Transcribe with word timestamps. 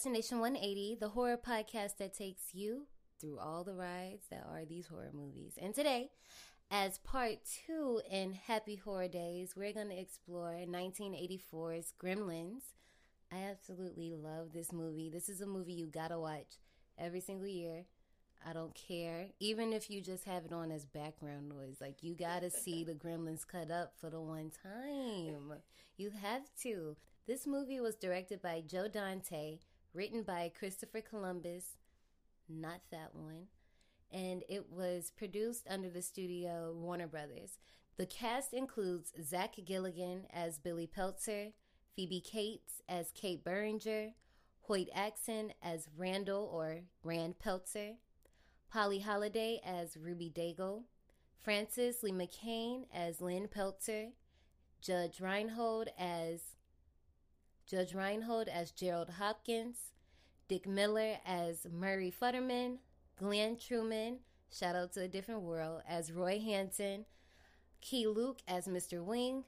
Destination 0.00 0.40
180, 0.40 0.96
the 0.98 1.10
horror 1.10 1.36
podcast 1.36 1.98
that 1.98 2.14
takes 2.14 2.54
you 2.54 2.86
through 3.20 3.38
all 3.38 3.64
the 3.64 3.74
rides 3.74 4.24
that 4.30 4.46
are 4.50 4.64
these 4.64 4.86
horror 4.86 5.10
movies. 5.12 5.58
And 5.60 5.74
today, 5.74 6.08
as 6.70 6.96
part 7.00 7.40
two 7.66 8.00
in 8.10 8.32
Happy 8.32 8.76
Horror 8.76 9.08
Days, 9.08 9.52
we're 9.54 9.74
going 9.74 9.90
to 9.90 10.00
explore 10.00 10.54
1984's 10.66 11.92
Gremlins. 12.02 12.62
I 13.30 13.42
absolutely 13.42 14.14
love 14.14 14.54
this 14.54 14.72
movie. 14.72 15.10
This 15.10 15.28
is 15.28 15.42
a 15.42 15.46
movie 15.46 15.74
you 15.74 15.84
gotta 15.84 16.18
watch 16.18 16.56
every 16.96 17.20
single 17.20 17.46
year. 17.46 17.84
I 18.48 18.54
don't 18.54 18.74
care. 18.74 19.26
Even 19.38 19.74
if 19.74 19.90
you 19.90 20.00
just 20.00 20.24
have 20.24 20.46
it 20.46 20.52
on 20.52 20.72
as 20.72 20.86
background 20.86 21.50
noise, 21.50 21.76
like 21.78 22.02
you 22.02 22.14
gotta 22.14 22.50
see 22.50 22.84
the 22.84 22.94
gremlins 22.94 23.46
cut 23.46 23.70
up 23.70 23.92
for 24.00 24.08
the 24.08 24.18
one 24.22 24.50
time. 24.62 25.58
You 25.98 26.10
have 26.22 26.44
to. 26.62 26.96
This 27.26 27.46
movie 27.46 27.80
was 27.80 27.96
directed 27.96 28.40
by 28.40 28.62
Joe 28.66 28.88
Dante, 28.88 29.58
written 29.92 30.22
by 30.22 30.52
Christopher 30.58 31.00
Columbus, 31.00 31.76
not 32.48 32.80
that 32.90 33.14
one, 33.14 33.46
and 34.12 34.42
it 34.48 34.70
was 34.70 35.12
produced 35.16 35.66
under 35.68 35.90
the 35.90 36.02
studio 36.02 36.72
Warner 36.76 37.06
Brothers. 37.06 37.58
The 37.96 38.06
cast 38.06 38.52
includes 38.52 39.12
Zach 39.22 39.56
Galligan 39.56 40.22
as 40.32 40.58
Billy 40.58 40.86
Peltzer, 40.86 41.52
Phoebe 41.94 42.20
Cates 42.20 42.80
as 42.88 43.12
Kate 43.12 43.44
Beringer, 43.44 44.10
Hoyt 44.62 44.88
Axton 44.94 45.52
as 45.62 45.88
Randall 45.96 46.48
or 46.52 46.80
Rand 47.02 47.38
Peltzer, 47.38 47.96
Polly 48.70 49.00
Holliday 49.00 49.60
as 49.64 49.96
Ruby 49.96 50.32
Deagle, 50.34 50.84
Frances 51.42 52.02
Lee 52.02 52.12
McCain 52.12 52.84
as 52.94 53.20
Lynn 53.20 53.48
Peltzer, 53.48 54.10
Judge 54.80 55.20
Reinhold 55.20 55.88
as 55.98 56.40
Judge 57.70 57.94
Reinhold 57.94 58.48
as 58.48 58.72
Gerald 58.72 59.10
Hopkins, 59.10 59.92
Dick 60.48 60.66
Miller 60.66 61.18
as 61.24 61.68
Murray 61.72 62.10
Futterman, 62.10 62.78
Glynn 63.16 63.54
Turman, 63.54 64.16
shout 64.52 64.74
out 64.74 64.92
to 64.94 65.02
a 65.02 65.08
different 65.08 65.42
world, 65.42 65.82
as 65.88 66.10
Roy 66.10 66.40
Hanson, 66.40 67.04
Key 67.80 68.08
Luke 68.08 68.40
as 68.48 68.66
Mr. 68.66 69.04
Wing, 69.04 69.44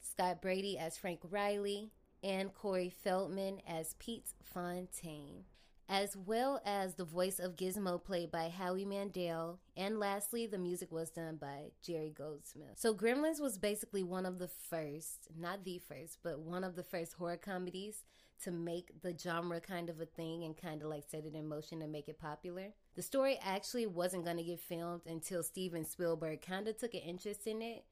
Scott 0.00 0.42
Brady 0.42 0.76
as 0.76 0.98
Frank 0.98 1.20
Riley, 1.30 1.92
and 2.24 2.52
Corey 2.52 2.90
Feldman 2.90 3.60
as 3.64 3.94
Pete 4.00 4.32
Fontaine, 4.42 5.44
as 5.88 6.16
well 6.16 6.60
as 6.64 6.94
the 6.94 7.04
voice 7.04 7.38
of 7.38 7.56
Gizmo 7.56 8.02
played 8.02 8.30
by 8.30 8.48
Howie 8.48 8.84
Mandel. 8.84 9.60
And 9.76 9.98
lastly, 9.98 10.46
the 10.46 10.58
music 10.58 10.90
was 10.90 11.10
done 11.10 11.36
by 11.36 11.72
Jerry 11.82 12.10
Goldsmith. 12.16 12.76
So 12.76 12.94
Gremlins 12.94 13.40
was 13.40 13.58
basically 13.58 14.02
one 14.02 14.26
of 14.26 14.38
the 14.38 14.48
first, 14.48 15.28
not 15.38 15.64
the 15.64 15.78
first, 15.78 16.18
but 16.22 16.40
one 16.40 16.64
of 16.64 16.76
the 16.76 16.84
first 16.84 17.14
horror 17.14 17.36
comedies 17.36 18.04
to 18.44 18.50
make 18.50 19.02
the 19.02 19.16
genre 19.16 19.60
kind 19.60 19.88
of 19.88 20.00
a 20.00 20.06
thing 20.06 20.42
and 20.42 20.56
kind 20.56 20.82
of 20.82 20.88
like 20.88 21.04
set 21.08 21.24
it 21.24 21.34
in 21.34 21.46
motion 21.46 21.82
and 21.82 21.92
make 21.92 22.08
it 22.08 22.18
popular. 22.18 22.68
The 22.96 23.02
story 23.02 23.38
actually 23.44 23.86
wasn't 23.86 24.24
going 24.24 24.38
to 24.38 24.42
get 24.42 24.60
filmed 24.60 25.02
until 25.06 25.42
Steven 25.42 25.84
Spielberg 25.84 26.42
kind 26.42 26.66
of 26.66 26.76
took 26.76 26.94
an 26.94 27.00
interest 27.00 27.46
in 27.46 27.62
it 27.62 27.84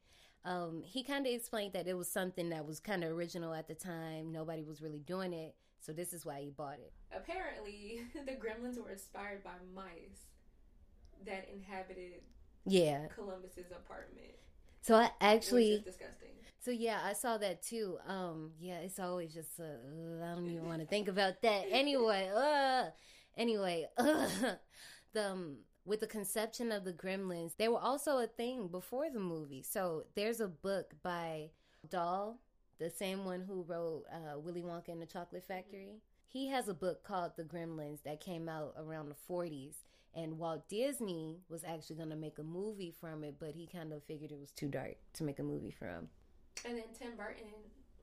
um, 0.45 0.83
he 0.84 1.03
kind 1.03 1.27
of 1.27 1.33
explained 1.33 1.75
that 1.75 1.87
it 1.87 1.97
was 1.97 2.09
something 2.09 2.49
that 2.50 2.67
was 2.67 2.81
kind 2.81 3.05
of 3.05 3.12
original 3.12 3.53
at 3.53 3.69
the 3.69 3.75
time. 3.75 4.33
Nobody 4.33 4.65
was 4.65 4.81
really 4.81 5.00
doing 5.00 5.33
it, 5.33 5.55
so 5.81 5.93
this 5.93 6.13
is 6.13 6.25
why 6.25 6.41
he 6.41 6.51
bought 6.51 6.79
it. 6.79 6.93
Apparently, 7.13 8.03
the 8.15 8.33
gremlins 8.33 8.83
were 8.83 8.91
inspired 8.91 9.43
by 9.43 9.51
mice 9.75 10.27
that 11.27 11.49
inhabited 11.53 12.23
yeah 12.67 13.07
Columbus's 13.15 13.71
apartment. 13.71 14.35
So 14.83 14.95
I 14.95 15.11
actually 15.21 15.83
disgusting. 15.85 16.31
So 16.61 16.71
yeah, 16.71 17.01
I 17.05 17.15
saw 17.15 17.39
that 17.39 17.63
too. 17.63 17.99
Um, 18.07 18.53
yeah, 18.61 18.79
it's 18.81 18.99
always 18.99 19.33
just 19.33 19.59
uh, 19.59 19.65
I 20.23 20.35
don't 20.35 20.49
even 20.51 20.67
want 20.67 20.81
to 20.81 20.87
think 20.87 21.09
about 21.15 21.41
that. 21.43 21.65
Anyway, 21.71 22.31
uh, 22.35 22.91
anyway, 23.37 23.87
uh, 23.97 24.29
the 25.15 25.31
um, 25.31 25.57
with 25.87 26.01
the 26.01 26.07
conception 26.07 26.71
of 26.71 26.85
the 26.85 26.93
gremlins, 26.93 27.57
they 27.57 27.69
were 27.69 27.81
also 27.81 28.19
a 28.19 28.27
thing 28.27 28.69
before 28.69 29.11
the 29.11 29.19
movie. 29.21 29.62
So 29.62 30.05
there's 30.15 30.41
a 30.41 30.49
book 30.49 30.93
by 31.03 31.51
Dahl, 31.89 32.39
the 32.81 32.91
same 32.91 33.25
one 33.25 33.43
who 33.43 33.63
wrote 33.63 34.05
uh, 34.11 34.39
Willy 34.39 34.63
Wonka 34.63 34.89
and 34.89 35.01
the 35.01 35.07
Chocolate 35.07 35.45
Factory. 35.47 36.01
He 36.27 36.49
has 36.49 36.67
a 36.67 36.75
book 36.75 37.05
called 37.05 37.33
The 37.37 37.45
Gremlins 37.45 38.03
that 38.05 38.21
came 38.21 38.49
out 38.49 38.75
around 38.79 39.11
the 39.11 39.33
40s. 39.33 39.75
And 40.15 40.39
Walt 40.39 40.69
Disney 40.69 41.39
was 41.49 41.63
actually 41.63 41.97
going 41.97 42.09
to 42.09 42.17
make 42.17 42.39
a 42.39 42.43
movie 42.43 42.93
from 43.01 43.23
it, 43.23 43.37
but 43.39 43.55
he 43.55 43.67
kind 43.67 43.93
of 43.93 44.03
figured 44.05 44.33
it 44.33 44.41
was 44.41 44.51
too 44.51 44.69
dark 44.69 44.97
to 45.13 45.23
make 45.23 45.39
a 45.39 45.43
movie 45.45 45.71
from. 45.71 46.09
And 46.67 46.77
then 46.77 46.85
Tim 46.99 47.17
Burton 47.17 47.53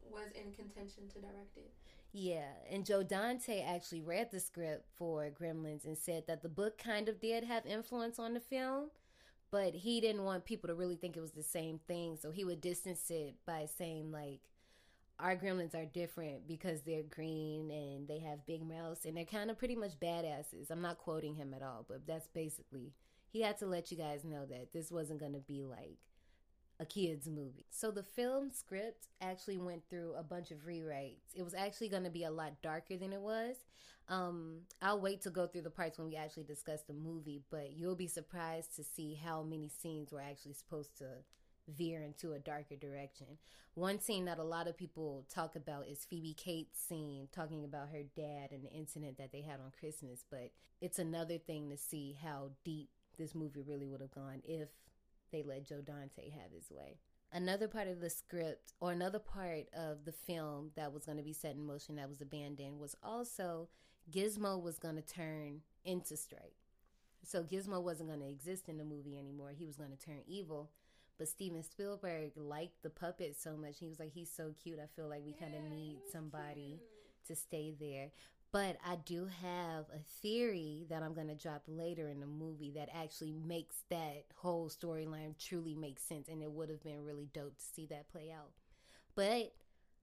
was 0.10 0.28
in 0.36 0.54
contention 0.54 1.10
to 1.10 1.20
direct 1.20 1.58
it. 1.58 1.72
Yeah, 2.14 2.52
and 2.72 2.86
Joe 2.86 3.04
Dante 3.04 3.62
actually 3.62 4.02
read 4.02 4.32
the 4.32 4.40
script 4.40 4.86
for 4.98 5.30
Gremlins 5.30 5.86
and 5.86 5.98
said 5.98 6.24
that 6.28 6.42
the 6.42 6.50
book 6.50 6.78
kind 6.78 7.10
of 7.10 7.20
did 7.20 7.44
have 7.44 7.66
influence 7.66 8.20
on 8.20 8.34
the 8.34 8.40
film, 8.40 8.90
but 9.52 9.74
he 9.74 10.00
didn't 10.00 10.24
want 10.24 10.46
people 10.46 10.70
to 10.70 10.76
really 10.76 10.96
think 10.96 11.18
it 11.18 11.22
was 11.22 11.32
the 11.32 11.44
same 11.44 11.80
thing, 11.88 12.18
so 12.20 12.32
he 12.32 12.46
would 12.46 12.62
distance 12.62 13.10
it 13.10 13.36
by 13.46 13.68
saying 13.78 14.12
like 14.12 14.40
our 15.20 15.36
gremlins 15.36 15.76
are 15.76 15.86
different 15.86 16.48
because 16.48 16.82
they're 16.82 17.04
green 17.04 17.72
and 17.72 18.08
they 18.08 18.20
have 18.20 18.46
big 18.46 18.68
mouths 18.68 19.06
and 19.06 19.18
they're 19.18 19.26
kind 19.26 19.50
of 19.50 19.58
pretty 19.58 19.76
much 19.76 20.00
badasses. 20.00 20.70
I'm 20.70 20.82
not 20.82 21.00
quoting 21.00 21.36
him 21.36 21.54
at 21.54 21.64
all, 21.64 21.86
but 21.88 22.06
that's 22.06 22.28
basically 22.28 22.94
he 23.30 23.42
had 23.42 23.58
to 23.60 23.66
let 23.66 23.92
you 23.92 23.98
guys 23.98 24.24
know 24.24 24.46
that 24.46 24.74
this 24.74 24.92
wasn't 24.92 25.20
going 25.20 25.34
to 25.34 25.40
be 25.40 25.64
like 25.64 25.98
a 26.80 26.86
kids 26.86 27.28
movie. 27.28 27.66
So 27.72 27.90
the 27.90 28.04
film 28.04 28.52
script 28.52 29.08
actually 29.20 29.58
went 29.58 29.84
through 29.90 30.14
a 30.18 30.24
bunch 30.24 30.52
of 30.52 30.66
rewrites. 30.68 31.34
It 31.36 31.44
was 31.44 31.56
actually 31.56 31.90
going 31.90 32.04
to 32.04 32.12
be 32.12 32.24
a 32.24 32.32
lot 32.32 32.62
darker 32.62 32.98
than 32.98 33.14
it 33.14 33.22
was. 33.22 33.56
Um, 34.10 34.62
I'll 34.82 35.02
wait 35.02 35.22
to 35.24 35.30
go 35.32 35.48
through 35.48 35.64
the 35.64 35.70
parts 35.70 35.98
when 35.98 36.08
we 36.08 36.16
actually 36.16 36.44
discuss 36.44 36.82
the 36.84 36.94
movie, 36.94 37.42
but 37.50 37.72
you'll 37.76 37.96
be 37.96 38.08
surprised 38.08 38.76
to 38.76 38.84
see 38.84 39.20
how 39.22 39.44
many 39.44 39.70
scenes 39.70 40.12
were 40.12 40.22
actually 40.22 40.54
supposed 40.54 40.98
to 41.00 41.06
veer 41.68 42.02
into 42.02 42.34
a 42.34 42.40
darker 42.40 42.76
direction. 42.76 43.38
One 43.74 44.00
scene 44.00 44.26
that 44.26 44.40
a 44.40 44.44
lot 44.44 44.68
of 44.68 44.78
people 44.78 45.26
talk 45.30 45.56
about 45.56 45.88
is 45.88 46.06
Phoebe 46.06 46.34
Cates' 46.34 46.80
scene 46.80 47.28
talking 47.32 47.64
about 47.64 47.90
her 47.90 48.04
dad 48.16 48.52
and 48.52 48.64
the 48.64 48.72
incident 48.72 49.18
that 49.18 49.32
they 49.32 49.42
had 49.42 49.60
on 49.60 49.72
Christmas, 49.80 50.26
but 50.30 50.52
it's 50.82 51.00
another 51.00 51.38
thing 51.38 51.70
to 51.70 51.78
see 51.78 52.18
how 52.24 52.50
deep 52.64 52.90
this 53.18 53.36
movie 53.36 53.62
really 53.62 53.88
would 53.88 54.02
have 54.02 54.12
gone 54.12 54.42
if 54.44 54.70
they 55.32 55.44
let 55.44 55.68
Joe 55.68 55.82
Dante 55.82 56.30
have 56.30 56.52
his 56.52 56.72
way. 56.72 56.98
Another 57.32 57.68
part 57.68 57.88
of 57.88 58.00
the 58.00 58.10
script, 58.10 58.74
or 58.80 58.92
another 58.92 59.20
part 59.20 59.68
of 59.74 60.06
the 60.06 60.14
film 60.14 60.72
that 60.76 60.94
was 60.94 61.06
going 61.06 61.18
to 61.18 61.24
be 61.24 61.34
set 61.34 61.56
in 61.56 61.66
motion 61.66 61.98
that 61.98 62.10
was 62.10 62.22
abandoned, 62.22 62.80
was 62.80 62.96
also 63.04 63.68
Gizmo 64.10 64.62
was 64.62 64.80
going 64.80 64.96
to 64.96 65.02
turn 65.02 65.62
into 65.84 66.16
Stripe. 66.16 66.56
So 67.24 67.44
Gizmo 67.44 67.84
wasn't 67.84 68.10
going 68.10 68.22
to 68.22 68.30
exist 68.30 68.70
in 68.70 68.78
the 68.78 68.86
movie 68.86 69.18
anymore. 69.20 69.52
He 69.52 69.66
was 69.66 69.76
going 69.76 69.92
to 69.92 69.98
turn 69.98 70.22
evil. 70.26 70.72
But 71.18 71.28
Steven 71.28 71.64
Spielberg 71.64 72.32
liked 72.36 72.84
the 72.84 72.90
puppet 72.90 73.36
so 73.40 73.58
much. 73.58 73.80
He 73.80 73.88
was 73.88 74.00
like, 74.00 74.14
he's 74.14 74.32
so 74.32 74.54
cute. 74.62 74.80
I 74.80 74.88
feel 74.96 75.08
like 75.08 75.24
we 75.26 75.34
kind 75.34 75.56
of 75.56 75.64
need 75.72 75.98
somebody 76.12 76.80
cute. 76.80 77.28
to 77.28 77.36
stay 77.36 77.74
there. 77.80 78.12
But 78.52 78.78
I 78.86 78.96
do 78.96 79.28
have 79.42 79.86
a 79.94 80.00
theory 80.22 80.86
that 80.90 81.04
I'm 81.04 81.14
going 81.14 81.28
to 81.28 81.36
drop 81.36 81.64
later 81.68 82.08
in 82.08 82.20
the 82.20 82.28
movie 82.28 82.72
that 82.76 82.90
actually 82.96 83.34
makes 83.34 83.84
that 83.90 84.26
whole 84.36 84.70
storyline 84.70 85.38
truly 85.38 85.76
make 85.76 86.00
sense. 86.00 86.28
And 86.30 86.42
it 86.42 86.52
would 86.52 86.70
have 86.70 86.84
been 86.84 87.04
really 87.04 87.30
dope 87.34 87.58
to 87.58 87.66
see 87.76 87.88
that 87.88 88.10
play 88.10 88.32
out. 88.32 88.52
But 89.16 89.54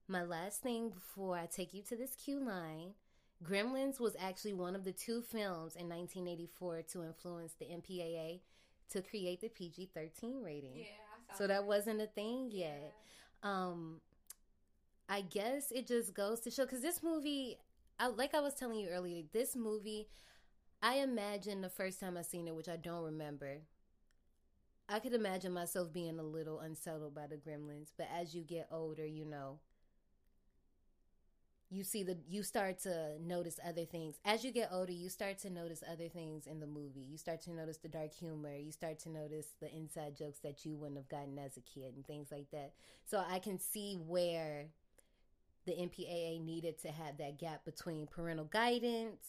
my 0.07 0.23
last 0.23 0.61
thing 0.61 0.89
before 0.89 1.37
I 1.37 1.47
take 1.47 1.73
you 1.73 1.81
to 1.83 1.95
this 1.95 2.15
cue 2.15 2.39
line 2.39 2.93
Gremlins 3.43 3.99
was 3.99 4.15
actually 4.19 4.53
one 4.53 4.75
of 4.75 4.83
the 4.83 4.93
two 4.93 5.21
films 5.21 5.75
in 5.75 5.89
1984 5.89 6.83
to 6.93 7.03
influence 7.03 7.53
the 7.53 7.65
MPAA 7.65 8.39
to 8.91 9.01
create 9.01 9.41
the 9.41 9.49
PG 9.49 9.89
13 9.93 10.41
rating. 10.41 10.77
Yeah, 10.77 10.85
so 11.37 11.47
that 11.47 11.65
wasn't 11.65 12.01
a 12.01 12.07
thing 12.07 12.49
yet. 12.51 12.93
Yeah. 13.43 13.49
Um, 13.51 14.01
I 15.07 15.21
guess 15.21 15.71
it 15.71 15.87
just 15.87 16.13
goes 16.13 16.39
to 16.41 16.51
show 16.51 16.65
because 16.65 16.81
this 16.81 17.03
movie 17.03 17.57
I, 17.99 18.07
like 18.07 18.33
I 18.33 18.41
was 18.41 18.53
telling 18.55 18.79
you 18.79 18.89
earlier, 18.89 19.23
this 19.31 19.55
movie, 19.55 20.07
I 20.81 20.95
imagine 20.95 21.61
the 21.61 21.69
first 21.69 21.99
time 21.99 22.17
I 22.17 22.21
seen 22.23 22.47
it, 22.47 22.55
which 22.55 22.69
I 22.69 22.75
don't 22.75 23.03
remember. 23.03 23.59
I 24.87 24.99
could 24.99 25.13
imagine 25.13 25.51
myself 25.51 25.91
being 25.93 26.19
a 26.19 26.23
little 26.23 26.59
unsettled 26.59 27.15
by 27.15 27.27
the 27.27 27.37
gremlins, 27.37 27.89
but 27.97 28.07
as 28.13 28.35
you 28.35 28.43
get 28.43 28.67
older, 28.71 29.05
you 29.05 29.25
know, 29.25 29.59
you 31.69 31.83
see 31.83 32.03
the 32.03 32.17
you 32.27 32.43
start 32.43 32.79
to 32.79 33.13
notice 33.21 33.59
other 33.67 33.85
things. 33.85 34.15
As 34.23 34.43
you 34.43 34.51
get 34.51 34.69
older, 34.71 34.91
you 34.91 35.09
start 35.09 35.39
to 35.39 35.49
notice 35.49 35.83
other 35.91 36.07
things 36.07 36.47
in 36.47 36.59
the 36.59 36.67
movie. 36.67 37.01
You 37.01 37.17
start 37.17 37.41
to 37.43 37.51
notice 37.51 37.77
the 37.77 37.87
dark 37.87 38.13
humor. 38.13 38.55
You 38.55 38.71
start 38.71 38.99
to 38.99 39.09
notice 39.09 39.47
the 39.59 39.73
inside 39.75 40.15
jokes 40.15 40.39
that 40.39 40.65
you 40.65 40.75
wouldn't 40.75 40.97
have 40.97 41.09
gotten 41.09 41.39
as 41.39 41.57
a 41.57 41.61
kid 41.61 41.95
and 41.95 42.05
things 42.05 42.29
like 42.31 42.49
that. 42.51 42.73
So 43.05 43.23
I 43.27 43.39
can 43.39 43.59
see 43.59 43.95
where 43.95 44.67
the 45.65 45.73
MPAA 45.73 46.43
needed 46.43 46.79
to 46.83 46.89
have 46.89 47.17
that 47.17 47.39
gap 47.39 47.65
between 47.65 48.07
parental 48.07 48.45
guidance 48.45 49.25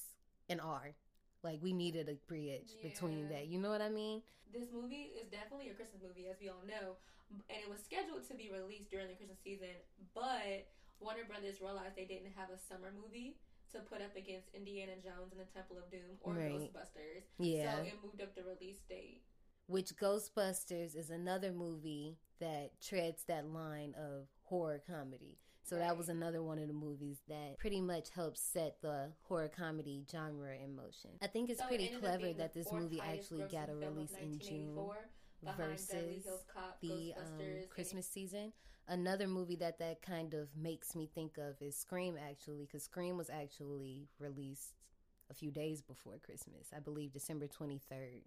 and 0.48 0.60
R. 0.60 0.94
Like 1.42 1.60
we 1.62 1.72
needed 1.72 2.08
a 2.08 2.14
bridge 2.28 2.76
yeah. 2.82 2.90
between 2.90 3.28
that. 3.30 3.46
You 3.46 3.58
know 3.58 3.70
what 3.70 3.80
I 3.80 3.88
mean? 3.88 4.22
This 4.52 4.68
movie 4.72 5.10
is 5.20 5.26
definitely 5.28 5.70
a 5.70 5.74
Christmas 5.74 6.02
movie, 6.02 6.28
as 6.30 6.36
we 6.40 6.48
all 6.48 6.62
know, 6.66 6.96
and 7.50 7.58
it 7.58 7.68
was 7.68 7.80
scheduled 7.82 8.26
to 8.28 8.34
be 8.34 8.50
released 8.52 8.90
during 8.90 9.08
the 9.08 9.14
Christmas 9.14 9.38
season. 9.42 9.74
But 10.14 10.68
Warner 11.00 11.24
Brothers 11.24 11.60
realized 11.60 11.96
they 11.96 12.04
didn't 12.04 12.32
have 12.36 12.50
a 12.50 12.58
summer 12.58 12.92
movie, 12.92 13.36
to 13.72 13.80
put 13.80 14.00
up 14.00 14.16
against 14.16 14.48
Indiana 14.54 14.92
Jones 15.02 15.32
and 15.32 15.40
the 15.40 15.52
Temple 15.52 15.76
of 15.78 15.90
Doom 15.90 16.18
or 16.22 16.34
Right. 16.34 16.52
Ghostbusters. 16.52 17.22
Yeah. 17.38 17.76
So 17.76 17.82
it 17.82 17.94
moved 18.02 18.22
up 18.22 18.34
the 18.34 18.44
release 18.44 18.80
date. 18.88 19.22
Which 19.66 19.96
Ghostbusters 19.96 20.94
is 20.94 21.10
another 21.10 21.52
movie 21.52 22.18
that 22.38 22.80
treads 22.80 23.24
that 23.24 23.46
line 23.48 23.94
of 23.98 24.28
horror 24.44 24.80
comedy. 24.86 25.38
So 25.64 25.76
that 25.76 25.96
was 25.98 26.08
another 26.08 26.44
one 26.44 26.60
of 26.60 26.68
the 26.68 26.74
movies 26.74 27.18
that 27.28 27.58
pretty 27.58 27.80
much 27.80 28.10
helped 28.10 28.38
set 28.38 28.80
the 28.82 29.10
horror 29.22 29.48
comedy 29.48 30.04
genre 30.08 30.54
in 30.54 30.76
motion. 30.76 31.10
I 31.20 31.26
think 31.26 31.50
it's 31.50 31.58
So 31.60 31.66
pretty 31.66 31.92
up 31.92 32.00
clever 32.00 32.32
that 32.34 32.54
this 32.54 32.70
movie 32.70 33.00
actually 33.00 33.42
got 33.50 33.68
a 33.68 33.72
grossing 33.72 33.80
film 33.80 33.82
of 33.82 33.96
release 33.96 34.12
in 34.12 34.38
June 34.38 34.76
1984, 34.76 34.96
behind 35.42 35.88
Beverly 35.90 36.22
Hills 36.24 36.44
Cop, 36.54 36.80
the 36.80 37.14
um, 37.18 37.68
Christmas 37.68 38.06
season. 38.08 38.52
Another 38.88 39.26
movie 39.26 39.56
that 39.56 39.78
that 39.80 40.00
kind 40.00 40.32
of 40.34 40.48
makes 40.56 40.94
me 40.94 41.08
think 41.12 41.38
of 41.38 41.60
is 41.60 41.76
Scream, 41.76 42.16
actually, 42.16 42.66
because 42.66 42.84
Scream 42.84 43.16
was 43.16 43.28
actually 43.28 44.08
released 44.20 44.74
a 45.30 45.34
few 45.34 45.50
days 45.50 45.82
before 45.82 46.18
Christmas. 46.24 46.68
I 46.74 46.78
believe 46.78 47.12
December 47.12 47.48
23rd. 47.48 48.22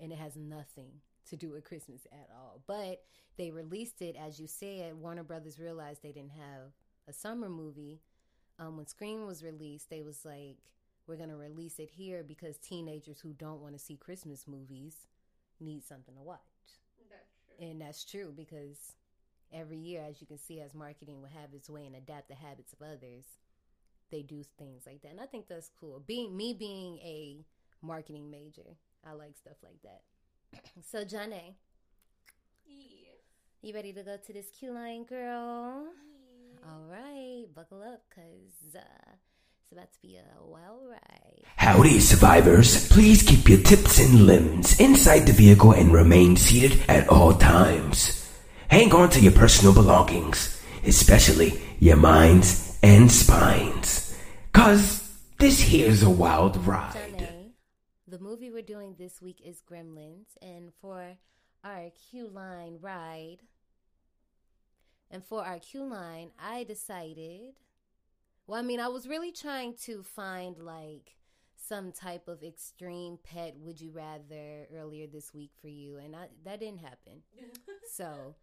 And 0.00 0.10
it 0.10 0.18
has 0.18 0.36
nothing 0.36 1.00
to 1.28 1.36
do 1.36 1.50
with 1.50 1.64
Christmas 1.64 2.06
at 2.12 2.28
all. 2.34 2.62
But 2.66 3.02
they 3.36 3.50
released 3.50 4.02
it, 4.02 4.16
as 4.16 4.40
you 4.40 4.46
said, 4.46 4.94
Warner 4.94 5.22
Brothers 5.22 5.58
realized 5.58 6.02
they 6.02 6.12
didn't 6.12 6.32
have 6.32 6.72
a 7.06 7.12
summer 7.12 7.48
movie. 7.48 8.00
Um, 8.58 8.76
when 8.76 8.86
Scream 8.86 9.26
was 9.26 9.44
released, 9.44 9.90
they 9.90 10.02
was 10.02 10.24
like, 10.24 10.56
we're 11.06 11.16
going 11.16 11.28
to 11.28 11.36
release 11.36 11.78
it 11.78 11.90
here 11.90 12.22
because 12.22 12.56
teenagers 12.56 13.20
who 13.20 13.34
don't 13.34 13.60
want 13.60 13.74
to 13.74 13.78
see 13.78 13.96
Christmas 13.96 14.46
movies 14.48 15.06
need 15.60 15.84
something 15.84 16.14
to 16.14 16.22
watch. 16.22 16.40
That's 17.10 17.34
true. 17.46 17.68
And 17.68 17.80
that's 17.80 18.04
true 18.04 18.32
because 18.34 18.94
every 19.54 19.78
year, 19.78 20.02
as 20.08 20.20
you 20.20 20.26
can 20.26 20.38
see, 20.38 20.60
as 20.60 20.74
marketing 20.74 21.20
will 21.22 21.28
have 21.40 21.54
its 21.54 21.70
way 21.70 21.86
and 21.86 21.94
adapt 21.96 22.28
the 22.28 22.34
habits 22.34 22.72
of 22.72 22.82
others, 22.82 23.24
they 24.10 24.22
do 24.22 24.42
things 24.58 24.82
like 24.86 25.02
that. 25.02 25.10
And 25.12 25.20
I 25.20 25.26
think 25.26 25.48
that's 25.48 25.70
cool. 25.80 26.02
Being 26.06 26.36
me 26.36 26.52
being 26.52 26.98
a 26.98 27.44
marketing 27.82 28.30
major, 28.30 28.76
I 29.06 29.12
like 29.12 29.36
stuff 29.36 29.56
like 29.62 29.80
that. 29.82 30.02
so, 30.90 31.04
Johnny, 31.04 31.56
Yeah. 32.66 33.12
you 33.62 33.74
ready 33.74 33.92
to 33.92 34.02
go 34.02 34.16
to 34.16 34.32
this 34.32 34.46
Q 34.58 34.72
line, 34.72 35.04
girl? 35.04 35.84
Yeah. 35.86 36.70
All 36.70 36.84
right, 36.90 37.44
buckle 37.54 37.82
up 37.82 38.02
because 38.08 38.74
uh, 38.76 39.10
it's 39.62 39.72
about 39.72 39.92
to 39.92 40.00
be 40.00 40.16
a 40.16 40.24
wild 40.44 40.88
ride. 40.88 41.42
Howdy, 41.56 41.98
survivors. 42.00 42.88
Please 42.88 43.22
keep 43.22 43.48
your 43.48 43.58
tips 43.60 43.98
and 43.98 44.26
limbs 44.26 44.78
inside 44.80 45.20
the 45.26 45.32
vehicle 45.32 45.72
and 45.72 45.92
remain 45.92 46.36
seated 46.36 46.80
at 46.88 47.08
all 47.08 47.34
times. 47.34 48.20
Hang 48.68 48.92
on 48.92 49.10
to 49.10 49.20
your 49.20 49.32
personal 49.32 49.74
belongings, 49.74 50.60
especially 50.84 51.60
your 51.80 51.96
minds 51.96 52.78
and 52.82 53.10
spines. 53.10 54.18
Cause 54.52 55.18
this 55.38 55.60
here's 55.60 56.02
a 56.02 56.10
wild 56.10 56.56
ride. 56.66 56.94
Johnny, 57.18 57.52
the 58.08 58.18
movie 58.18 58.50
we're 58.50 58.62
doing 58.62 58.94
this 58.98 59.20
week 59.20 59.40
is 59.44 59.62
Gremlins, 59.68 60.36
and 60.40 60.72
for 60.80 61.16
our 61.62 61.90
Q 62.10 62.28
line 62.28 62.78
ride, 62.80 63.38
and 65.10 65.24
for 65.24 65.44
our 65.44 65.58
Q 65.58 65.84
line, 65.84 66.30
I 66.38 66.64
decided. 66.64 67.54
Well, 68.46 68.58
I 68.58 68.62
mean, 68.62 68.80
I 68.80 68.88
was 68.88 69.08
really 69.08 69.32
trying 69.32 69.74
to 69.84 70.02
find 70.02 70.58
like 70.58 71.16
some 71.56 71.92
type 71.92 72.28
of 72.28 72.42
extreme 72.42 73.18
pet 73.24 73.54
would 73.58 73.80
you 73.80 73.90
rather 73.90 74.66
earlier 74.74 75.06
this 75.06 75.32
week 75.32 75.50
for 75.60 75.68
you, 75.68 75.96
and 75.98 76.14
I, 76.14 76.28
that 76.44 76.60
didn't 76.60 76.80
happen. 76.80 77.22
So 77.96 78.34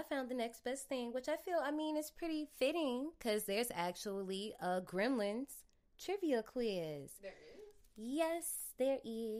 I 0.00 0.02
found 0.02 0.30
the 0.30 0.34
next 0.34 0.64
best 0.64 0.88
thing, 0.88 1.12
which 1.12 1.28
I 1.28 1.36
feel, 1.36 1.58
I 1.62 1.70
mean, 1.70 1.94
is 1.98 2.10
pretty 2.10 2.48
fitting 2.58 3.10
because 3.18 3.44
there's 3.44 3.70
actually 3.74 4.54
a 4.58 4.80
Gremlins 4.80 5.64
trivia 6.02 6.42
quiz. 6.42 7.10
There 7.20 7.32
is. 7.32 7.58
Yes, 7.98 8.72
there 8.78 8.96
is. 9.04 9.36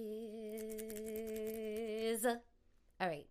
All 2.26 3.08
right. 3.08 3.26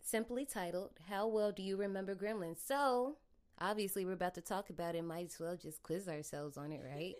Simply 0.00 0.44
titled, 0.44 0.98
How 1.08 1.28
Well 1.28 1.52
Do 1.52 1.62
You 1.62 1.76
Remember 1.76 2.16
Gremlins? 2.16 2.58
So, 2.66 3.18
obviously, 3.60 4.04
we're 4.04 4.14
about 4.14 4.34
to 4.34 4.40
talk 4.40 4.70
about 4.70 4.96
it. 4.96 5.04
Might 5.04 5.26
as 5.26 5.38
well 5.38 5.56
just 5.56 5.84
quiz 5.84 6.08
ourselves 6.08 6.56
on 6.56 6.72
it, 6.72 6.82
right? 6.84 7.14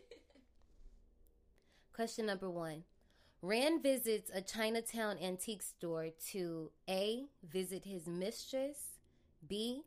Question 1.93 2.27
number 2.27 2.51
one 2.51 2.83
Rand 3.47 3.83
visits 3.83 4.31
a 4.33 4.41
Chinatown 4.41 5.19
antique 5.23 5.63
store 5.63 6.09
to 6.31 6.71
A. 6.89 7.27
Visit 7.47 7.85
his 7.85 8.07
mistress, 8.07 8.97
B. 9.47 9.83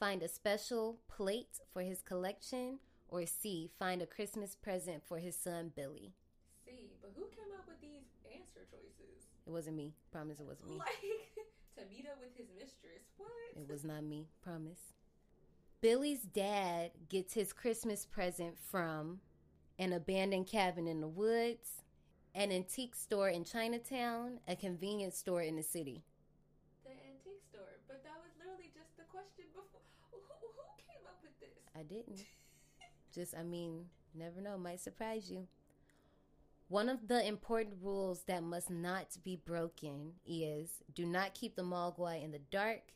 Find 0.00 0.22
a 0.22 0.28
special 0.28 0.96
plate 1.14 1.60
for 1.74 1.82
his 1.82 2.00
collection, 2.00 2.78
or 3.08 3.26
C. 3.26 3.68
Find 3.78 4.00
a 4.00 4.06
Christmas 4.06 4.56
present 4.56 5.02
for 5.06 5.18
his 5.18 5.36
son 5.36 5.72
Billy. 5.76 6.14
See, 6.64 6.88
but 7.02 7.12
who 7.14 7.24
came 7.24 7.52
up 7.54 7.68
with 7.68 7.82
these 7.82 8.00
answer 8.34 8.60
choices? 8.70 9.26
It 9.46 9.50
wasn't 9.50 9.76
me. 9.76 9.92
Promise 10.10 10.40
it 10.40 10.46
wasn't 10.46 10.70
me. 10.70 10.76
Like 10.78 10.96
to 11.76 11.94
meet 11.94 12.06
up 12.10 12.16
with 12.18 12.34
his 12.34 12.48
mistress. 12.58 13.02
What? 13.18 13.28
It 13.54 13.68
was 13.68 13.84
not 13.84 14.04
me. 14.04 14.28
Promise. 14.40 14.94
Billy's 15.82 16.22
dad 16.22 16.92
gets 17.10 17.34
his 17.34 17.52
Christmas 17.52 18.06
present 18.06 18.54
from 18.58 19.20
an 19.78 19.92
abandoned 19.92 20.46
cabin 20.46 20.86
in 20.86 21.02
the 21.02 21.08
woods, 21.08 21.82
an 22.34 22.50
antique 22.52 22.94
store 22.94 23.28
in 23.28 23.44
Chinatown, 23.44 24.40
a 24.48 24.56
convenience 24.56 25.16
store 25.18 25.42
in 25.42 25.56
the 25.56 25.62
city. 25.62 26.02
the 26.84 26.90
antique 26.90 27.42
store. 27.50 27.80
But 27.88 28.02
that 28.04 28.16
was 28.22 28.32
literally 28.38 28.70
just 28.74 28.96
the 28.96 29.04
question 29.04 29.44
before. 29.54 29.80
Who, 30.10 30.18
who 30.40 30.48
came 30.78 31.04
up 31.06 31.18
with 31.22 31.38
this? 31.40 31.58
I 31.76 31.82
didn't. 31.82 32.24
Just, 33.14 33.34
I 33.36 33.42
mean, 33.42 33.86
never 34.14 34.40
know. 34.40 34.56
Might 34.56 34.80
surprise 34.80 35.30
you. 35.30 35.46
One 36.68 36.88
of 36.88 37.08
the 37.08 37.26
important 37.26 37.76
rules 37.82 38.22
that 38.22 38.42
must 38.42 38.70
not 38.70 39.18
be 39.22 39.36
broken 39.36 40.14
is 40.26 40.82
do 40.94 41.04
not 41.04 41.34
keep 41.34 41.54
the 41.54 41.62
mogwai 41.62 42.24
in 42.24 42.32
the 42.32 42.38
dark, 42.50 42.92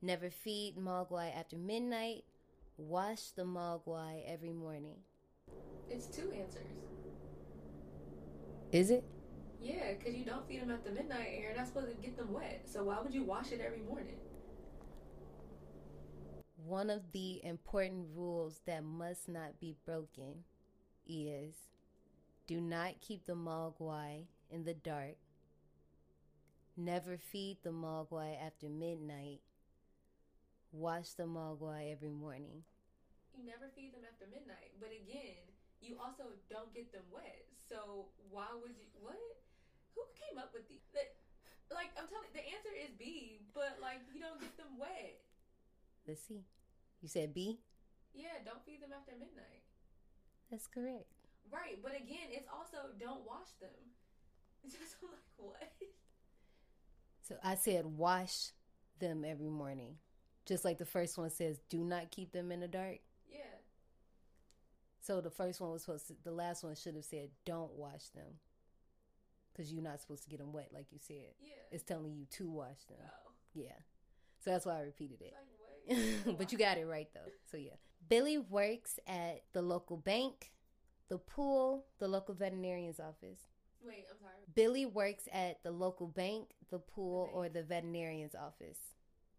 never 0.00 0.30
feed 0.30 0.76
mogwai 0.76 1.34
after 1.36 1.56
midnight, 1.56 2.24
wash 2.76 3.30
the 3.32 3.42
mogwai 3.42 4.22
every 4.26 4.52
morning. 4.52 4.96
It's 5.90 6.06
two 6.06 6.30
answers. 6.30 6.62
Is 8.72 8.90
it? 8.90 9.04
Yeah, 9.60 9.94
because 9.98 10.14
you 10.14 10.24
don't 10.24 10.46
feed 10.46 10.62
them 10.62 10.70
at 10.70 10.84
the 10.84 10.92
midnight 10.92 11.32
and 11.34 11.42
you're 11.42 11.56
not 11.56 11.66
supposed 11.66 11.88
to 11.88 11.94
get 11.94 12.16
them 12.16 12.32
wet. 12.32 12.62
So 12.64 12.84
why 12.84 12.98
would 13.02 13.12
you 13.12 13.24
wash 13.24 13.52
it 13.52 13.60
every 13.60 13.80
morning? 13.82 14.16
One 16.64 16.88
of 16.88 17.10
the 17.12 17.44
important 17.44 18.06
rules 18.14 18.60
that 18.66 18.84
must 18.84 19.28
not 19.28 19.58
be 19.60 19.74
broken 19.84 20.44
is 21.06 21.54
do 22.46 22.60
not 22.60 23.00
keep 23.00 23.26
the 23.26 23.34
mogwai 23.34 24.26
in 24.50 24.64
the 24.64 24.74
dark. 24.74 25.16
Never 26.76 27.18
feed 27.18 27.58
the 27.62 27.70
mogwai 27.70 28.36
after 28.40 28.68
midnight. 28.68 29.40
Wash 30.72 31.10
the 31.10 31.24
mogwai 31.24 31.90
every 31.92 32.10
morning. 32.10 32.62
You 33.36 33.44
never 33.44 33.68
feed 33.74 33.92
them 33.92 34.02
after 34.10 34.26
midnight. 34.30 34.72
But 34.78 34.90
again, 34.90 35.49
you 35.80 35.96
also 35.96 36.28
don't 36.52 36.72
get 36.72 36.92
them 36.92 37.04
wet. 37.10 37.48
So 37.68 38.08
why 38.28 38.48
would 38.56 38.76
you? 38.76 38.88
What? 39.00 39.16
Who 39.96 40.04
came 40.16 40.38
up 40.38 40.52
with 40.52 40.68
these? 40.68 40.84
Like, 41.70 41.94
I'm 41.94 42.10
telling, 42.10 42.30
the 42.34 42.42
answer 42.42 42.74
is 42.74 42.90
B. 42.98 43.40
But 43.54 43.78
like, 43.80 44.02
you 44.12 44.20
don't 44.20 44.40
get 44.40 44.56
them 44.56 44.78
wet. 44.78 45.22
Let's 46.06 46.22
see. 46.26 46.44
You 47.00 47.08
said 47.08 47.32
B? 47.32 47.60
Yeah, 48.14 48.42
don't 48.44 48.62
feed 48.66 48.82
them 48.82 48.90
after 48.90 49.12
midnight. 49.12 49.62
That's 50.50 50.66
correct. 50.66 51.06
Right, 51.50 51.78
but 51.82 51.92
again, 51.94 52.30
it's 52.30 52.48
also 52.50 52.90
don't 52.98 53.22
wash 53.26 53.54
them. 53.60 53.70
Just 54.66 54.98
like 55.02 55.26
what? 55.36 55.72
So 57.22 57.36
I 57.42 57.54
said 57.54 57.86
wash 57.86 58.50
them 58.98 59.24
every 59.24 59.48
morning. 59.48 59.96
Just 60.46 60.64
like 60.64 60.78
the 60.78 60.84
first 60.84 61.16
one 61.16 61.30
says, 61.30 61.60
do 61.68 61.84
not 61.84 62.10
keep 62.10 62.32
them 62.32 62.50
in 62.50 62.60
the 62.60 62.68
dark. 62.68 62.98
So 65.00 65.20
the 65.20 65.30
first 65.30 65.60
one 65.60 65.70
was 65.70 65.82
supposed 65.82 66.06
to, 66.08 66.14
the 66.24 66.30
last 66.30 66.62
one 66.62 66.74
should 66.74 66.94
have 66.94 67.04
said, 67.04 67.30
don't 67.46 67.72
wash 67.72 68.08
them. 68.14 68.38
Because 69.52 69.72
you're 69.72 69.82
not 69.82 70.00
supposed 70.00 70.22
to 70.24 70.30
get 70.30 70.38
them 70.38 70.52
wet, 70.52 70.70
like 70.72 70.86
you 70.92 70.98
said. 70.98 71.34
Yeah. 71.40 71.52
It's 71.70 71.82
telling 71.82 72.14
you 72.14 72.26
to 72.32 72.48
wash 72.48 72.84
them. 72.88 72.98
oh. 73.04 73.30
Yeah. 73.54 73.72
So 74.44 74.50
that's 74.50 74.64
why 74.64 74.78
I 74.78 74.82
repeated 74.82 75.20
it. 75.20 75.34
like 76.26 76.38
but 76.38 76.52
you 76.52 76.58
got 76.58 76.78
it 76.78 76.86
right, 76.86 77.08
though. 77.14 77.30
So 77.50 77.56
yeah. 77.56 77.74
Billy 78.08 78.38
works 78.38 78.98
at 79.06 79.42
the 79.52 79.62
local 79.62 79.96
bank, 79.96 80.52
the 81.08 81.18
pool, 81.18 81.86
the 81.98 82.08
local 82.08 82.34
veterinarian's 82.34 83.00
office. 83.00 83.40
Wait, 83.84 84.04
I'm 84.10 84.18
sorry. 84.18 84.32
Billy 84.54 84.86
works 84.86 85.28
at 85.32 85.62
the 85.62 85.70
local 85.70 86.06
bank, 86.06 86.50
the 86.70 86.78
pool, 86.78 87.26
bank. 87.26 87.36
or 87.36 87.48
the 87.48 87.62
veterinarian's 87.62 88.34
office. 88.34 88.78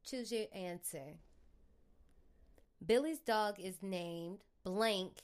Choose 0.03 0.32
your 0.32 0.46
answer. 0.53 1.18
Billy's 2.86 3.20
dog 3.20 3.60
is 3.60 3.77
named 3.82 4.39
Blank, 4.63 5.24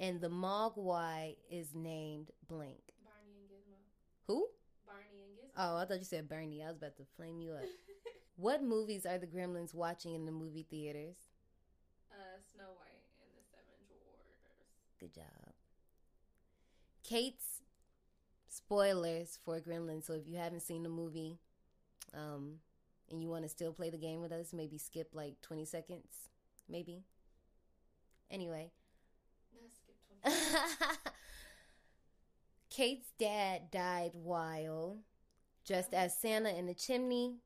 and 0.00 0.20
the 0.20 0.28
Mogwai 0.30 1.36
is 1.50 1.68
named 1.74 2.30
Blank. 2.48 2.94
Barney 3.04 3.36
and 3.38 3.48
Gizmo. 3.48 3.76
Who? 4.26 4.48
Barney 4.86 5.22
and 5.24 5.36
Gizmo. 5.36 5.52
Oh, 5.56 5.76
I 5.76 5.84
thought 5.84 5.98
you 5.98 6.04
said 6.04 6.28
Bernie. 6.28 6.62
I 6.64 6.68
was 6.68 6.78
about 6.78 6.96
to 6.96 7.04
flame 7.16 7.40
you 7.40 7.52
up. 7.52 7.62
what 8.36 8.62
movies 8.62 9.06
are 9.06 9.18
the 9.18 9.26
Gremlins 9.28 9.74
watching 9.74 10.14
in 10.14 10.26
the 10.26 10.32
movie 10.32 10.66
theaters? 10.70 11.16
uh, 12.12 12.38
Snow 12.54 12.64
White 12.78 13.04
and 13.22 13.30
the 13.36 13.44
Seven 13.50 13.76
Dwarfs. 13.88 14.98
Good 14.98 15.14
job. 15.14 15.54
Kate's 17.02 17.62
spoilers 18.48 19.38
for 19.44 19.60
Gremlins. 19.60 20.04
So 20.06 20.14
if 20.14 20.26
you 20.26 20.36
haven't 20.36 20.60
seen 20.62 20.82
the 20.82 20.88
movie, 20.88 21.38
um, 22.14 22.56
and 23.10 23.22
you 23.22 23.28
want 23.28 23.44
to 23.44 23.48
still 23.48 23.72
play 23.72 23.90
the 23.90 23.98
game 23.98 24.20
with 24.20 24.32
us, 24.32 24.52
maybe 24.52 24.78
skip 24.78 25.10
like 25.14 25.40
20 25.42 25.64
seconds, 25.64 26.28
maybe. 26.68 27.02
Anyway. 28.30 28.70
Not 30.24 30.32
skip 30.32 30.58
20. 30.82 30.96
Kate's 32.70 33.12
dad 33.18 33.70
died 33.70 34.12
while 34.14 34.98
dressed 35.66 35.94
as 35.94 36.16
Santa 36.16 36.56
in 36.56 36.66
the 36.66 36.74
chimney, 36.74 37.36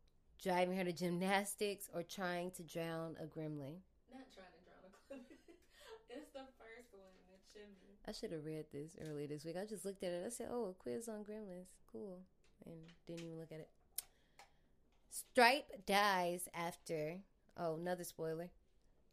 driving 0.43 0.77
her 0.77 0.85
to 0.85 0.93
gymnastics, 0.93 1.89
or 1.95 2.03
trying 2.03 2.51
to 2.53 2.63
drown 2.63 3.17
a 3.21 3.25
gremlin. 3.25 3.81
Not 4.13 4.29
trying 4.33 4.53
to 4.53 4.63
drown 4.65 4.85
a 4.85 5.13
gremlin. 5.13 5.21
it's 6.11 6.33
the 6.33 6.47
first 6.59 6.93
one 6.93 7.13
in 7.21 7.27
the 7.33 7.41
chimney. 7.53 7.99
I 8.07 8.13
should 8.13 8.33
have 8.33 8.45
read 8.45 8.67
this 8.73 8.97
earlier 9.01 9.27
this 9.27 9.45
week. 9.45 9.57
I 9.61 9.65
just 9.65 9.85
looked 9.85 10.03
at 10.03 10.13
it. 10.13 10.25
I 10.27 10.31
said, 10.31 10.49
"Oh, 10.51 10.67
a 10.67 10.73
quiz 10.75 11.09
on 11.09 11.25
gremlins, 11.25 11.73
cool," 11.91 12.21
and 12.67 12.77
didn't 13.07 13.25
even 13.25 13.39
look 13.39 13.53
at 13.53 13.61
it. 13.61 13.69
Stripe 15.11 15.87
dies 15.87 16.49
after. 16.55 17.19
Oh, 17.57 17.77
another 17.77 18.05
spoiler. 18.05 18.51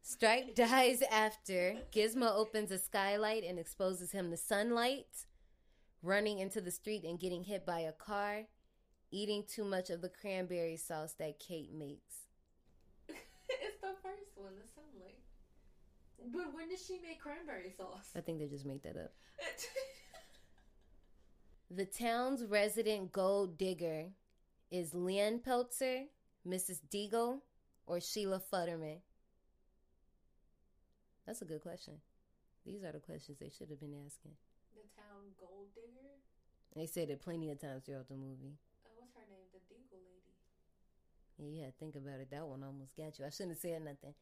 Stripe 0.03 0.55
dies 0.55 1.01
after 1.12 1.75
Gizmo 1.91 2.36
opens 2.36 2.72
a 2.72 2.79
skylight 2.79 3.43
and 3.43 3.60
exposes 3.60 4.12
him 4.12 4.31
to 4.31 4.38
sunlight, 4.38 5.25
running 6.01 6.39
into 6.39 6.60
the 6.60 6.72
street 6.72 7.03
and 7.03 7.20
getting 7.20 7.43
hit 7.43 7.65
by 7.65 7.81
a 7.81 7.91
car, 7.91 8.43
eating 9.12 9.43
too 9.48 9.63
much 9.63 9.89
of 9.89 10.01
the 10.01 10.10
cranberry 10.10 10.77
sauce 10.77 11.13
that 11.20 11.39
Kate 11.39 11.72
makes. 11.74 12.25
it's 13.08 13.81
the 13.81 13.93
first 14.01 14.31
one, 14.36 14.53
the 14.60 14.67
sunlight. 14.74 15.20
But 16.34 16.53
when 16.53 16.70
did 16.70 16.79
she 16.79 17.00
make 17.00 17.20
cranberry 17.20 17.72
sauce? 17.75 18.10
I 18.15 18.22
think 18.22 18.39
they 18.39 18.48
just 18.48 18.65
made 18.65 18.84
that 18.84 18.98
up. 18.98 19.13
The 21.74 21.86
town's 21.86 22.43
resident 22.43 23.13
gold 23.13 23.58
digger 23.58 24.08
is 24.72 24.93
Lynn 24.93 25.39
Peltzer, 25.39 26.03
Mrs. 26.46 26.81
Deagle, 26.93 27.39
or 27.88 28.01
Sheila 28.01 28.41
Futterman? 28.51 28.98
That's 31.25 31.41
a 31.41 31.45
good 31.45 31.61
question. 31.61 32.01
These 32.65 32.83
are 32.83 32.91
the 32.91 32.99
questions 32.99 33.37
they 33.39 33.49
should 33.49 33.69
have 33.69 33.79
been 33.79 33.95
asking. 34.05 34.35
the 34.75 34.85
town 34.95 35.33
gold 35.39 35.73
digger? 35.75 36.17
They 36.75 36.85
said 36.87 37.09
it 37.09 37.21
plenty 37.21 37.49
of 37.51 37.59
times 37.59 37.83
throughout 37.85 38.07
the 38.07 38.15
movie. 38.15 38.55
Uh, 38.85 38.89
what's 38.95 39.13
her 39.15 39.25
name? 39.29 39.45
The 39.51 39.59
Deagle 39.67 40.01
lady. 40.07 41.57
Yeah, 41.59 41.69
think 41.79 41.95
about 41.95 42.19
it. 42.21 42.29
That 42.31 42.45
one 42.47 42.63
almost 42.63 42.95
got 42.95 43.17
you. 43.19 43.25
I 43.25 43.29
shouldn't 43.29 43.57
have 43.57 43.61
said 43.61 43.81
nothing. 43.83 44.13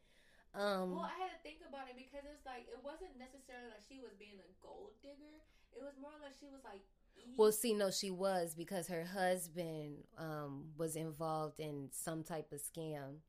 Um, 0.55 0.95
Well, 0.95 1.05
I 1.05 1.13
had 1.21 1.29
to 1.35 1.41
think 1.43 1.61
about 1.67 1.87
it 1.89 1.95
because 1.95 2.25
it's 2.25 2.45
like 2.45 2.65
it 2.71 2.79
wasn't 2.81 3.19
necessarily 3.19 3.69
like 3.69 3.83
she 3.87 3.99
was 4.01 4.15
being 4.17 4.39
a 4.39 4.49
gold 4.65 4.97
digger. 5.03 5.43
It 5.75 5.83
was 5.83 5.93
more 6.01 6.15
like 6.23 6.33
she 6.39 6.47
was 6.49 6.63
like. 6.63 6.81
well, 7.37 7.51
see, 7.51 7.73
no, 7.73 7.91
she 7.91 8.09
was 8.09 8.55
because 8.55 8.87
her 8.87 9.03
husband 9.05 10.03
um, 10.17 10.71
was 10.77 10.95
involved 10.95 11.59
in 11.59 11.89
some 11.91 12.23
type 12.23 12.51
of 12.51 12.61
scam, 12.63 13.21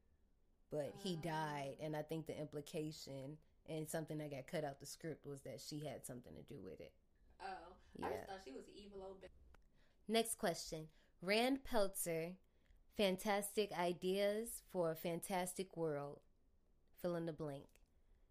but 0.71 0.95
he 1.05 1.19
Ah. 1.21 1.25
died. 1.29 1.77
And 1.83 1.95
I 1.95 2.01
think 2.03 2.27
the 2.27 2.39
implication 2.39 3.37
and 3.71 3.89
something 3.89 4.19
that 4.19 4.31
got 4.31 4.47
cut 4.47 4.65
out 4.65 4.81
the 4.81 4.87
script 4.87 5.25
was 5.27 5.41
that 5.43 5.61
she 5.61 5.81
had 5.81 6.05
something 6.05 6.33
to 6.35 6.43
do 6.43 6.61
with 6.63 6.81
it. 6.81 6.93
oh, 7.41 7.75
I 8.03 8.09
just 8.09 8.27
thought 8.27 8.41
she 8.45 8.53
was 8.53 8.65
evil 8.75 9.03
old 9.07 9.23
bitch. 9.23 9.29
Next 10.09 10.39
question. 10.39 10.89
Rand 11.23 11.65
Peltzer, 11.65 12.33
fantastic 12.97 13.71
ideas 13.79 14.63
for 14.73 14.91
a 14.91 14.97
fantastic 14.97 15.77
world. 15.77 16.21
Fill 17.01 17.17
in 17.17 17.27
the 17.27 17.33
blank. 17.33 17.65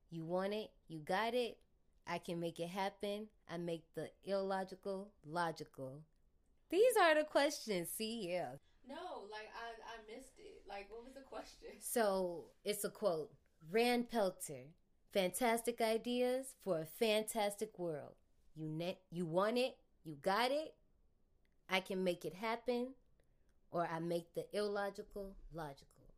You 0.10 0.24
want 0.24 0.54
it, 0.54 0.72
you 0.88 1.00
got 1.00 1.34
it. 1.34 1.58
I 2.06 2.18
can 2.18 2.40
make 2.40 2.60
it 2.60 2.70
happen. 2.70 3.28
I 3.50 3.58
make 3.58 3.84
the 3.96 4.10
illogical 4.26 5.12
logical. 5.26 6.02
These 6.70 6.98
are 7.02 7.16
the 7.16 7.24
questions. 7.24 7.90
See, 7.90 8.30
yeah. 8.32 8.54
No, 8.88 9.28
like 9.32 9.50
I, 9.56 9.70
I 9.94 10.16
missed 10.16 10.40
it. 10.40 10.64
Like, 10.68 10.88
what 10.90 11.04
was 11.04 11.14
the 11.14 11.22
question? 11.22 11.70
So 11.80 12.46
it's 12.66 12.84
a 12.84 12.90
quote. 12.90 13.32
Rand 13.72 14.10
Peltzer, 14.10 14.66
fantastic 15.14 15.82
ideas 15.82 16.54
for 16.64 16.80
a 16.82 16.86
fantastic 16.86 17.78
world. 17.80 18.14
You 18.56 18.68
ne- 18.70 19.00
you 19.12 19.26
want 19.26 19.58
it, 19.58 19.78
you 20.04 20.16
got 20.22 20.52
it. 20.52 20.74
I 21.70 21.80
can 21.80 22.04
make 22.04 22.26
it 22.26 22.34
happen, 22.34 22.90
or 23.72 23.88
I 23.88 24.00
make 24.00 24.34
the 24.34 24.46
illogical 24.54 25.36
logical. 25.54 26.14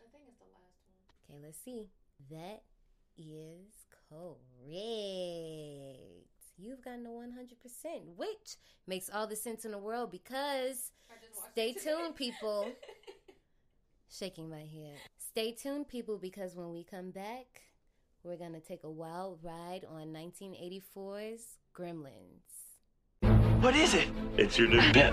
I 0.00 0.06
think 0.12 0.24
it's 0.28 0.38
the 0.38 0.46
last 0.52 0.78
one. 0.86 1.36
Okay, 1.36 1.44
let's 1.44 1.58
see. 1.64 1.88
That 2.30 2.62
is 3.18 3.86
correct. 4.08 4.30
You've 6.58 6.82
gotten 6.82 7.06
a 7.06 7.10
100%, 7.10 8.16
which 8.16 8.56
makes 8.86 9.10
all 9.10 9.26
the 9.26 9.34
sense 9.36 9.64
in 9.64 9.72
the 9.72 9.78
world 9.78 10.10
because 10.12 10.92
I 11.10 11.14
just 11.20 11.34
watched 11.36 11.52
Stay 11.52 11.72
tuned, 11.72 12.14
people. 12.14 12.70
shaking 14.08 14.48
my 14.48 14.60
head. 14.60 14.98
Stay 15.18 15.52
tuned, 15.52 15.88
people, 15.88 16.18
because 16.18 16.54
when 16.54 16.72
we 16.72 16.84
come 16.84 17.10
back, 17.10 17.62
we're 18.24 18.36
going 18.36 18.52
to 18.52 18.60
take 18.60 18.84
a 18.84 18.90
wild 18.90 19.38
ride 19.42 19.84
on 19.88 20.08
1984's 20.12 21.42
Gremlins. 21.76 22.42
What 23.60 23.74
is 23.76 23.94
it? 23.94 24.08
It's 24.36 24.58
your 24.58 24.68
new 24.68 24.80
pet. 24.92 25.12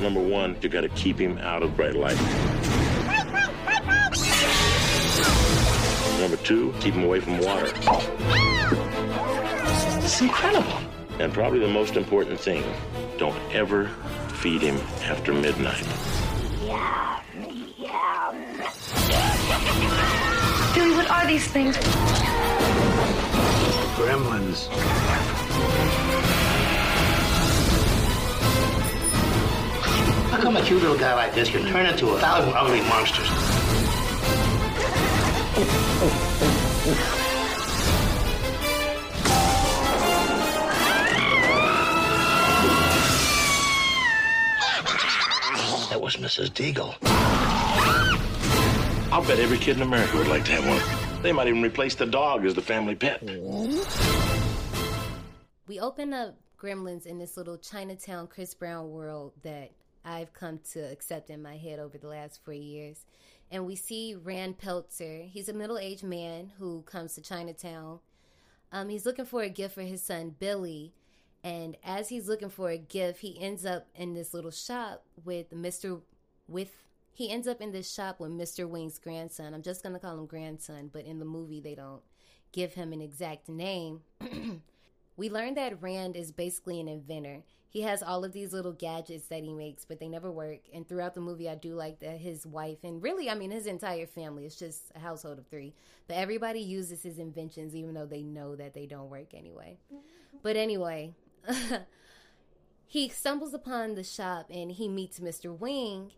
Number 0.00 0.20
one, 0.20 0.56
you 0.60 0.68
gotta 0.68 0.88
keep 0.90 1.18
him 1.18 1.38
out 1.38 1.62
of 1.62 1.76
bright 1.76 1.94
light. 1.94 2.16
Number 6.20 6.36
two, 6.38 6.74
keep 6.80 6.94
him 6.94 7.04
away 7.04 7.20
from 7.20 7.38
water. 7.38 7.72
It's 10.02 10.20
incredible. 10.20 10.72
And 11.18 11.32
probably 11.32 11.60
the 11.60 11.68
most 11.68 11.96
important 11.96 12.40
thing, 12.40 12.64
don't 13.16 13.38
ever 13.54 13.88
feed 14.40 14.60
him 14.60 14.76
after 15.04 15.32
midnight. 15.32 15.86
Billy, 20.74 20.92
what 20.92 21.10
are 21.10 21.26
these 21.26 21.46
things? 21.46 21.76
Gremlins. 23.94 24.68
How 30.30 30.40
come 30.40 30.56
a 30.56 30.62
cute 30.62 30.80
little 30.80 30.96
guy 30.96 31.14
like 31.14 31.34
this 31.34 31.50
can 31.50 31.66
turn 31.66 31.84
into 31.84 32.08
a 32.08 32.18
thousand 32.18 32.54
ugly 32.54 32.80
monsters? 32.88 33.28
That 45.90 46.00
was 46.00 46.16
Mrs. 46.16 46.48
Deagle. 46.50 46.96
I'll 49.12 49.20
bet 49.20 49.38
every 49.38 49.58
kid 49.58 49.76
in 49.76 49.82
America 49.82 50.16
would 50.16 50.28
like 50.28 50.46
to 50.46 50.52
have 50.52 50.66
one. 50.66 51.22
They 51.22 51.32
might 51.32 51.46
even 51.46 51.60
replace 51.62 51.94
the 51.94 52.06
dog 52.06 52.46
as 52.46 52.54
the 52.54 52.62
family 52.62 52.94
pet. 52.94 53.22
We 55.66 55.80
open 55.80 56.14
up 56.14 56.38
Gremlins 56.58 57.04
in 57.04 57.18
this 57.18 57.36
little 57.36 57.58
Chinatown 57.58 58.26
Chris 58.26 58.54
Brown 58.54 58.90
world 58.90 59.34
that 59.42 59.72
I've 60.02 60.32
come 60.32 60.60
to 60.72 60.80
accept 60.80 61.28
in 61.28 61.42
my 61.42 61.58
head 61.58 61.78
over 61.78 61.98
the 61.98 62.08
last 62.08 62.42
four 62.42 62.54
years. 62.54 63.04
And 63.50 63.66
we 63.66 63.76
see 63.76 64.14
Rand 64.14 64.56
Peltzer. 64.56 65.24
He's 65.28 65.50
a 65.50 65.52
middle 65.52 65.76
aged 65.76 66.04
man 66.04 66.50
who 66.58 66.80
comes 66.80 67.14
to 67.16 67.20
Chinatown. 67.20 67.98
Um, 68.72 68.88
he's 68.88 69.04
looking 69.04 69.26
for 69.26 69.42
a 69.42 69.50
gift 69.50 69.74
for 69.74 69.82
his 69.82 70.02
son, 70.02 70.36
Billy. 70.38 70.94
And 71.44 71.76
as 71.84 72.08
he's 72.08 72.28
looking 72.28 72.48
for 72.48 72.70
a 72.70 72.78
gift, 72.78 73.20
he 73.20 73.38
ends 73.38 73.66
up 73.66 73.88
in 73.94 74.14
this 74.14 74.32
little 74.32 74.50
shop 74.50 75.04
with 75.22 75.50
Mr. 75.50 76.00
with 76.48 76.74
he 77.12 77.30
ends 77.30 77.46
up 77.46 77.60
in 77.60 77.72
this 77.72 77.92
shop 77.92 78.20
with 78.20 78.32
Mr. 78.32 78.68
Wing's 78.68 78.98
grandson. 78.98 79.54
I'm 79.54 79.62
just 79.62 79.82
gonna 79.82 79.98
call 79.98 80.18
him 80.18 80.26
grandson, 80.26 80.90
but 80.92 81.04
in 81.04 81.18
the 81.18 81.24
movie 81.24 81.60
they 81.60 81.74
don't 81.74 82.02
give 82.52 82.74
him 82.74 82.92
an 82.92 83.00
exact 83.00 83.48
name. 83.48 84.00
we 85.16 85.28
learn 85.28 85.54
that 85.54 85.82
Rand 85.82 86.16
is 86.16 86.32
basically 86.32 86.80
an 86.80 86.88
inventor. 86.88 87.42
He 87.68 87.82
has 87.82 88.02
all 88.02 88.22
of 88.22 88.32
these 88.32 88.52
little 88.52 88.72
gadgets 88.72 89.26
that 89.28 89.42
he 89.42 89.54
makes, 89.54 89.86
but 89.86 89.98
they 89.98 90.08
never 90.08 90.30
work. 90.30 90.60
And 90.74 90.86
throughout 90.86 91.14
the 91.14 91.22
movie, 91.22 91.48
I 91.48 91.54
do 91.54 91.74
like 91.74 92.00
that 92.00 92.18
his 92.18 92.46
wife 92.46 92.78
and 92.82 93.02
really, 93.02 93.30
I 93.30 93.34
mean, 93.34 93.50
his 93.50 93.66
entire 93.66 94.06
family, 94.06 94.44
it's 94.44 94.56
just 94.58 94.92
a 94.94 94.98
household 94.98 95.38
of 95.38 95.46
three, 95.46 95.74
but 96.06 96.16
everybody 96.16 96.60
uses 96.60 97.02
his 97.02 97.18
inventions 97.18 97.74
even 97.74 97.94
though 97.94 98.06
they 98.06 98.22
know 98.22 98.56
that 98.56 98.74
they 98.74 98.86
don't 98.86 99.10
work 99.10 99.32
anyway. 99.32 99.78
But 100.42 100.56
anyway, 100.56 101.14
he 102.86 103.08
stumbles 103.08 103.54
upon 103.54 103.94
the 103.94 104.04
shop 104.04 104.46
and 104.50 104.72
he 104.72 104.88
meets 104.88 105.18
Mr. 105.18 105.56
Wing 105.58 106.12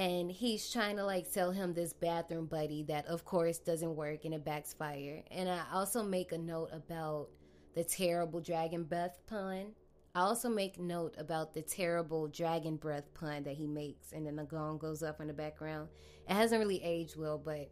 and 0.00 0.32
he's 0.32 0.72
trying 0.72 0.96
to 0.96 1.04
like 1.04 1.26
sell 1.26 1.50
him 1.50 1.74
this 1.74 1.92
bathroom 1.92 2.46
buddy 2.46 2.82
that 2.84 3.04
of 3.04 3.26
course 3.26 3.58
doesn't 3.58 3.94
work 3.94 4.24
and 4.24 4.32
it 4.32 4.42
backfire. 4.42 5.22
And 5.30 5.46
I 5.46 5.60
also 5.74 6.02
make 6.02 6.32
a 6.32 6.38
note 6.38 6.70
about 6.72 7.28
the 7.74 7.84
terrible 7.84 8.40
dragon 8.40 8.84
breath 8.84 9.18
pun. 9.26 9.72
I 10.14 10.20
also 10.20 10.48
make 10.48 10.80
note 10.80 11.14
about 11.18 11.52
the 11.52 11.60
terrible 11.60 12.28
dragon 12.28 12.76
breath 12.76 13.12
pun 13.12 13.42
that 13.44 13.56
he 13.56 13.66
makes 13.66 14.12
and 14.12 14.26
then 14.26 14.36
the 14.36 14.44
gong 14.44 14.78
goes 14.78 15.02
up 15.02 15.20
in 15.20 15.26
the 15.26 15.34
background. 15.34 15.90
It 16.26 16.32
hasn't 16.32 16.60
really 16.60 16.82
aged 16.82 17.16
well, 17.16 17.36
but 17.36 17.70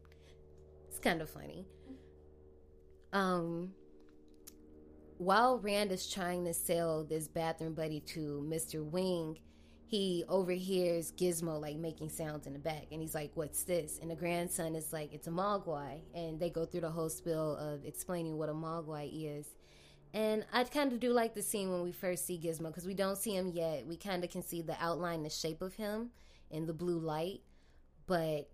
it's 0.87 0.99
kind 0.99 1.23
of 1.23 1.30
funny. 1.30 1.64
Um 3.14 3.73
while 5.16 5.58
Rand 5.61 5.92
is 5.92 6.12
trying 6.12 6.44
to 6.44 6.52
sell 6.52 7.04
this 7.04 7.26
bathroom 7.26 7.73
buddy 7.73 8.00
to 8.00 8.47
Mr. 8.47 8.85
Wing, 8.85 9.38
he 9.88 10.25
overhears 10.28 11.12
Gizmo 11.12 11.59
like 11.61 11.76
making 11.76 12.11
sounds 12.11 12.47
in 12.47 12.52
the 12.52 12.59
back, 12.59 12.87
and 12.92 13.00
he's 13.00 13.14
like, 13.14 13.30
"What's 13.35 13.62
this?" 13.62 13.99
And 14.00 14.11
the 14.11 14.14
grandson 14.14 14.75
is 14.75 14.92
like, 14.92 15.14
"It's 15.14 15.26
a 15.26 15.30
Mogwai," 15.30 16.02
and 16.14 16.38
they 16.38 16.50
go 16.50 16.66
through 16.66 16.83
the 16.83 16.90
whole 16.90 17.09
spiel 17.09 17.57
of 17.57 17.85
explaining 17.85 18.37
what 18.37 18.50
a 18.50 18.52
Mogwai 18.52 19.09
is. 19.38 19.47
And 20.12 20.45
I 20.52 20.64
kind 20.64 20.92
of 20.92 21.00
do 21.00 21.12
like 21.12 21.35
the 21.35 21.42
scene 21.42 21.71
when 21.71 21.83
we 21.83 21.92
first 21.92 22.26
see 22.26 22.38
Gizmo 22.38 22.68
because 22.68 22.87
we 22.87 22.95
don't 22.95 23.16
see 23.16 23.35
him 23.35 23.49
yet. 23.49 23.87
We 23.87 23.97
kind 23.97 24.25
of 24.25 24.30
can 24.30 24.42
see 24.42 24.62
the 24.62 24.76
outline, 24.78 25.23
the 25.23 25.30
shape 25.30 25.62
of 25.62 25.75
him 25.75 26.11
in 26.50 26.66
the 26.66 26.73
blue 26.73 26.99
light, 26.99 27.40
but 28.07 28.50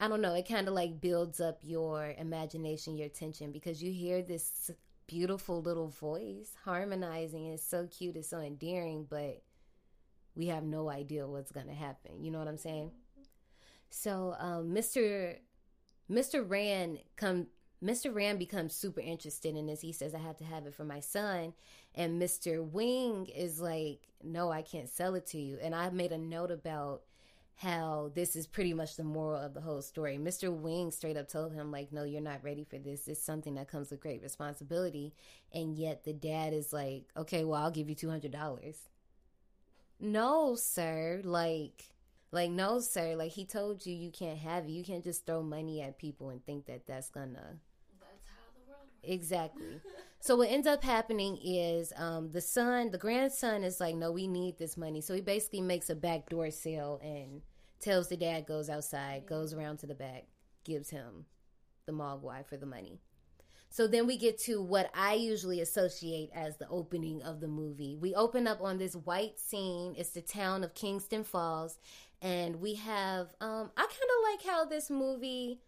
I 0.00 0.08
don't 0.08 0.20
know. 0.20 0.34
It 0.34 0.48
kind 0.48 0.66
of 0.66 0.74
like 0.74 1.00
builds 1.00 1.40
up 1.40 1.60
your 1.62 2.14
imagination, 2.18 2.96
your 2.96 3.06
attention 3.06 3.52
because 3.52 3.82
you 3.82 3.92
hear 3.92 4.22
this 4.22 4.70
beautiful 5.06 5.60
little 5.60 5.88
voice 5.88 6.56
harmonizing. 6.64 7.46
It's 7.46 7.62
so 7.62 7.86
cute. 7.86 8.16
It's 8.16 8.28
so 8.28 8.40
endearing, 8.40 9.06
but 9.08 9.42
we 10.36 10.46
have 10.48 10.64
no 10.64 10.90
idea 10.90 11.26
what's 11.26 11.52
going 11.52 11.68
to 11.68 11.74
happen. 11.74 12.22
You 12.22 12.30
know 12.30 12.38
what 12.38 12.48
I'm 12.48 12.58
saying? 12.58 12.90
So, 13.90 14.34
um, 14.38 14.74
Mr. 14.74 15.36
Mr. 16.10 16.48
Rand 16.48 16.98
come 17.16 17.46
Mr. 17.82 18.14
Rand 18.14 18.38
becomes 18.38 18.74
super 18.74 19.00
interested 19.00 19.56
in 19.56 19.66
this. 19.66 19.82
He 19.82 19.92
says, 19.92 20.14
I 20.14 20.18
have 20.18 20.38
to 20.38 20.44
have 20.44 20.66
it 20.66 20.74
for 20.74 20.84
my 20.84 21.00
son. 21.00 21.52
And 21.94 22.20
Mr. 22.20 22.66
Wing 22.66 23.26
is 23.26 23.60
like, 23.60 24.08
No, 24.22 24.50
I 24.50 24.62
can't 24.62 24.88
sell 24.88 25.14
it 25.14 25.26
to 25.28 25.38
you. 25.38 25.58
And 25.60 25.74
I 25.74 25.90
made 25.90 26.12
a 26.12 26.18
note 26.18 26.50
about 26.50 27.02
how 27.56 28.10
this 28.14 28.34
is 28.34 28.46
pretty 28.46 28.74
much 28.74 28.96
the 28.96 29.04
moral 29.04 29.40
of 29.40 29.54
the 29.54 29.60
whole 29.60 29.82
story. 29.82 30.18
Mr. 30.18 30.52
Wing 30.52 30.90
straight 30.90 31.16
up 31.16 31.28
told 31.28 31.52
him, 31.52 31.70
like, 31.70 31.92
no, 31.92 32.02
you're 32.02 32.20
not 32.20 32.42
ready 32.42 32.64
for 32.64 32.78
this. 32.78 33.06
It's 33.06 33.22
something 33.22 33.54
that 33.54 33.68
comes 33.68 33.90
with 33.90 34.00
great 34.00 34.22
responsibility. 34.22 35.14
And 35.52 35.76
yet 35.76 36.04
the 36.04 36.12
dad 36.12 36.52
is 36.52 36.72
like, 36.72 37.04
okay, 37.16 37.44
well, 37.44 37.62
I'll 37.62 37.70
give 37.70 37.88
you 37.88 37.94
$200. 37.94 38.76
No, 40.00 40.54
sir. 40.54 41.20
Like, 41.24 41.84
like, 42.32 42.50
no, 42.50 42.80
sir. 42.80 43.14
Like, 43.16 43.32
he 43.32 43.44
told 43.44 43.86
you 43.86 43.94
you 43.94 44.10
can't 44.10 44.38
have 44.38 44.64
it. 44.64 44.70
You 44.70 44.84
can't 44.84 45.04
just 45.04 45.26
throw 45.26 45.42
money 45.42 45.80
at 45.80 45.98
people 45.98 46.30
and 46.30 46.44
think 46.44 46.66
that 46.66 46.86
that's 46.86 47.10
gonna. 47.10 47.58
That's 48.00 48.26
how 48.26 48.50
the 48.54 48.68
world 48.70 48.88
works. 49.02 49.14
Exactly. 49.14 49.80
so 50.20 50.36
what 50.36 50.50
ends 50.50 50.66
up 50.66 50.82
happening 50.82 51.38
is 51.42 51.92
um, 51.96 52.30
the 52.32 52.40
son, 52.40 52.90
the 52.90 52.98
grandson, 52.98 53.64
is 53.64 53.80
like, 53.80 53.94
"No, 53.94 54.12
we 54.12 54.26
need 54.26 54.58
this 54.58 54.76
money." 54.76 55.00
So 55.00 55.14
he 55.14 55.20
basically 55.20 55.60
makes 55.62 55.90
a 55.90 55.94
backdoor 55.94 56.50
sale 56.50 57.00
and 57.02 57.42
tells 57.80 58.08
the 58.08 58.16
dad, 58.16 58.46
goes 58.46 58.68
outside, 58.68 59.26
goes 59.26 59.52
around 59.54 59.78
to 59.78 59.86
the 59.86 59.94
back, 59.94 60.24
gives 60.64 60.90
him 60.90 61.26
the 61.86 61.92
mogwai 61.92 62.44
for 62.46 62.56
the 62.56 62.66
money. 62.66 63.00
So 63.74 63.88
then 63.88 64.06
we 64.06 64.16
get 64.16 64.38
to 64.42 64.62
what 64.62 64.88
I 64.94 65.14
usually 65.14 65.60
associate 65.60 66.30
as 66.32 66.58
the 66.58 66.68
opening 66.68 67.24
of 67.24 67.40
the 67.40 67.48
movie. 67.48 67.96
We 68.00 68.14
open 68.14 68.46
up 68.46 68.60
on 68.60 68.78
this 68.78 68.94
white 68.94 69.36
scene. 69.40 69.96
It's 69.98 70.10
the 70.10 70.20
town 70.20 70.62
of 70.62 70.76
Kingston 70.76 71.24
Falls, 71.24 71.80
and 72.22 72.60
we 72.60 72.74
have. 72.74 73.34
Um, 73.40 73.72
I 73.76 73.80
kind 73.80 73.90
of 73.90 74.30
like 74.30 74.46
how 74.46 74.64
this 74.64 74.90
movie 74.90 75.58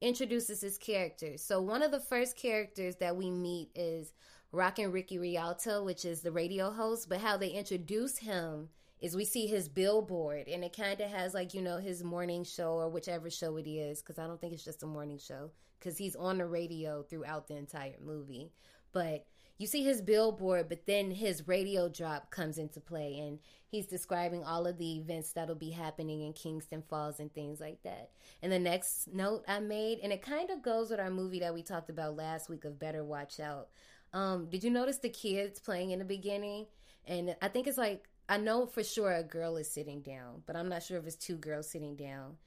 introduces 0.00 0.62
his 0.62 0.78
characters. 0.78 1.42
So 1.42 1.60
one 1.60 1.82
of 1.82 1.90
the 1.90 2.00
first 2.00 2.38
characters 2.38 2.96
that 2.96 3.16
we 3.16 3.30
meet 3.30 3.68
is 3.74 4.14
Rockin' 4.50 4.90
Ricky 4.90 5.18
Rialto, 5.18 5.84
which 5.84 6.06
is 6.06 6.22
the 6.22 6.32
radio 6.32 6.70
host. 6.70 7.10
But 7.10 7.20
how 7.20 7.36
they 7.36 7.50
introduce 7.50 8.16
him 8.16 8.70
is 9.02 9.16
we 9.16 9.24
see 9.24 9.46
his 9.46 9.68
billboard, 9.68 10.48
and 10.48 10.64
it 10.64 10.74
kind 10.74 11.00
of 11.00 11.10
has 11.10 11.34
like 11.34 11.52
you 11.52 11.60
know 11.60 11.76
his 11.76 12.02
morning 12.02 12.44
show 12.44 12.74
or 12.74 12.88
whichever 12.88 13.28
show 13.28 13.56
it 13.58 13.68
is, 13.68 14.00
because 14.00 14.18
I 14.18 14.26
don't 14.26 14.40
think 14.40 14.54
it's 14.54 14.64
just 14.64 14.84
a 14.84 14.86
morning 14.86 15.18
show, 15.18 15.50
because 15.78 15.98
he's 15.98 16.16
on 16.16 16.38
the 16.38 16.46
radio 16.46 17.02
throughout 17.02 17.48
the 17.48 17.56
entire 17.56 17.96
movie. 18.02 18.52
But 18.92 19.26
you 19.58 19.66
see 19.66 19.82
his 19.82 20.02
billboard, 20.02 20.68
but 20.68 20.86
then 20.86 21.10
his 21.10 21.46
radio 21.46 21.88
drop 21.88 22.30
comes 22.30 22.58
into 22.58 22.80
play, 22.80 23.18
and 23.18 23.38
he's 23.68 23.86
describing 23.86 24.44
all 24.44 24.66
of 24.66 24.78
the 24.78 24.98
events 24.98 25.32
that'll 25.32 25.54
be 25.56 25.70
happening 25.70 26.22
in 26.22 26.32
Kingston 26.32 26.82
Falls 26.88 27.20
and 27.20 27.32
things 27.32 27.60
like 27.60 27.82
that. 27.82 28.10
And 28.42 28.52
the 28.52 28.58
next 28.58 29.12
note 29.12 29.44
I 29.48 29.60
made, 29.60 29.98
and 30.02 30.12
it 30.12 30.22
kind 30.22 30.50
of 30.50 30.62
goes 30.62 30.90
with 30.90 31.00
our 31.00 31.10
movie 31.10 31.40
that 31.40 31.54
we 31.54 31.62
talked 31.62 31.90
about 31.90 32.16
last 32.16 32.48
week 32.48 32.64
of 32.64 32.78
Better 32.78 33.04
Watch 33.04 33.40
Out. 33.40 33.68
Um, 34.12 34.48
did 34.50 34.62
you 34.62 34.70
notice 34.70 34.98
the 34.98 35.08
kids 35.08 35.58
playing 35.58 35.90
in 35.90 35.98
the 35.98 36.04
beginning? 36.04 36.66
And 37.06 37.34
I 37.42 37.48
think 37.48 37.66
it's 37.66 37.78
like 37.78 38.08
I 38.32 38.38
know 38.38 38.64
for 38.64 38.82
sure 38.82 39.12
a 39.12 39.22
girl 39.22 39.58
is 39.58 39.70
sitting 39.70 40.00
down, 40.00 40.42
but 40.46 40.56
I'm 40.56 40.70
not 40.70 40.82
sure 40.82 40.96
if 40.96 41.06
it's 41.06 41.16
two 41.16 41.36
girls 41.36 41.68
sitting 41.68 41.96
down. 41.96 42.38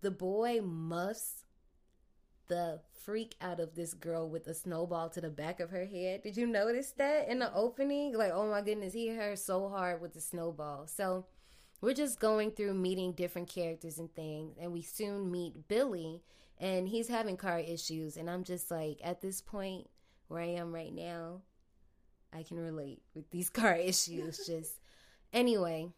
The 0.00 0.10
boy 0.10 0.62
muffs 0.62 1.44
the 2.48 2.80
freak 3.04 3.34
out 3.42 3.60
of 3.60 3.74
this 3.74 3.92
girl 3.92 4.30
with 4.30 4.46
a 4.46 4.54
snowball 4.54 5.10
to 5.10 5.20
the 5.20 5.28
back 5.28 5.60
of 5.60 5.68
her 5.68 5.84
head. 5.84 6.22
Did 6.22 6.38
you 6.38 6.46
notice 6.46 6.92
that 6.92 7.28
in 7.28 7.40
the 7.40 7.54
opening? 7.54 8.16
Like, 8.16 8.32
oh 8.32 8.48
my 8.48 8.62
goodness, 8.62 8.94
he 8.94 9.08
hit 9.08 9.18
her 9.18 9.36
so 9.36 9.68
hard 9.68 10.00
with 10.00 10.14
the 10.14 10.22
snowball. 10.22 10.86
So 10.86 11.26
we're 11.82 11.92
just 11.92 12.18
going 12.18 12.52
through 12.52 12.72
meeting 12.72 13.12
different 13.12 13.48
characters 13.48 13.98
and 13.98 14.10
things, 14.14 14.56
and 14.58 14.72
we 14.72 14.80
soon 14.80 15.30
meet 15.30 15.68
Billy, 15.68 16.22
and 16.56 16.88
he's 16.88 17.08
having 17.08 17.36
car 17.36 17.58
issues. 17.58 18.16
And 18.16 18.30
I'm 18.30 18.42
just 18.42 18.70
like, 18.70 19.00
at 19.04 19.20
this 19.20 19.42
point 19.42 19.86
where 20.28 20.40
I 20.40 20.46
am 20.46 20.74
right 20.74 20.94
now, 20.94 21.42
I 22.32 22.42
can 22.42 22.58
relate 22.58 23.02
with 23.14 23.30
these 23.30 23.50
car 23.50 23.76
issues. 23.76 24.46
just 24.46 24.80
anyway, 25.34 25.88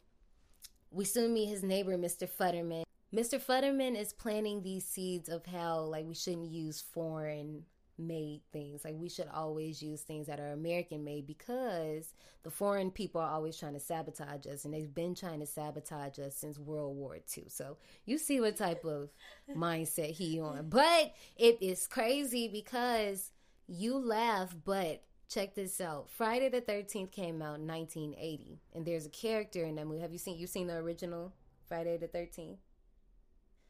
we 0.90 1.04
soon 1.04 1.34
meet 1.34 1.46
his 1.46 1.62
neighbor, 1.62 1.96
Mr. 1.96 2.28
Futterman. 2.28 2.82
Mr. 3.14 3.40
Futterman 3.40 3.96
is 3.96 4.12
planting 4.12 4.62
these 4.62 4.84
seeds 4.84 5.28
of 5.28 5.46
how 5.46 5.80
like 5.80 6.04
we 6.06 6.14
shouldn't 6.14 6.50
use 6.50 6.80
foreign 6.80 7.62
made 7.98 8.40
things. 8.52 8.84
Like 8.84 8.94
we 8.96 9.08
should 9.08 9.28
always 9.32 9.82
use 9.82 10.02
things 10.02 10.26
that 10.26 10.40
are 10.40 10.52
American 10.52 11.04
made 11.04 11.26
because 11.26 12.12
the 12.42 12.50
foreign 12.50 12.90
people 12.90 13.20
are 13.20 13.30
always 13.30 13.56
trying 13.56 13.74
to 13.74 13.80
sabotage 13.80 14.46
us 14.46 14.64
and 14.64 14.74
they've 14.74 14.94
been 14.94 15.14
trying 15.14 15.40
to 15.40 15.46
sabotage 15.46 16.18
us 16.18 16.36
since 16.36 16.58
World 16.58 16.96
War 16.96 17.16
II. 17.16 17.44
So 17.48 17.76
you 18.04 18.18
see 18.18 18.40
what 18.40 18.56
type 18.56 18.84
of 18.84 19.10
mindset 19.56 20.10
he 20.10 20.40
on. 20.40 20.68
But 20.68 21.14
it 21.36 21.58
is 21.60 21.86
crazy 21.86 22.48
because 22.48 23.30
you 23.66 23.98
laugh, 23.98 24.54
but 24.64 25.02
check 25.28 25.54
this 25.54 25.80
out. 25.80 26.10
Friday 26.10 26.48
the 26.48 26.60
13th 26.60 27.10
came 27.10 27.42
out 27.42 27.58
in 27.58 27.66
1980 27.66 28.60
and 28.74 28.86
there's 28.86 29.06
a 29.06 29.10
character 29.10 29.64
in 29.64 29.74
that 29.76 29.86
movie. 29.86 30.00
Have 30.00 30.12
you 30.12 30.18
seen 30.18 30.38
you 30.38 30.46
seen 30.46 30.66
the 30.66 30.76
original 30.76 31.32
Friday 31.68 31.96
the 31.96 32.08
13th? 32.08 32.58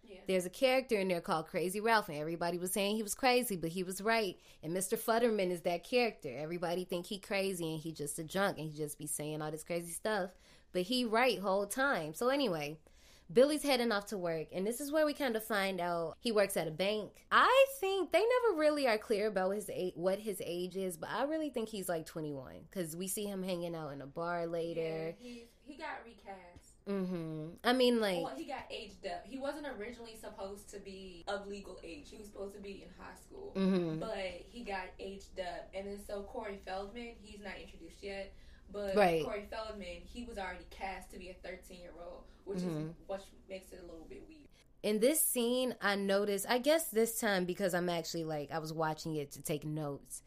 Yeah. 0.09 0.21
There's 0.29 0.47
a 0.47 0.51
character 0.51 0.97
in 0.97 1.09
there 1.09 1.21
called 1.21 1.49
Crazy 1.49 1.81
Ralph, 1.81 2.09
and 2.09 2.19
everybody 2.19 2.59
was 2.59 2.73
saying 2.73 2.95
he 2.95 3.03
was 3.03 3.14
crazy, 3.14 3.57
but 3.57 3.71
he 3.71 3.83
was 3.83 4.01
right. 4.01 4.37
And 4.62 4.73
Mr. 4.73 4.97
Futterman 4.97 5.51
is 5.51 5.62
that 5.62 5.83
character. 5.83 6.33
Everybody 6.37 6.85
think 6.85 7.07
he 7.07 7.19
crazy, 7.19 7.73
and 7.73 7.81
he 7.81 7.90
just 7.90 8.19
a 8.21 8.23
drunk, 8.23 8.59
and 8.59 8.71
he 8.71 8.77
just 8.77 8.99
be 8.99 9.09
saying 9.09 9.42
all 9.42 9.51
this 9.51 9.64
crazy 9.64 9.90
stuff. 9.90 10.31
But 10.73 10.83
he 10.83 11.05
right 11.05 11.40
whole 11.40 11.66
time. 11.66 12.14
So 12.14 12.29
anyway, 12.29 12.79
Billy's 13.33 13.62
heading 13.62 13.91
off 13.93 14.07
to 14.07 14.19
work, 14.19 14.49
and 14.53 14.67
this 14.67 14.81
is 14.81 14.93
where 14.93 15.05
we 15.05 15.12
kind 15.12 15.35
of 15.37 15.45
find 15.45 15.81
out 15.81 16.17
he 16.21 16.31
works 16.33 16.57
at 16.57 16.69
a 16.69 16.71
bank. 16.71 17.11
I 17.33 17.67
think 17.81 18.12
they 18.12 18.21
never 18.23 18.59
really 18.59 18.87
are 18.87 18.99
clear 18.99 19.27
about 19.27 19.51
his 19.55 19.69
age, 19.73 19.95
what 19.97 20.19
his 20.21 20.41
age 20.45 20.77
is, 20.77 20.97
but 20.97 21.11
I 21.11 21.25
really 21.25 21.51
think 21.51 21.69
he's 21.69 21.89
like 21.89 22.07
21 22.07 22.55
because 22.71 22.97
we 22.97 23.09
see 23.09 23.25
him 23.25 23.43
hanging 23.43 23.75
out 23.75 23.93
in 23.93 24.01
a 24.01 24.07
bar 24.07 24.47
later. 24.47 25.09
Yeah, 25.09 25.12
he 25.19 25.49
he 25.65 25.77
got 25.77 26.05
recast. 26.05 26.77
hmm 26.87 27.49
I 27.65 27.73
mean, 27.73 28.01
like, 28.01 28.23
Well, 28.23 28.35
he 28.37 28.45
got 28.45 28.65
aged 28.71 29.05
up. 29.07 29.25
He 29.25 29.39
wasn't 29.39 29.67
originally 29.79 30.15
supposed 30.21 30.71
to 30.71 30.79
be 30.79 31.25
of 31.27 31.49
legal 31.49 31.81
age. 31.83 32.09
He 32.09 32.17
was 32.19 32.29
supposed 32.29 32.55
to 32.55 32.61
be 32.61 32.85
in 32.85 32.89
high 32.97 33.17
school, 33.17 33.53
mhm. 33.57 33.99
but 33.99 34.17
he 34.49 34.62
got 34.62 34.85
aged 35.01 35.41
up. 35.41 35.69
And 35.75 35.89
then 35.89 35.99
so 36.07 36.23
Corey 36.23 36.61
Feldman, 36.65 37.15
he's 37.21 37.41
not 37.43 37.55
introduced 37.61 38.03
yet, 38.03 38.33
but 38.72 38.94
Right. 38.96 39.24
Corey 39.24 39.46
Feldman, 39.50 40.02
he 40.05 40.24
was 40.24 40.38
already 40.38 40.64
cast 40.70 41.11
to 41.12 41.18
be 41.18 41.31
a 41.31 41.35
13 41.35 41.81
year 41.81 41.92
old, 41.98 42.24
which 42.44 42.59
Mhm. 42.61 42.90
is 42.90 42.94
what 43.07 43.24
makes 43.48 43.72
it 43.72 43.81
a 43.81 43.83
little 43.83 44.07
bit 44.09 44.24
weird. 44.29 44.42
in 44.83 45.00
this 45.00 45.20
scene 45.20 45.74
i 45.81 45.96
noticed 45.96 46.46
i 46.48 46.59
guess 46.59 46.88
this 46.90 47.18
time 47.18 47.44
because 47.44 47.74
i'm 47.74 47.88
actually 47.88 48.22
like 48.24 48.52
i 48.52 48.59
was 48.59 48.72
watching 48.72 49.16
it 49.16 49.33
to 49.33 49.40
take 49.42 49.64
notes 49.64 50.22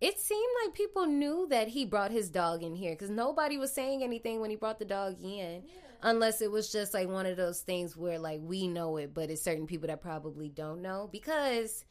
it 0.00 0.18
seemed 0.18 0.52
like 0.64 0.74
people 0.74 1.06
knew 1.06 1.46
that 1.48 1.68
he 1.68 1.84
brought 1.84 2.10
his 2.10 2.28
dog 2.30 2.62
in 2.62 2.74
here 2.74 2.92
because 2.92 3.10
nobody 3.10 3.56
was 3.58 3.72
saying 3.72 4.02
anything 4.02 4.40
when 4.40 4.50
he 4.50 4.56
brought 4.56 4.78
the 4.78 4.84
dog 4.84 5.16
in 5.22 5.62
unless 6.02 6.40
it 6.40 6.50
was 6.50 6.72
just 6.72 6.94
like 6.94 7.06
one 7.08 7.26
of 7.26 7.36
those 7.36 7.60
things 7.60 7.96
where 7.96 8.18
like 8.18 8.40
we 8.42 8.66
know 8.66 8.96
it 8.96 9.12
but 9.14 9.30
it's 9.30 9.42
certain 9.42 9.66
people 9.66 9.86
that 9.86 10.00
probably 10.00 10.48
don't 10.48 10.82
know 10.82 11.08
because 11.12 11.84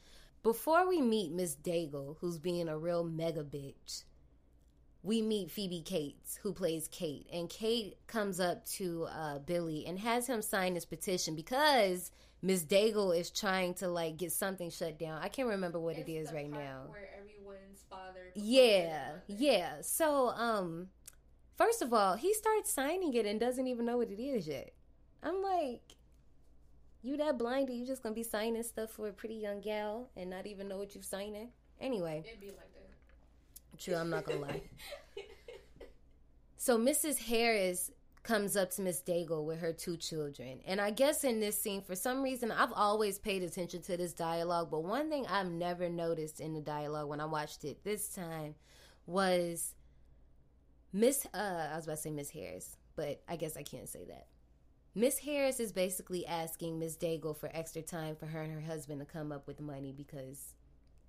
before 0.44 0.88
we 0.90 1.00
meet 1.02 1.32
miss 1.32 1.56
deagle 1.56 2.18
who's 2.20 2.40
being 2.40 2.68
a 2.68 2.78
real 2.78 3.04
mega 3.04 3.44
bitch 3.44 4.04
we 5.06 5.22
meet 5.22 5.52
Phoebe 5.52 5.82
Cates, 5.82 6.40
who 6.42 6.52
plays 6.52 6.88
Kate, 6.92 7.28
and 7.32 7.48
Kate 7.48 7.96
comes 8.08 8.40
up 8.40 8.66
to 8.66 9.08
uh, 9.12 9.38
Billy 9.40 9.86
and 9.86 10.00
has 10.00 10.26
him 10.26 10.42
sign 10.42 10.74
this 10.74 10.86
petition 10.86 11.36
because 11.36 12.12
Miss 12.42 12.64
Deagle 12.64 13.18
is 13.18 13.30
trying 13.30 13.76
to 13.76 13.88
like 13.88 14.18
get 14.18 14.32
something 14.32 14.72
shut 14.72 14.98
down. 14.98 15.22
I 15.22 15.28
can't 15.28 15.48
remember 15.48 15.80
what 15.80 15.98
it 15.98 16.10
It's 16.10 16.32
the 16.32 16.36
right 16.36 16.52
part 16.52 16.64
now. 16.64 16.82
Where 16.88 17.08
everyone's 17.20 17.84
father. 17.88 18.32
Yeah, 18.34 19.12
yeah. 19.28 19.82
So, 19.82 20.30
um, 20.30 20.88
first 21.56 21.84
of 21.84 21.94
all, 21.94 22.16
he 22.16 22.34
starts 22.34 22.74
signing 22.74 23.14
it 23.14 23.28
and 23.28 23.40
doesn't 23.40 23.68
even 23.68 23.86
know 23.86 23.98
what 23.98 24.10
it 24.10 24.22
is 24.22 24.48
yet. 24.48 24.74
I'm 25.22 25.44
like, 25.44 25.82
you 27.04 27.16
that 27.18 27.38
blind? 27.38 27.70
You 27.70 27.86
just 27.86 28.02
gonna 28.02 28.16
be 28.16 28.24
signing 28.24 28.64
stuff 28.64 28.90
for 28.90 29.08
a 29.08 29.14
pretty 29.14 29.36
young 29.36 29.62
gal 29.62 30.10
and 30.18 30.32
not 30.32 30.48
even 30.48 30.68
know 30.68 30.78
what 30.78 30.96
you're 30.96 31.04
signing? 31.04 31.50
Anyway, 31.80 32.24
It'd 32.26 32.42
be 32.42 32.48
like. 32.48 32.75
True, 33.78 33.96
I'm 33.96 34.10
not 34.10 34.26
gonna 34.26 34.40
lie. 34.40 34.62
So 36.58 36.80
Mrs. 36.80 37.20
Harris 37.20 37.92
comes 38.24 38.58
up 38.58 38.72
to 38.72 38.82
Miss 38.82 39.00
Deagle 39.00 39.46
with 39.46 39.60
her 39.60 39.72
two 39.72 39.98
children. 39.98 40.62
And 40.66 40.82
I 40.82 40.90
guess 40.90 41.24
in 41.24 41.40
this 41.40 41.62
scene, 41.62 41.84
for 41.84 41.96
some 41.96 42.24
reason, 42.24 42.52
I've 42.52 42.74
always 42.74 43.20
paid 43.20 43.44
attention 43.44 43.84
to 43.84 43.98
this 43.98 44.14
dialogue, 44.14 44.70
but 44.72 44.84
one 44.84 45.10
thing 45.10 45.28
I've 45.28 45.52
never 45.52 45.90
noticed 45.90 46.40
in 46.40 46.54
the 46.56 46.62
dialogue 46.62 47.08
when 47.08 47.22
I 47.22 47.26
watched 47.26 47.66
it 47.66 47.84
this 47.84 48.10
time 48.10 48.56
was 49.06 49.76
Miss 50.92 51.28
uh 51.36 51.68
I 51.72 51.76
was 51.76 51.86
about 51.86 51.98
to 51.98 52.02
say 52.02 52.10
Miss 52.10 52.32
Harris, 52.32 52.78
but 52.96 53.22
I 53.30 53.36
guess 53.36 53.56
I 53.58 53.64
can't 53.64 53.88
say 53.88 54.06
that. 54.06 54.26
Miss 54.96 55.20
Harris 55.20 55.60
is 55.60 55.72
basically 55.72 56.26
asking 56.26 56.80
Miss 56.80 56.98
Deagle 56.98 57.38
for 57.38 57.52
extra 57.54 57.84
time 57.84 58.16
for 58.16 58.26
her 58.26 58.42
and 58.42 58.54
her 58.54 58.62
husband 58.62 59.02
to 59.02 59.06
come 59.06 59.32
up 59.32 59.46
with 59.46 59.60
money 59.60 59.92
because 59.92 60.56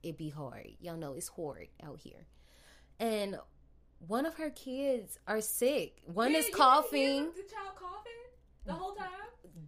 it 0.03 0.19
be 0.19 0.29
hard. 0.29 0.73
Y'all 0.81 0.99
know 0.99 1.15
it's 1.15 1.29
hard 1.29 1.69
out 1.83 2.01
here. 2.01 2.27
And 2.99 3.39
one 4.07 4.27
of 4.27 4.35
her 4.35 4.51
kids 4.51 5.19
are 5.27 5.41
sick. 5.41 6.03
One 6.05 6.33
Yeah, 6.33 6.39
is 6.39 6.49
coughing. 6.53 7.25
The 7.27 7.53
child 7.53 7.77
coughing 7.77 8.13
the 8.65 8.73
whole 8.73 8.95
time. 8.95 9.09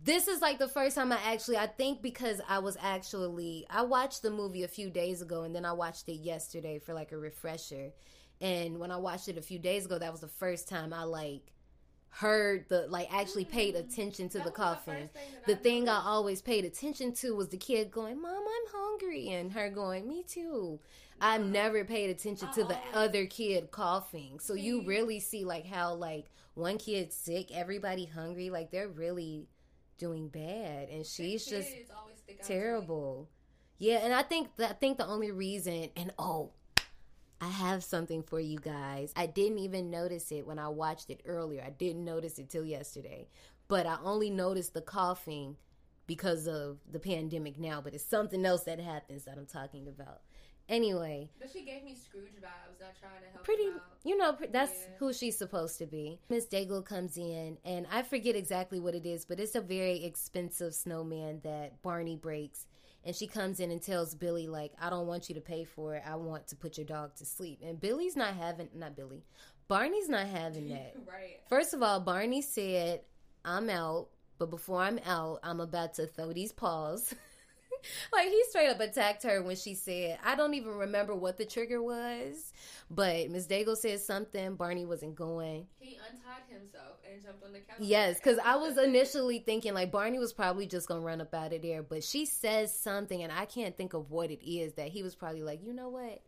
This 0.05 0.29
is 0.29 0.41
like 0.41 0.59
the 0.59 0.69
first 0.69 0.97
time 0.97 1.13
I 1.13 1.19
actually 1.25 1.57
I 1.59 1.67
think 1.67 2.03
because 2.03 2.41
I 2.49 2.59
was 2.59 2.77
actually 2.81 3.67
I 3.71 3.83
watched 3.83 4.23
the 4.23 4.31
movie 4.31 4.63
a 4.63 4.69
few 4.69 4.91
days 4.91 5.23
ago 5.23 5.43
and 5.43 5.55
then 5.55 5.65
I 5.65 5.73
watched 5.73 6.09
it 6.09 6.15
yesterday 6.21 6.79
for 6.79 6.95
like 6.95 7.13
a 7.13 7.19
refresher. 7.19 7.93
And 8.41 8.79
when 8.79 8.91
I 8.91 8.97
watched 8.97 9.29
it 9.29 9.37
a 9.37 9.43
few 9.43 9.59
days 9.59 9.87
ago, 9.87 9.99
that 9.99 10.13
was 10.13 10.21
the 10.21 10.29
first 10.29 10.69
time 10.69 10.93
I 10.93 11.05
like 11.05 11.53
heard 12.11 12.69
the 12.69 12.87
like 12.89 13.13
actually 13.13 13.45
paid 13.45 13.75
mm-hmm. 13.75 13.89
attention 13.89 14.29
to 14.31 14.39
That 14.39 14.45
the 14.45 14.51
the 14.51 14.57
coughing. 14.57 15.09
thing 15.09 15.23
The 15.47 15.53
I 15.53 15.57
thing 15.57 15.89
I 15.89 16.03
always 16.05 16.41
paid 16.41 16.65
attention 16.65 17.13
to 17.15 17.35
was 17.35 17.49
the 17.49 17.57
kid 17.59 17.91
going, 17.91 18.21
"Mom, 18.21 18.33
I'm 18.37 18.73
hungry," 18.73 19.29
and 19.31 19.53
her 19.53 19.71
going, 19.71 20.09
"Me 20.09 20.23
too." 20.23 20.81
I've 21.21 21.45
never 21.45 21.85
paid 21.85 22.11
attention 22.11 22.51
to 22.53 22.65
the 22.65 22.77
oh. 22.95 23.01
other 23.01 23.27
kid 23.27 23.71
coughing. 23.71 24.39
So 24.41 24.55
you 24.55 24.83
really 24.85 25.21
see 25.21 25.45
like 25.45 25.67
how 25.67 25.95
like 25.95 26.27
one 26.55 26.79
kid's 26.79 27.17
sick, 27.17 27.51
everybody 27.53 28.05
hungry, 28.05 28.51
like 28.51 28.71
they're 28.71 28.89
really 28.89 29.49
doing 29.99 30.29
bad 30.29 30.89
and 30.91 31.05
she's 31.05 31.45
just 31.45 31.73
kids 31.73 31.91
always 31.97 32.19
stick 32.19 32.39
out 32.41 32.47
to 32.47 32.53
me. 32.53 32.61
terrible. 32.61 33.29
Yeah, 33.79 33.99
and 33.99 34.13
I 34.13 34.23
think 34.23 34.57
that 34.57 34.71
I 34.71 34.75
think 34.75 34.99
the 34.99 35.07
only 35.07 35.31
reason 35.31 35.91
and 35.97 36.13
oh, 36.19 36.53
I 37.41 37.49
have 37.49 37.85
something 37.85 38.23
for 38.23 38.41
you 38.41 38.59
guys. 38.59 39.13
I 39.15 39.27
didn't 39.27 39.59
even 39.59 39.91
notice 39.91 40.33
it 40.33 40.47
when 40.47 40.59
I 40.59 40.69
watched 40.69 41.11
it 41.11 41.23
earlier. 41.25 41.63
I 41.65 41.71
didn't 41.71 42.05
notice 42.05 42.39
it 42.39 42.51
till 42.51 42.65
yesterday. 42.65 43.29
But 43.69 43.87
I 43.87 43.99
only 44.03 44.31
noticed 44.31 44.75
the 44.75 44.81
coughing 44.81 45.57
because 46.07 46.49
of 46.49 46.79
the 46.91 46.99
pandemic 46.99 47.59
now, 47.59 47.81
but 47.81 47.95
it's 47.95 48.05
something 48.05 48.45
else 48.45 48.65
that 48.65 48.81
happens 48.81 49.25
that 49.25 49.37
I'm 49.37 49.47
talking 49.47 49.87
about. 49.87 50.23
Anyway, 50.69 51.31
But 51.41 51.51
she 51.51 51.65
gave 51.65 51.83
me 51.83 51.95
Scrooge 51.95 52.35
vibes. 52.43 52.81
Not 52.81 52.95
trying 53.01 53.23
to 53.23 53.31
help 53.33 53.45
pretty 53.45 53.71
you 54.05 54.17
know 54.17 54.37
that's 54.53 54.71
Yeah. 54.73 54.95
who 54.99 55.13
she's 55.13 55.37
supposed 55.37 55.79
to 55.79 55.87
be 55.87 56.21
miss 56.29 56.47
deagle 56.47 56.85
comes 56.85 57.17
in 57.17 57.59
and 57.65 57.87
i 57.91 58.03
forget 58.03 58.37
exactly 58.37 58.79
what 58.79 58.95
it 58.95 59.05
is 59.05 59.25
but 59.25 59.41
it's 59.41 59.55
a 59.57 59.61
very 59.61 60.05
expensive 60.05 60.75
snowman 60.75 61.41
that 61.43 61.83
barney 61.83 62.15
breaks 62.17 62.67
and 63.05 63.17
she 63.17 63.27
comes 63.27 63.59
in 63.59 63.71
and 63.73 63.83
tells 63.83 64.15
billy 64.15 64.47
like 64.47 64.73
i 64.81 64.89
don't 64.91 65.07
want 65.09 65.29
you 65.29 65.35
to 65.35 65.41
pay 65.41 65.65
for 65.65 65.97
it 65.97 66.03
i 66.07 66.15
want 66.15 66.47
to 66.49 66.57
put 66.57 66.79
your 66.79 66.87
dog 66.87 67.15
to 67.17 67.25
sleep 67.25 67.61
and 67.65 67.81
billy's 67.81 68.15
not 68.17 68.35
having 68.35 68.69
not 68.75 68.95
billy 68.95 69.25
barney's 69.67 70.09
not 70.09 70.27
having 70.29 70.69
that 70.75 70.95
right. 71.07 71.41
First 71.49 71.75
of 71.75 71.83
all, 71.83 71.99
Barney 72.01 72.43
said, 72.43 73.01
I'm 73.45 73.69
out, 73.71 74.09
but 74.39 74.51
before 74.51 74.81
I'm 74.83 75.01
out, 75.07 75.41
I'm 75.43 75.61
about 75.61 75.95
to 75.95 76.07
throw 76.07 76.33
these 76.33 76.53
paws. 76.53 77.13
like, 78.13 78.29
he 78.29 78.43
straight 78.49 78.69
up 78.69 78.81
attacked 78.81 79.23
her 79.25 79.43
when 79.43 79.57
she 79.57 79.75
said, 79.75 80.19
I 80.25 80.35
don't 80.35 80.55
even 80.55 80.73
remember 80.75 81.15
what 81.15 81.39
the 81.39 81.45
trigger 81.45 81.83
was, 81.83 82.53
but 82.91 83.31
Miss 83.31 83.47
Deagle 83.47 83.77
said 83.77 84.01
something. 84.01 84.57
Barney 84.57 84.87
wasn't 84.87 85.15
going. 85.15 85.67
He 85.79 85.97
untied 85.97 86.43
himself 86.49 86.97
and 87.11 87.23
jumped 87.23 87.45
on 87.45 87.53
the 87.53 87.61
couch. 87.61 87.77
Yes, 87.81 88.17
because 88.17 88.39
I 88.45 88.57
was 88.57 88.79
initially 88.79 89.39
thinking 89.41 89.75
like 89.75 89.91
Barney 89.91 90.19
was 90.19 90.33
probably 90.33 90.67
just 90.67 90.89
gonna 90.89 91.01
run 91.01 91.21
up 91.21 91.35
out 91.35 91.53
of 91.53 91.63
there, 91.63 91.83
but 91.83 92.05
she 92.05 92.27
says 92.27 92.73
something, 92.73 93.23
and 93.23 93.33
I 93.33 93.45
can't 93.45 93.77
think 93.77 93.95
of 93.95 94.11
what 94.11 94.31
it 94.31 94.45
is 94.49 94.75
that 94.75 94.89
he 94.89 95.03
was 95.03 95.15
probably 95.15 95.43
like, 95.43 95.63
you 95.65 95.73
know 95.73 95.89
what? 95.89 96.23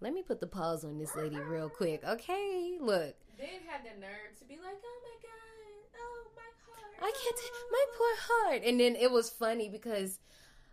Let 0.00 0.12
me 0.14 0.22
put 0.22 0.40
the 0.40 0.48
pause 0.48 0.84
on 0.84 0.98
this 0.98 1.14
lady 1.14 1.36
real 1.36 1.68
quick. 1.68 2.02
Okay, 2.04 2.76
look, 2.80 3.14
Then 3.38 3.48
had 3.68 3.82
the 3.84 4.00
nerve 4.00 4.36
to 4.40 4.44
be 4.44 4.54
like, 4.56 4.74
"Oh 4.84 5.00
my 5.04 5.16
god, 5.22 5.98
oh 6.00 6.26
my 6.34 6.42
heart." 6.66 6.96
I 7.00 7.12
can't. 7.22 7.36
T- 7.36 7.42
my 7.70 7.84
poor 7.96 8.14
heart. 8.18 8.62
And 8.64 8.80
then 8.80 8.96
it 8.96 9.10
was 9.12 9.30
funny 9.30 9.68
because 9.68 10.18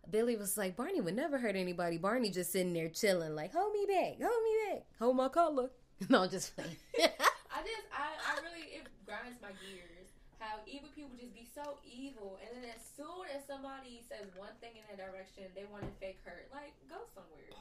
Billy 0.10 0.36
was 0.36 0.58
like, 0.58 0.76
Barney 0.76 1.02
would 1.02 1.16
never 1.16 1.38
hurt 1.38 1.56
anybody. 1.56 1.98
Barney 1.98 2.30
just 2.32 2.52
sitting 2.52 2.74
there 2.74 2.90
chilling, 2.90 3.36
like, 3.36 3.54
hold 3.54 3.74
me 3.74 3.86
back, 3.88 4.18
hold 4.22 4.44
me 4.44 4.54
back, 4.70 4.86
hold 5.00 5.16
my 5.16 5.30
collar. 5.30 5.70
No, 6.08 6.26
just 6.28 6.56
playing. 6.56 6.80
I 6.96 7.60
just, 7.60 7.88
I, 7.92 8.16
I 8.24 8.40
really, 8.40 8.72
it 8.72 8.88
grinds 9.04 9.36
my 9.44 9.52
gears. 9.60 10.08
How 10.40 10.64
evil 10.64 10.88
people 10.96 11.12
just 11.20 11.36
be 11.36 11.44
so 11.44 11.76
evil, 11.84 12.40
and 12.40 12.56
then 12.56 12.72
as 12.72 12.80
soon 12.96 13.28
as 13.36 13.44
somebody 13.44 14.00
says 14.08 14.32
one 14.40 14.56
thing 14.64 14.80
in 14.80 14.84
that 14.88 14.96
direction, 14.96 15.52
they 15.60 15.68
want 15.68 15.84
to 15.84 15.92
fake 16.00 16.24
hurt. 16.24 16.48
Like, 16.56 16.72
go 16.88 17.04
somewhere. 17.12 17.52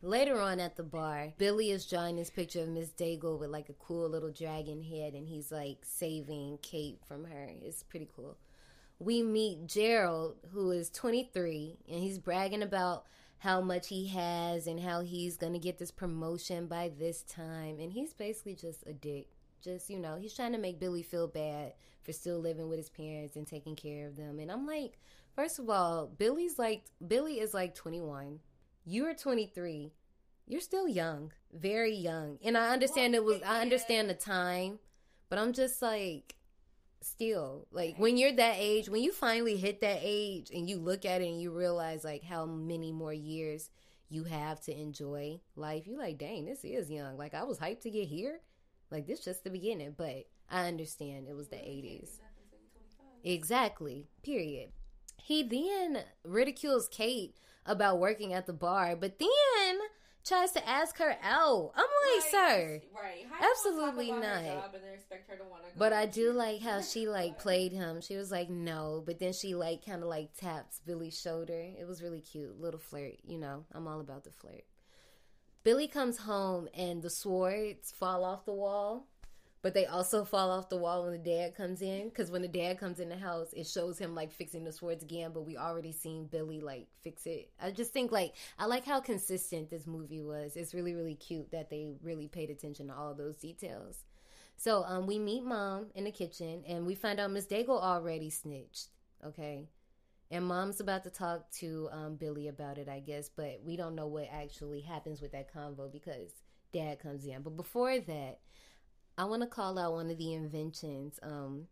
Later 0.00 0.40
on 0.40 0.60
at 0.60 0.76
the 0.76 0.84
bar, 0.84 1.32
Billy 1.38 1.72
is 1.72 1.84
drawing 1.84 2.14
this 2.14 2.30
picture 2.30 2.60
of 2.60 2.68
Miss 2.68 2.90
Deagle 2.90 3.36
with 3.36 3.50
like 3.50 3.68
a 3.68 3.72
cool 3.74 4.08
little 4.08 4.30
dragon 4.30 4.80
head, 4.80 5.14
and 5.14 5.26
he's 5.26 5.50
like 5.50 5.78
saving 5.82 6.60
Kate 6.62 7.00
from 7.04 7.24
her. 7.24 7.50
It's 7.62 7.82
pretty 7.82 8.08
cool. 8.14 8.36
We 9.00 9.24
meet 9.24 9.66
Gerald, 9.66 10.36
who 10.52 10.70
is 10.70 10.88
23, 10.90 11.78
and 11.88 11.98
he's 11.98 12.20
bragging 12.20 12.62
about 12.62 13.06
how 13.38 13.60
much 13.60 13.88
he 13.88 14.06
has 14.08 14.68
and 14.68 14.78
how 14.78 15.00
he's 15.00 15.36
gonna 15.36 15.58
get 15.58 15.78
this 15.78 15.90
promotion 15.90 16.68
by 16.68 16.92
this 16.96 17.22
time. 17.22 17.80
And 17.80 17.92
he's 17.92 18.12
basically 18.12 18.54
just 18.54 18.86
a 18.86 18.92
dick. 18.92 19.26
Just, 19.60 19.90
you 19.90 19.98
know, 19.98 20.16
he's 20.16 20.34
trying 20.34 20.52
to 20.52 20.58
make 20.58 20.78
Billy 20.78 21.02
feel 21.02 21.26
bad 21.26 21.72
for 22.04 22.12
still 22.12 22.38
living 22.38 22.68
with 22.68 22.78
his 22.78 22.90
parents 22.90 23.34
and 23.34 23.48
taking 23.48 23.74
care 23.74 24.06
of 24.06 24.16
them. 24.16 24.38
And 24.38 24.52
I'm 24.52 24.64
like, 24.64 24.98
first 25.34 25.58
of 25.58 25.68
all, 25.68 26.06
Billy's 26.06 26.56
like, 26.56 26.84
Billy 27.04 27.40
is 27.40 27.52
like 27.52 27.74
21 27.74 28.38
you're 28.88 29.14
23 29.14 29.92
you're 30.46 30.62
still 30.62 30.88
young 30.88 31.30
very 31.52 31.94
young. 31.94 32.38
And 32.42 32.56
i 32.56 32.70
understand 32.70 33.14
it 33.14 33.24
was 33.24 33.40
i 33.42 33.60
understand 33.60 34.08
the 34.08 34.14
time 34.14 34.78
but 35.28 35.38
i'm 35.38 35.52
just 35.52 35.82
like 35.82 36.34
still 37.00 37.66
like 37.70 37.96
when 37.98 38.16
you're 38.16 38.32
that 38.32 38.56
age 38.58 38.88
when 38.88 39.02
you 39.02 39.12
finally 39.12 39.56
hit 39.56 39.82
that 39.82 40.00
age 40.02 40.50
and 40.50 40.68
you 40.68 40.78
look 40.78 41.04
at 41.04 41.20
it 41.20 41.28
and 41.28 41.40
you 41.40 41.52
realize 41.52 42.02
like 42.02 42.24
how 42.24 42.44
many 42.44 42.90
more 42.90 43.12
years 43.12 43.70
you 44.08 44.24
have 44.24 44.60
to 44.62 44.78
enjoy 44.78 45.38
life 45.54 45.86
you 45.86 45.96
like 45.98 46.18
dang 46.18 46.46
this 46.46 46.64
is 46.64 46.90
young. 46.90 47.16
Like 47.18 47.34
i 47.34 47.44
was 47.44 47.58
hyped 47.58 47.82
to 47.82 47.90
get 47.90 48.08
here. 48.08 48.40
Like 48.90 49.06
this 49.06 49.20
just 49.20 49.44
the 49.44 49.50
beginning 49.50 49.94
but 49.96 50.24
i 50.50 50.66
understand 50.66 51.28
it 51.28 51.36
was 51.36 51.48
the 51.48 51.56
80s 51.56 52.20
Exactly. 53.24 54.08
Period. 54.22 54.70
He 55.16 55.42
then 55.42 56.04
ridicules 56.24 56.88
Kate 56.88 57.34
about 57.66 57.98
working 57.98 58.32
at 58.32 58.46
the 58.46 58.52
bar, 58.52 58.96
but 58.96 59.18
then 59.18 59.78
tries 60.28 60.52
to 60.52 60.68
ask 60.68 60.98
her 60.98 61.16
out. 61.22 61.72
I'm 61.74 61.84
like, 61.84 62.30
sir. 62.30 62.80
right? 62.94 63.26
Absolutely 63.50 64.08
gonna 64.08 64.20
talk 64.20 64.30
about 64.30 64.42
her 64.42 64.54
not. 64.54 64.62
job 64.62 64.74
and 64.74 64.84
then 64.84 64.92
expect 64.94 65.30
her 65.30 65.36
to 65.36 65.44
wanna 65.44 65.62
go 65.64 65.78
But 65.78 65.92
I 65.92 66.06
do 66.06 66.32
like 66.32 66.60
how 66.60 66.80
she 66.82 67.08
like 67.08 67.38
played 67.38 67.72
him. 67.72 68.00
She 68.00 68.16
was 68.16 68.30
like, 68.30 68.50
no, 68.50 69.02
but 69.04 69.18
then 69.18 69.32
she 69.32 69.54
like 69.54 69.84
kind 69.84 70.02
of 70.02 70.08
like 70.08 70.34
taps 70.34 70.80
Billy's 70.86 71.18
shoulder. 71.18 71.68
It 71.78 71.86
was 71.86 72.02
really 72.02 72.20
cute, 72.20 72.60
little 72.60 72.80
flirt. 72.80 73.14
You 73.24 73.38
know, 73.38 73.64
I'm 73.72 73.88
all 73.88 74.00
about 74.00 74.24
the 74.24 74.30
flirt. 74.30 74.64
Billy 75.64 75.88
comes 75.88 76.18
home 76.18 76.68
and 76.72 77.02
the 77.02 77.10
swords 77.10 77.90
fall 77.90 78.24
off 78.24 78.44
the 78.44 78.52
wall, 78.52 79.07
but 79.62 79.74
they 79.74 79.86
also 79.86 80.24
fall 80.24 80.50
off 80.50 80.68
the 80.68 80.76
wall 80.76 81.02
when 81.02 81.12
the 81.12 81.18
dad 81.18 81.54
comes 81.54 81.82
in. 81.82 82.08
Because 82.08 82.30
when 82.30 82.42
the 82.42 82.48
dad 82.48 82.78
comes 82.78 83.00
in 83.00 83.08
the 83.08 83.16
house, 83.16 83.48
it 83.52 83.66
shows 83.66 83.98
him 83.98 84.14
like 84.14 84.32
fixing 84.32 84.64
the 84.64 84.72
swords 84.72 85.02
again, 85.02 85.32
but 85.32 85.46
we 85.46 85.56
already 85.56 85.92
seen 85.92 86.26
Billy 86.26 86.60
like 86.60 86.86
fix 87.02 87.26
it. 87.26 87.50
I 87.60 87.70
just 87.70 87.92
think 87.92 88.12
like 88.12 88.34
I 88.58 88.66
like 88.66 88.84
how 88.84 89.00
consistent 89.00 89.70
this 89.70 89.86
movie 89.86 90.22
was. 90.22 90.56
It's 90.56 90.74
really 90.74 90.94
really 90.94 91.14
cute 91.14 91.50
that 91.52 91.70
they 91.70 91.88
really 92.02 92.28
paid 92.28 92.50
attention 92.50 92.88
to 92.88 92.94
all 92.94 93.14
those 93.14 93.36
details. 93.36 94.04
So 94.56 94.82
um, 94.84 95.06
we 95.06 95.18
meet 95.18 95.44
mom 95.44 95.86
in 95.94 96.04
the 96.04 96.10
kitchen, 96.10 96.64
and 96.66 96.84
we 96.84 96.96
find 96.96 97.20
out 97.20 97.30
Miss 97.30 97.46
Deagle 97.46 97.80
already 97.80 98.30
snitched. 98.30 98.88
Okay, 99.24 99.68
and 100.30 100.46
mom's 100.46 100.80
about 100.80 101.04
to 101.04 101.10
talk 101.10 101.50
to 101.52 101.88
um, 101.92 102.16
Billy 102.16 102.48
about 102.48 102.78
it, 102.78 102.88
I 102.88 103.00
guess, 103.00 103.28
but 103.28 103.60
we 103.64 103.76
don't 103.76 103.94
know 103.94 104.06
what 104.06 104.28
actually 104.32 104.82
happens 104.82 105.20
with 105.20 105.32
that 105.32 105.52
convo 105.52 105.90
because 105.90 106.30
dad 106.72 107.00
comes 107.00 107.24
in. 107.24 107.42
But 107.42 107.56
before 107.56 107.98
that, 107.98 108.40
I 109.18 109.24
want 109.24 109.42
to 109.42 109.48
call 109.48 109.78
out 109.78 109.92
one 109.92 110.10
of 110.10 110.16
the 110.16 110.32
inventions, 110.32 111.18
um, 111.22 111.66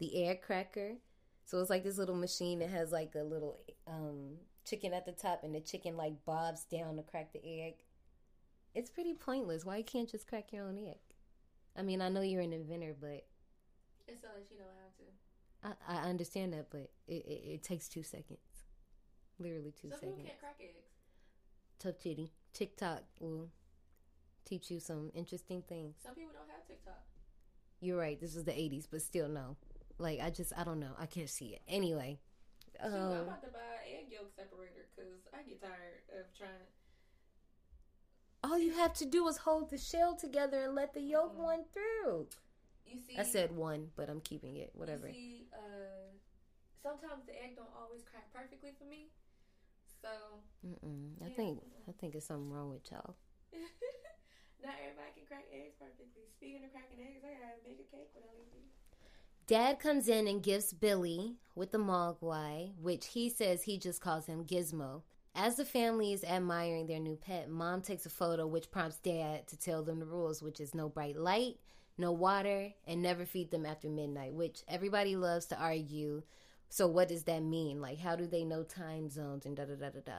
the 0.00 0.22
air 0.24 0.34
cracker. 0.36 0.96
So 1.44 1.58
it's 1.60 1.70
like 1.70 1.84
this 1.84 1.96
little 1.96 2.16
machine 2.16 2.58
that 2.58 2.68
has 2.70 2.92
like 2.92 3.14
a 3.14 3.22
little 3.22 3.60
um, 3.86 4.32
chicken 4.68 4.92
at 4.92 5.06
the 5.06 5.12
top, 5.12 5.44
and 5.44 5.54
the 5.54 5.60
chicken 5.60 5.96
like 5.96 6.24
bobs 6.26 6.64
down 6.64 6.96
to 6.96 7.02
crack 7.02 7.32
the 7.32 7.40
egg. 7.62 7.74
It's 8.74 8.90
pretty 8.90 9.14
pointless. 9.14 9.64
Why 9.64 9.78
you 9.78 9.84
can't 9.84 10.10
just 10.10 10.26
crack 10.26 10.52
your 10.52 10.64
own 10.64 10.76
egg? 10.76 10.98
I 11.76 11.82
mean, 11.82 12.02
I 12.02 12.08
know 12.10 12.20
you're 12.20 12.42
an 12.42 12.52
inventor, 12.52 12.94
but 13.00 13.24
It's 14.08 14.20
so 14.20 14.26
that 14.34 14.46
you 14.50 14.58
know 14.58 14.64
how 15.62 15.70
to. 15.70 15.92
I, 15.92 16.00
I 16.06 16.08
understand 16.10 16.52
that. 16.52 16.66
But 16.70 16.90
it, 17.06 17.24
it, 17.24 17.42
it 17.54 17.62
takes 17.62 17.88
two 17.88 18.02
seconds, 18.02 18.40
literally 19.38 19.72
two 19.80 19.88
Some 19.90 20.00
seconds. 20.00 20.16
people 20.16 20.26
can't 20.28 20.40
crack 20.40 20.56
eggs. 20.60 20.84
tough 21.78 21.98
titty. 21.98 22.32
TikTok 22.52 23.04
will 23.20 23.48
teach 24.48 24.70
you 24.70 24.80
some 24.80 25.10
interesting 25.14 25.62
things. 25.68 25.96
Some 26.02 26.14
people 26.14 26.32
don't 26.32 26.48
have 26.50 26.66
TikTok. 26.66 27.02
You're 27.80 27.98
right. 27.98 28.20
This 28.20 28.34
was 28.34 28.44
the 28.44 28.52
80s, 28.52 28.86
but 28.90 29.02
still 29.02 29.28
no. 29.28 29.56
Like 29.98 30.20
I 30.20 30.30
just 30.30 30.52
I 30.56 30.64
don't 30.64 30.80
know. 30.80 30.92
I 30.98 31.06
can't 31.06 31.28
see 31.30 31.48
it. 31.54 31.62
Anyway. 31.68 32.18
Shoot, 32.80 32.86
I'm 32.94 33.02
Um, 33.02 33.10
about 33.26 33.42
to 33.42 33.48
buy 33.48 33.58
an 33.90 34.04
egg 34.06 34.12
yolk 34.12 34.30
separator 34.36 34.86
because 34.94 35.18
I 35.34 35.42
get 35.42 35.60
tired 35.60 36.02
of 36.16 36.26
trying. 36.36 36.66
all 38.44 38.56
you 38.58 38.72
have 38.72 38.92
to 38.94 39.04
do 39.04 39.26
is 39.28 39.36
hold 39.38 39.68
the 39.70 39.78
shell 39.78 40.14
together 40.14 40.62
and 40.64 40.74
let 40.76 40.94
the 40.94 41.00
yolk 41.00 41.34
Mhm. 41.36 41.42
run 41.42 41.64
through. 41.72 42.28
You 42.86 43.00
see, 43.00 43.16
I 43.16 43.24
said 43.24 43.50
one, 43.52 43.90
but 43.96 44.08
I'm 44.08 44.20
keeping 44.20 44.56
it. 44.56 44.70
Whatever. 44.74 45.08
You 45.08 45.12
see, 45.14 45.48
uh, 45.52 46.14
sometimes 46.82 47.26
the 47.26 47.34
egg 47.42 47.56
don't 47.56 47.74
always 47.76 48.04
crack 48.04 48.32
perfectly 48.32 48.72
for 48.78 48.84
me. 48.84 49.10
So 50.00 50.08
Mm-mm. 50.64 51.20
I 51.20 51.28
Yeah. 51.28 51.34
think 51.34 51.62
I 51.88 51.92
think 51.92 52.14
it's 52.14 52.26
something 52.26 52.50
wrong 52.52 52.70
with 52.70 52.88
y'all. 52.92 53.16
Not 54.62 54.74
everybody 54.82 55.10
can 55.14 55.26
crack 55.26 55.46
eggs 55.52 55.74
perfectly. 55.78 56.26
Speaking 56.36 56.64
of 56.64 56.72
cracking 56.72 57.00
eggs, 57.00 57.22
I 57.24 57.34
gotta 57.38 57.60
make 57.66 57.80
a 57.80 57.88
cake 57.94 58.10
when 58.14 58.24
I 58.24 58.34
leave. 58.36 58.68
Dad 59.46 59.78
comes 59.78 60.08
in 60.08 60.28
and 60.28 60.42
gives 60.42 60.72
Billy 60.72 61.36
with 61.54 61.72
the 61.72 61.78
Mogwai, 61.78 62.76
which 62.80 63.06
he 63.08 63.30
says 63.30 63.62
he 63.62 63.78
just 63.78 64.00
calls 64.00 64.26
him 64.26 64.44
Gizmo. 64.44 65.02
As 65.34 65.56
the 65.56 65.64
family 65.64 66.12
is 66.12 66.24
admiring 66.24 66.86
their 66.86 66.98
new 66.98 67.16
pet, 67.16 67.48
Mom 67.48 67.80
takes 67.80 68.04
a 68.04 68.10
photo 68.10 68.46
which 68.46 68.70
prompts 68.70 68.98
Dad 68.98 69.46
to 69.48 69.56
tell 69.56 69.82
them 69.82 70.00
the 70.00 70.06
rules, 70.06 70.42
which 70.42 70.60
is 70.60 70.74
no 70.74 70.88
bright 70.88 71.16
light, 71.16 71.58
no 71.96 72.12
water, 72.12 72.72
and 72.86 73.00
never 73.00 73.24
feed 73.24 73.50
them 73.50 73.64
after 73.64 73.88
midnight, 73.88 74.34
which 74.34 74.62
everybody 74.68 75.16
loves 75.16 75.46
to 75.46 75.58
argue. 75.58 76.22
So 76.68 76.86
what 76.86 77.08
does 77.08 77.22
that 77.24 77.42
mean? 77.42 77.80
Like 77.80 77.98
how 77.98 78.16
do 78.16 78.26
they 78.26 78.44
know 78.44 78.62
time 78.64 79.08
zones 79.08 79.46
and 79.46 79.56
da 79.56 79.64
da 79.64 79.76
da 79.76 79.90
da 79.90 80.00
da? 80.04 80.12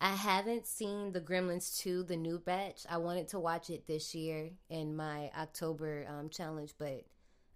I 0.00 0.14
haven't 0.14 0.66
seen 0.66 1.12
the 1.12 1.20
Gremlins 1.20 1.78
2, 1.78 2.04
the 2.04 2.16
new 2.16 2.38
batch. 2.38 2.82
I 2.88 2.98
wanted 2.98 3.28
to 3.28 3.38
watch 3.38 3.70
it 3.70 3.86
this 3.86 4.14
year 4.14 4.50
in 4.68 4.96
my 4.96 5.30
October 5.38 6.06
um, 6.08 6.28
challenge, 6.28 6.74
but 6.78 7.04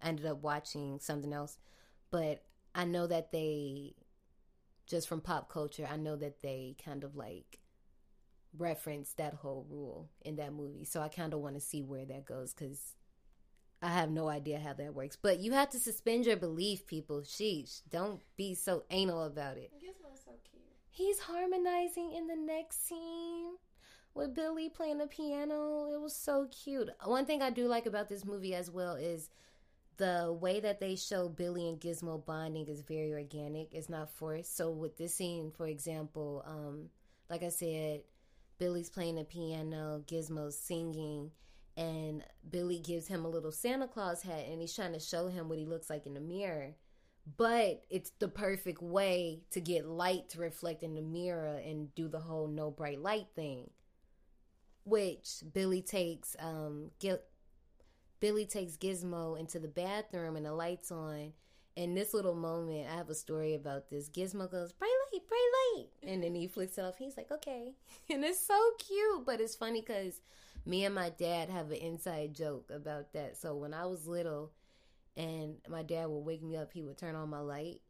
ended 0.01 0.25
up 0.25 0.41
watching 0.41 0.99
something 0.99 1.33
else. 1.33 1.57
But 2.11 2.43
I 2.73 2.85
know 2.85 3.07
that 3.07 3.31
they, 3.31 3.93
just 4.87 5.07
from 5.07 5.21
pop 5.21 5.49
culture, 5.51 5.87
I 5.89 5.97
know 5.97 6.15
that 6.15 6.41
they 6.41 6.75
kind 6.83 7.03
of 7.03 7.15
like 7.15 7.59
reference 8.57 9.13
that 9.13 9.35
whole 9.35 9.67
rule 9.69 10.09
in 10.21 10.37
that 10.37 10.53
movie. 10.53 10.85
So 10.85 11.01
I 11.01 11.09
kind 11.09 11.33
of 11.33 11.41
want 11.41 11.55
to 11.55 11.61
see 11.61 11.83
where 11.83 12.05
that 12.05 12.25
goes 12.25 12.53
because 12.53 12.95
I 13.81 13.89
have 13.89 14.09
no 14.09 14.27
idea 14.27 14.59
how 14.59 14.73
that 14.73 14.95
works. 14.95 15.17
But 15.21 15.39
you 15.39 15.51
have 15.53 15.69
to 15.71 15.79
suspend 15.79 16.25
your 16.25 16.37
belief, 16.37 16.87
people. 16.87 17.21
Sheesh. 17.21 17.81
Don't 17.89 18.21
be 18.37 18.55
so 18.55 18.83
anal 18.89 19.23
about 19.23 19.57
it. 19.57 19.71
Cute. 19.79 19.95
He's 20.99 21.19
harmonizing 21.19 22.11
in 22.11 22.27
the 22.27 22.35
next 22.35 22.85
scene 22.85 23.53
with 24.13 24.35
Billy 24.35 24.67
playing 24.67 24.97
the 24.97 25.07
piano. 25.07 25.89
It 25.93 26.01
was 26.01 26.13
so 26.13 26.49
cute. 26.51 26.89
One 27.05 27.25
thing 27.25 27.41
I 27.41 27.51
do 27.51 27.69
like 27.69 27.85
about 27.85 28.09
this 28.09 28.25
movie 28.25 28.53
as 28.53 28.69
well 28.69 28.95
is 28.95 29.29
the 29.95 30.37
way 30.41 30.59
that 30.59 30.81
they 30.81 30.97
show 30.97 31.29
Billy 31.29 31.69
and 31.69 31.79
Gizmo 31.79 32.25
bonding 32.25 32.67
is 32.67 32.81
very 32.81 33.13
organic. 33.13 33.73
It's 33.73 33.87
not 33.87 34.11
forced. 34.11 34.57
So 34.57 34.71
with 34.71 34.97
this 34.97 35.15
scene, 35.15 35.53
for 35.55 35.67
example, 35.67 36.43
um, 36.45 36.89
like 37.29 37.43
I 37.43 37.49
said, 37.49 38.01
Billy's 38.57 38.89
playing 38.89 39.15
the 39.15 39.23
piano, 39.23 40.03
Gizmo's 40.05 40.59
singing, 40.59 41.31
and 41.77 42.25
Billy 42.49 42.79
gives 42.79 43.07
him 43.07 43.23
a 43.23 43.29
little 43.29 43.53
Santa 43.53 43.87
Claus 43.87 44.21
hat 44.21 44.47
and 44.51 44.59
he's 44.59 44.75
trying 44.75 44.91
to 44.91 44.99
show 44.99 45.29
him 45.29 45.47
what 45.47 45.59
he 45.59 45.65
looks 45.65 45.89
like 45.89 46.05
in 46.05 46.13
the 46.13 46.19
mirror 46.19 46.73
but 47.37 47.83
it's 47.89 48.11
the 48.19 48.27
perfect 48.27 48.81
way 48.81 49.41
to 49.51 49.59
get 49.59 49.85
light 49.85 50.29
to 50.29 50.39
reflect 50.39 50.83
in 50.83 50.95
the 50.95 51.01
mirror 51.01 51.61
and 51.65 51.93
do 51.95 52.07
the 52.07 52.19
whole 52.19 52.47
no 52.47 52.71
bright 52.71 53.01
light 53.01 53.27
thing 53.35 53.69
which 54.83 55.43
billy 55.53 55.81
takes 55.81 56.35
um 56.39 56.89
Gil- 56.99 57.19
billy 58.19 58.45
takes 58.45 58.75
gizmo 58.75 59.39
into 59.39 59.59
the 59.59 59.67
bathroom 59.67 60.35
and 60.35 60.45
the 60.45 60.53
lights 60.53 60.91
on. 60.91 61.33
And 61.77 61.95
this 61.95 62.13
little 62.13 62.35
moment 62.35 62.87
i 62.91 62.95
have 62.95 63.09
a 63.09 63.15
story 63.15 63.53
about 63.53 63.89
this. 63.89 64.09
Gizmo 64.09 64.49
goes 64.51 64.71
bright 64.73 64.91
light 65.13 65.27
bright 65.27 65.49
light. 65.75 65.87
And 66.03 66.23
then 66.23 66.35
he 66.35 66.47
flicks 66.47 66.77
it 66.77 66.81
off. 66.83 66.97
He's 66.97 67.17
like 67.17 67.31
okay. 67.31 67.73
And 68.09 68.23
it's 68.23 68.45
so 68.45 68.59
cute 68.79 69.25
but 69.25 69.39
it's 69.39 69.55
funny 69.55 69.81
because 69.81 70.21
me 70.65 70.85
and 70.85 70.93
my 70.95 71.09
dad 71.09 71.49
have 71.49 71.71
an 71.71 71.77
inside 71.77 72.33
joke 72.35 72.69
about 72.73 73.13
that. 73.13 73.37
So 73.37 73.55
when 73.55 73.73
i 73.73 73.85
was 73.85 74.07
little 74.07 74.51
and 75.19 75.55
my 75.69 75.83
dad 75.83 76.07
would 76.07 76.25
wake 76.25 76.41
me 76.43 76.57
up 76.57 76.71
he 76.73 76.83
would 76.83 76.97
turn 76.97 77.15
on 77.15 77.29
my 77.29 77.41
light 77.41 77.81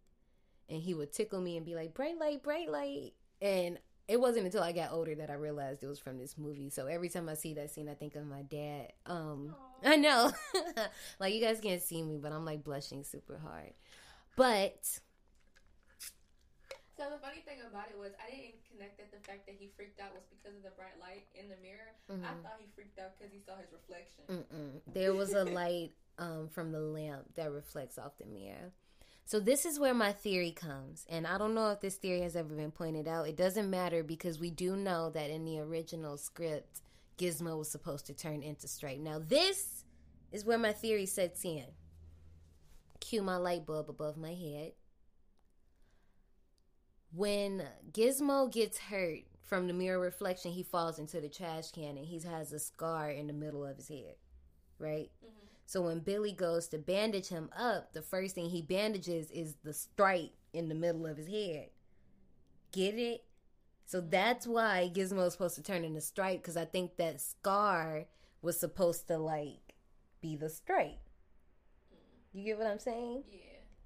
and 0.69 0.81
he 0.81 0.93
would 0.93 1.11
tickle 1.13 1.41
me 1.41 1.57
and 1.57 1.65
be 1.65 1.75
like 1.75 1.93
bright 1.93 2.19
light 2.19 2.43
bright 2.43 2.69
light 2.69 3.13
and 3.41 3.79
it 4.07 4.19
wasn't 4.19 4.45
until 4.45 4.63
i 4.63 4.71
got 4.71 4.91
older 4.91 5.15
that 5.15 5.29
i 5.29 5.33
realized 5.33 5.83
it 5.83 5.87
was 5.87 5.99
from 5.99 6.17
this 6.17 6.37
movie 6.37 6.69
so 6.69 6.87
every 6.87 7.09
time 7.09 7.29
i 7.29 7.35
see 7.35 7.53
that 7.53 7.71
scene 7.71 7.89
i 7.89 7.93
think 7.93 8.15
of 8.15 8.25
my 8.25 8.41
dad 8.43 8.91
um 9.05 9.55
i 9.85 9.95
know 9.95 10.31
like 11.19 11.33
you 11.33 11.41
guys 11.41 11.59
can't 11.61 11.81
see 11.83 12.01
me 12.03 12.17
but 12.21 12.31
i'm 12.31 12.45
like 12.45 12.63
blushing 12.63 13.03
super 13.03 13.37
hard 13.39 13.73
but 14.35 14.99
So 16.97 17.07
the 17.09 17.17
funny 17.23 17.39
thing 17.47 17.63
about 17.63 17.87
it 17.87 17.95
was 17.97 18.11
I 18.19 18.27
didn't 18.27 18.59
connect 18.67 18.99
that 18.99 19.07
the 19.15 19.23
fact 19.23 19.47
that 19.47 19.55
he 19.55 19.71
freaked 19.71 20.03
out 20.03 20.11
was 20.11 20.27
because 20.27 20.57
of 20.59 20.63
the 20.67 20.75
bright 20.75 20.99
light 20.99 21.31
in 21.33 21.47
the 21.47 21.55
mirror. 21.63 21.95
I 22.11 22.11
Mhm. 22.11 22.43
thought 22.43 22.59
he 22.59 22.67
freaked 22.75 22.99
out 22.99 23.15
because 23.17 23.31
he 23.31 23.39
saw 23.39 23.55
his 23.55 23.71
reflection. 23.71 24.27
Mm-mm. 24.27 24.81
There 24.91 25.13
was 25.13 25.31
a 25.33 25.45
light 25.63 25.95
um, 26.19 26.49
from 26.49 26.71
the 26.71 26.79
lamp 26.79 27.33
that 27.35 27.51
reflects 27.51 27.97
off 27.97 28.17
the 28.19 28.25
mirror. 28.25 28.73
So 29.25 29.39
this 29.39 29.65
is 29.65 29.79
where 29.79 29.93
my 29.93 30.11
theory 30.11 30.51
comes, 30.51 31.05
and 31.07 31.27
I 31.27 31.37
don't 31.37 31.53
know 31.53 31.69
if 31.69 31.81
this 31.81 31.97
theory 31.97 32.21
has 32.21 32.35
ever 32.35 32.53
been 32.53 32.71
pointed 32.71 33.07
out. 33.07 33.27
It 33.27 33.37
doesn't 33.37 33.69
matter 33.69 34.03
because 34.03 34.39
we 34.39 34.49
do 34.49 34.75
know 34.75 35.11
that 35.11 35.29
in 35.29 35.45
the 35.45 35.59
original 35.59 36.17
script, 36.17 36.81
Gizmo 37.19 37.57
was 37.57 37.69
supposed 37.69 38.07
to 38.07 38.13
turn 38.13 38.41
into 38.41 38.67
Stripe. 38.67 38.99
Now 38.99 39.19
this 39.19 39.83
is 40.31 40.45
where 40.45 40.57
my 40.57 40.71
theory 40.73 41.05
sets 41.05 41.45
in. 41.45 41.65
Cue 42.99 43.21
my 43.21 43.35
light 43.35 43.65
bulb 43.65 43.89
above 43.89 44.17
my 44.17 44.33
head. 44.33 44.71
When 47.13 47.63
Gizmo 47.91 48.51
gets 48.51 48.77
hurt 48.77 49.21
from 49.43 49.67
the 49.67 49.73
mirror 49.73 49.99
reflection, 49.99 50.51
he 50.51 50.63
falls 50.63 50.99
into 50.99 51.19
the 51.19 51.29
trash 51.29 51.71
can 51.71 51.97
and 51.97 52.05
he 52.05 52.19
has 52.19 52.53
a 52.53 52.59
scar 52.59 53.09
in 53.09 53.27
the 53.27 53.33
middle 53.33 53.65
of 53.65 53.77
his 53.77 53.89
head, 53.89 54.15
right? 54.77 55.09
So 55.69 55.83
when 55.83 55.99
Billy 55.99 56.31
goes 56.31 56.67
to 56.69 56.79
bandage 56.79 57.27
him 57.27 57.51
up, 57.55 57.93
the 57.93 58.01
first 58.01 58.33
thing 58.33 58.49
he 58.49 58.63
bandages 58.63 59.29
is 59.29 59.53
the 59.63 59.71
stripe 59.71 60.31
in 60.51 60.67
the 60.67 60.73
middle 60.73 61.05
of 61.05 61.17
his 61.17 61.27
head. 61.27 61.67
Get 62.71 62.95
it? 62.95 63.23
So 63.85 64.01
that's 64.01 64.47
why 64.47 64.89
Gizmo's 64.91 65.33
supposed 65.33 65.57
to 65.57 65.61
turn 65.61 65.83
into 65.83 66.01
stripe 66.01 66.41
because 66.41 66.57
I 66.57 66.65
think 66.65 66.97
that 66.97 67.21
scar 67.21 68.05
was 68.41 68.59
supposed 68.59 69.05
to 69.09 69.19
like 69.19 69.75
be 70.21 70.35
the 70.35 70.49
stripe. 70.49 70.97
You 72.33 72.45
get 72.45 72.57
what 72.57 72.65
I'm 72.65 72.79
saying? 72.79 73.25
Yeah. 73.29 73.37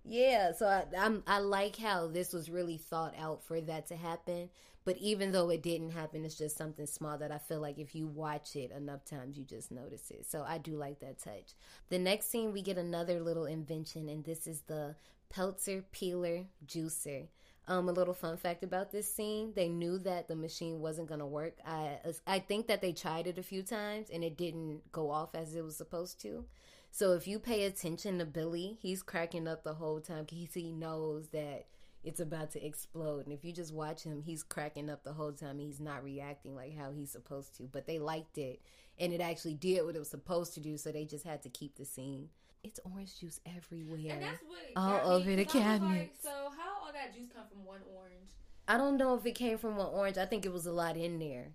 Yeah, 0.05 0.51
so 0.53 0.67
I, 0.67 0.85
I'm 0.97 1.21
I 1.27 1.39
like 1.39 1.75
how 1.75 2.07
this 2.07 2.31
was 2.31 2.49
really 2.49 2.77
thought 2.77 3.13
out 3.19 3.43
for 3.43 3.59
that 3.59 3.87
to 3.87 3.97
happen. 3.97 4.49
But 4.85 4.97
even 4.97 5.31
though 5.31 5.49
it 5.49 5.63
didn't 5.63 5.91
happen, 5.91 6.25
it's 6.25 6.37
just 6.37 6.57
something 6.57 6.85
small 6.85 7.17
that 7.17 7.31
I 7.31 7.37
feel 7.37 7.61
like 7.61 7.79
if 7.79 7.95
you 7.95 8.07
watch 8.07 8.55
it 8.55 8.71
enough 8.71 9.05
times, 9.05 9.37
you 9.37 9.45
just 9.45 9.71
notice 9.71 10.11
it. 10.11 10.25
So 10.29 10.43
I 10.45 10.57
do 10.57 10.75
like 10.75 10.99
that 10.99 11.19
touch. 11.19 11.53
The 11.89 11.99
next 11.99 12.29
scene, 12.29 12.51
we 12.51 12.61
get 12.61 12.77
another 12.77 13.21
little 13.21 13.45
invention, 13.45 14.09
and 14.09 14.23
this 14.23 14.45
is 14.45 14.61
the 14.61 14.95
Peltzer 15.29 15.83
Peeler 15.91 16.45
Juicer. 16.67 17.27
Um, 17.65 17.87
a 17.87 17.93
little 17.93 18.13
fun 18.13 18.35
fact 18.35 18.63
about 18.63 18.91
this 18.91 19.11
scene: 19.11 19.53
they 19.55 19.69
knew 19.69 19.97
that 19.99 20.27
the 20.27 20.35
machine 20.35 20.81
wasn't 20.81 21.07
gonna 21.07 21.25
work. 21.25 21.57
I 21.65 21.97
I 22.27 22.39
think 22.39 22.67
that 22.67 22.81
they 22.81 22.91
tried 22.91 23.25
it 23.25 23.37
a 23.37 23.43
few 23.43 23.63
times 23.63 24.09
and 24.11 24.21
it 24.21 24.35
didn't 24.35 24.91
go 24.91 25.09
off 25.09 25.33
as 25.33 25.55
it 25.55 25.63
was 25.63 25.77
supposed 25.77 26.19
to. 26.21 26.43
So 26.91 27.13
if 27.13 27.25
you 27.27 27.39
pay 27.39 27.63
attention 27.63 28.19
to 28.19 28.25
Billy, 28.25 28.77
he's 28.81 29.01
cracking 29.01 29.47
up 29.47 29.63
the 29.63 29.73
whole 29.73 29.99
time 29.99 30.25
because 30.29 30.53
he 30.53 30.71
knows 30.71 31.29
that 31.29 31.65
it's 32.03 32.19
about 32.19 32.51
to 32.51 32.65
explode. 32.65 33.25
And 33.25 33.33
if 33.33 33.43
you 33.45 33.51
just 33.53 33.73
watch 33.73 34.03
him, 34.03 34.21
he's 34.21 34.43
cracking 34.43 34.89
up 34.89 35.03
the 35.03 35.13
whole 35.13 35.31
time. 35.31 35.59
He's 35.59 35.79
not 35.79 36.03
reacting 36.03 36.55
like 36.55 36.77
how 36.77 36.91
he's 36.91 37.11
supposed 37.11 37.55
to. 37.57 37.63
But 37.63 37.87
they 37.87 37.99
liked 37.99 38.37
it, 38.37 38.61
and 38.99 39.13
it 39.13 39.21
actually 39.21 39.55
did 39.55 39.85
what 39.85 39.95
it 39.95 39.99
was 39.99 40.09
supposed 40.09 40.53
to 40.55 40.59
do. 40.59 40.77
So 40.77 40.91
they 40.91 41.05
just 41.05 41.25
had 41.25 41.41
to 41.43 41.49
keep 41.49 41.75
the 41.75 41.85
scene. 41.85 42.29
It's 42.63 42.79
orange 42.85 43.19
juice 43.19 43.39
everywhere. 43.45 44.13
And 44.13 44.23
that's 44.23 44.43
what 44.43 44.59
All 44.75 44.97
got 44.97 45.05
me, 45.05 45.11
over 45.11 45.35
the 45.35 45.43
was 45.43 45.55
like, 45.55 46.13
so 46.21 46.29
how 46.29 46.85
all 46.85 46.93
that 46.93 47.13
juice 47.13 47.27
come 47.33 47.43
from 47.49 47.65
one 47.65 47.81
orange? 47.93 48.31
I 48.67 48.77
don't 48.77 48.97
know 48.97 49.15
if 49.15 49.25
it 49.25 49.35
came 49.35 49.57
from 49.57 49.75
one 49.75 49.87
orange. 49.87 50.17
I 50.17 50.25
think 50.25 50.45
it 50.45 50.53
was 50.53 50.65
a 50.65 50.71
lot 50.71 50.95
in 50.95 51.19
there. 51.19 51.51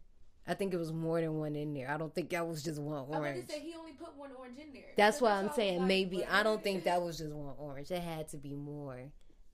I 0.47 0.55
think 0.55 0.73
it 0.73 0.79
was 0.79 0.93
more 0.93 1.21
than 1.21 1.39
one 1.39 1.57
in 1.57 1.75
there. 1.75 1.91
I 1.91 1.99
don't 1.99 2.15
think 2.15 2.31
that 2.31 2.47
was 2.47 2.63
just 2.63 2.81
one 2.81 2.99
I 2.99 3.03
was 3.03 3.19
orange. 3.19 3.49
say 3.49 3.61
he 3.61 3.75
only 3.79 3.93
put 3.93 4.17
one 4.17 4.31
orange 4.39 4.59
in 4.59 4.73
there. 4.73 4.85
That's 4.97 5.19
So 5.19 5.27
why 5.27 5.33
I'm 5.33 5.51
saying 5.53 5.87
maybe. 5.87 6.25
I 6.25 6.43
don't 6.43 6.63
think 6.63 6.85
that 6.85 7.03
was 7.03 7.19
just 7.19 7.33
one 7.33 7.55
orange. 7.59 7.91
It 7.91 8.03
had 8.03 8.29
to 8.29 8.39
be 8.39 8.55
more 8.55 9.11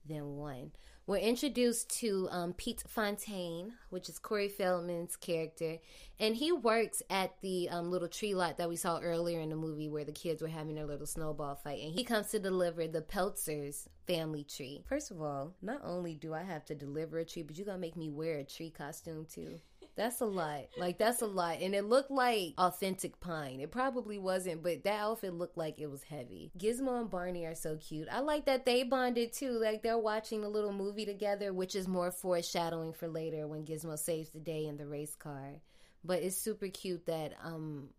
than 0.07 0.37
one. 0.37 0.71
We're 1.07 1.17
introduced 1.17 1.89
to 1.99 2.27
um, 2.31 2.53
Pete 2.53 2.83
Fontaine, 2.87 3.73
which 3.91 4.09
is 4.09 4.17
Corey 4.17 4.49
Feldman's 4.49 5.15
character, 5.15 5.77
and 6.19 6.35
he 6.35 6.51
works 6.51 7.03
at 7.11 7.39
the 7.41 7.69
um, 7.69 7.91
little 7.91 8.07
tree 8.07 8.33
lot 8.33 8.57
that 8.57 8.69
we 8.69 8.75
saw 8.75 8.99
earlier 8.99 9.39
in 9.39 9.49
the 9.51 9.55
movie 9.55 9.87
where 9.87 10.03
the 10.03 10.11
kids 10.11 10.41
were 10.41 10.47
having 10.47 10.73
their 10.73 10.87
little 10.87 11.05
snowball 11.05 11.53
fight, 11.55 11.83
and 11.83 11.93
he 11.93 12.03
comes 12.03 12.31
to 12.31 12.39
deliver 12.39 12.87
the 12.87 13.03
Peltzers 13.03 13.87
family 14.07 14.43
tree. 14.43 14.83
First 14.89 15.11
of 15.11 15.21
all, 15.21 15.53
not 15.61 15.81
only 15.83 16.15
do 16.15 16.33
I 16.33 16.41
have 16.41 16.65
to 16.65 16.75
deliver 16.75 17.19
a 17.19 17.25
tree, 17.25 17.43
but 17.43 17.55
you're 17.55 17.67
gonna 17.67 17.77
make 17.77 17.95
me 17.95 18.09
wear 18.09 18.39
a 18.39 18.43
tree 18.43 18.71
costume 18.71 19.27
too. 19.31 19.59
That's 19.95 20.19
a 20.19 20.25
lot. 20.25 20.65
Like 20.77 20.97
that's 20.97 21.21
a 21.21 21.27
lot. 21.27 21.61
And 21.61 21.73
it 21.73 21.85
looked 21.85 22.11
like 22.11 22.53
authentic 22.57 23.19
pine. 23.21 23.61
It 23.61 23.71
probably 23.71 24.17
wasn't, 24.17 24.61
but 24.61 24.83
that 24.83 24.99
outfit 24.99 25.33
looked 25.33 25.57
like 25.57 25.79
it 25.79 25.89
was 25.89 26.03
heavy. 26.03 26.51
Gizmo 26.57 26.99
and 26.99 27.09
Barney 27.09 27.45
are 27.45 27.55
so 27.55 27.77
cute. 27.77 28.07
I 28.11 28.19
like 28.19 28.45
that 28.45 28.65
they 28.65 28.83
bonded 28.83 29.31
too. 29.31 29.51
Like 29.51 29.83
they're 29.83 29.97
watching 29.97 30.43
a 30.43 30.49
little 30.49 30.73
movie 30.73 31.05
together, 31.05 31.53
which 31.53 31.75
is 31.75 31.87
more 31.87 32.11
foreshadowing 32.11 32.91
for 32.91 33.07
later 33.07 33.47
when 33.47 33.65
Gizmo 33.65 33.97
saves 33.97 34.31
the 34.31 34.39
day 34.39 34.65
in 34.65 34.75
the 34.77 34.87
race 34.87 35.15
car. 35.15 35.61
But 36.03 36.21
it's 36.23 36.37
super 36.37 36.67
cute 36.67 37.05
that 37.05 37.33
um 37.41 37.89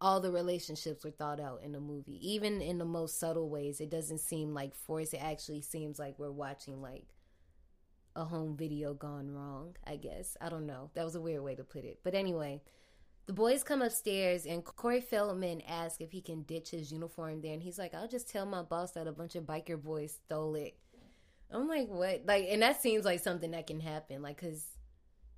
all 0.00 0.18
the 0.18 0.32
relationships 0.32 1.04
were 1.04 1.12
thought 1.12 1.38
out 1.38 1.60
in 1.62 1.70
the 1.70 1.78
movie. 1.78 2.18
Even 2.28 2.60
in 2.60 2.78
the 2.78 2.84
most 2.84 3.20
subtle 3.20 3.48
ways, 3.48 3.80
it 3.80 3.88
doesn't 3.88 4.18
seem 4.18 4.52
like 4.52 4.74
forced. 4.74 5.14
It 5.14 5.22
actually 5.22 5.62
seems 5.62 6.00
like 6.00 6.18
we're 6.18 6.32
watching 6.32 6.82
like 6.82 7.06
a 8.14 8.24
home 8.24 8.56
video 8.56 8.94
gone 8.94 9.30
wrong, 9.30 9.76
I 9.86 9.96
guess. 9.96 10.36
I 10.40 10.48
don't 10.48 10.66
know. 10.66 10.90
That 10.94 11.04
was 11.04 11.14
a 11.14 11.20
weird 11.20 11.42
way 11.42 11.54
to 11.54 11.64
put 11.64 11.84
it. 11.84 12.00
But 12.02 12.14
anyway, 12.14 12.60
the 13.26 13.32
boys 13.32 13.62
come 13.62 13.82
upstairs 13.82 14.46
and 14.46 14.64
Corey 14.64 15.00
Feldman 15.00 15.62
asks 15.62 16.00
if 16.00 16.12
he 16.12 16.20
can 16.20 16.42
ditch 16.42 16.70
his 16.70 16.92
uniform 16.92 17.40
there. 17.40 17.52
And 17.52 17.62
he's 17.62 17.78
like, 17.78 17.94
I'll 17.94 18.08
just 18.08 18.30
tell 18.30 18.46
my 18.46 18.62
boss 18.62 18.92
that 18.92 19.06
a 19.06 19.12
bunch 19.12 19.36
of 19.36 19.44
biker 19.44 19.82
boys 19.82 20.18
stole 20.24 20.54
it. 20.56 20.76
I'm 21.50 21.68
like, 21.68 21.88
what? 21.88 22.22
Like, 22.26 22.46
and 22.48 22.62
that 22.62 22.80
seems 22.80 23.04
like 23.04 23.20
something 23.20 23.50
that 23.52 23.66
can 23.66 23.80
happen. 23.80 24.22
Like, 24.22 24.40
cause 24.40 24.64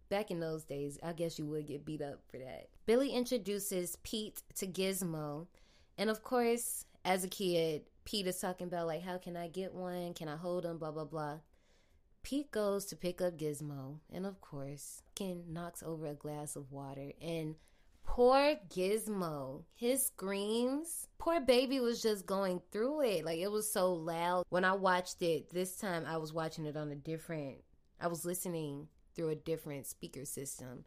back 0.08 0.30
in 0.30 0.40
those 0.40 0.64
days, 0.64 0.98
I 1.02 1.12
guess 1.12 1.38
you 1.38 1.46
would 1.46 1.66
get 1.66 1.84
beat 1.84 2.02
up 2.02 2.20
for 2.30 2.38
that. 2.38 2.68
Billy 2.86 3.10
introduces 3.10 3.96
Pete 4.02 4.42
to 4.56 4.66
Gizmo. 4.66 5.46
And 5.98 6.10
of 6.10 6.22
course, 6.22 6.86
as 7.04 7.24
a 7.24 7.28
kid, 7.28 7.82
Pete 8.04 8.26
is 8.26 8.38
talking 8.38 8.66
about, 8.66 8.86
like, 8.86 9.02
how 9.02 9.18
can 9.18 9.36
I 9.36 9.48
get 9.48 9.74
one? 9.74 10.14
Can 10.14 10.28
I 10.28 10.36
hold 10.36 10.64
him? 10.64 10.78
Blah, 10.78 10.92
blah, 10.92 11.04
blah. 11.04 11.38
Pete 12.24 12.50
goes 12.50 12.86
to 12.86 12.96
pick 12.96 13.20
up 13.20 13.38
Gizmo, 13.38 13.98
and 14.10 14.24
of 14.24 14.40
course, 14.40 15.02
Ken 15.14 15.44
knocks 15.50 15.82
over 15.82 16.06
a 16.06 16.14
glass 16.14 16.56
of 16.56 16.72
water. 16.72 17.12
And 17.20 17.54
poor 18.02 18.56
Gizmo, 18.70 19.64
his 19.74 20.06
screams, 20.06 21.06
poor 21.18 21.38
baby 21.42 21.80
was 21.80 22.02
just 22.02 22.24
going 22.24 22.62
through 22.72 23.02
it. 23.02 23.26
Like 23.26 23.38
it 23.38 23.52
was 23.52 23.70
so 23.70 23.92
loud. 23.92 24.44
When 24.48 24.64
I 24.64 24.72
watched 24.72 25.20
it 25.20 25.50
this 25.50 25.76
time, 25.76 26.06
I 26.06 26.16
was 26.16 26.32
watching 26.32 26.64
it 26.64 26.78
on 26.78 26.90
a 26.90 26.96
different, 26.96 27.58
I 28.00 28.06
was 28.06 28.24
listening 28.24 28.88
through 29.14 29.28
a 29.28 29.36
different 29.36 29.86
speaker 29.86 30.24
system. 30.24 30.86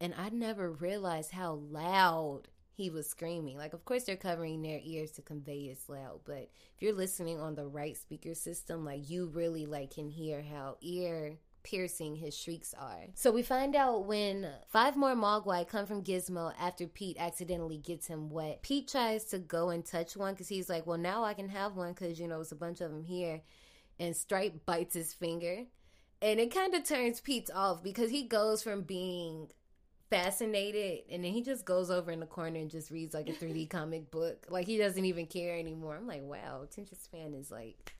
And 0.00 0.14
I 0.18 0.30
never 0.30 0.72
realized 0.72 1.30
how 1.30 1.52
loud 1.52 2.48
he 2.80 2.88
was 2.88 3.06
screaming. 3.06 3.58
Like, 3.58 3.74
of 3.74 3.84
course, 3.84 4.04
they're 4.04 4.16
covering 4.16 4.62
their 4.62 4.80
ears 4.82 5.10
to 5.12 5.22
convey 5.22 5.68
it's 5.70 5.86
loud, 5.86 6.20
but 6.24 6.48
if 6.74 6.80
you're 6.80 6.94
listening 6.94 7.38
on 7.38 7.54
the 7.54 7.66
right 7.66 7.94
speaker 7.94 8.34
system, 8.34 8.86
like 8.86 9.10
you 9.10 9.26
really 9.26 9.66
like 9.66 9.94
can 9.94 10.08
hear 10.08 10.40
how 10.42 10.76
ear 10.80 11.36
piercing 11.62 12.16
his 12.16 12.34
shrieks 12.34 12.74
are. 12.80 13.04
So 13.14 13.30
we 13.30 13.42
find 13.42 13.76
out 13.76 14.06
when 14.06 14.48
five 14.66 14.96
more 14.96 15.14
Mogwai 15.14 15.68
come 15.68 15.84
from 15.84 16.02
Gizmo 16.02 16.54
after 16.58 16.86
Pete 16.86 17.18
accidentally 17.20 17.76
gets 17.76 18.06
him 18.06 18.30
wet. 18.30 18.62
Pete 18.62 18.88
tries 18.88 19.26
to 19.26 19.38
go 19.38 19.68
and 19.68 19.84
touch 19.84 20.16
one 20.16 20.32
because 20.32 20.48
he's 20.48 20.70
like, 20.70 20.86
well, 20.86 20.96
now 20.96 21.22
I 21.22 21.34
can 21.34 21.50
have 21.50 21.76
one 21.76 21.92
because, 21.92 22.18
you 22.18 22.28
know, 22.28 22.40
it's 22.40 22.50
a 22.50 22.56
bunch 22.56 22.80
of 22.80 22.90
them 22.90 23.04
here. 23.04 23.42
And 23.98 24.16
Stripe 24.16 24.64
bites 24.64 24.94
his 24.94 25.12
finger. 25.12 25.64
And 26.22 26.40
it 26.40 26.54
kind 26.54 26.74
of 26.74 26.84
turns 26.84 27.20
Pete 27.20 27.50
off 27.54 27.82
because 27.82 28.10
he 28.10 28.26
goes 28.26 28.62
from 28.62 28.82
being 28.82 29.50
fascinated 30.10 31.04
and 31.10 31.24
then 31.24 31.32
he 31.32 31.42
just 31.42 31.64
goes 31.64 31.90
over 31.90 32.10
in 32.10 32.20
the 32.20 32.26
corner 32.26 32.58
and 32.58 32.70
just 32.70 32.90
reads 32.90 33.14
like 33.14 33.28
a 33.28 33.32
3D 33.32 33.70
comic 33.70 34.10
book. 34.10 34.46
Like 34.50 34.66
he 34.66 34.76
doesn't 34.76 35.04
even 35.04 35.26
care 35.26 35.56
anymore. 35.56 35.96
I'm 35.96 36.06
like, 36.06 36.22
wow, 36.22 36.62
attention 36.62 36.98
span 36.98 37.32
is 37.32 37.50
like 37.50 37.94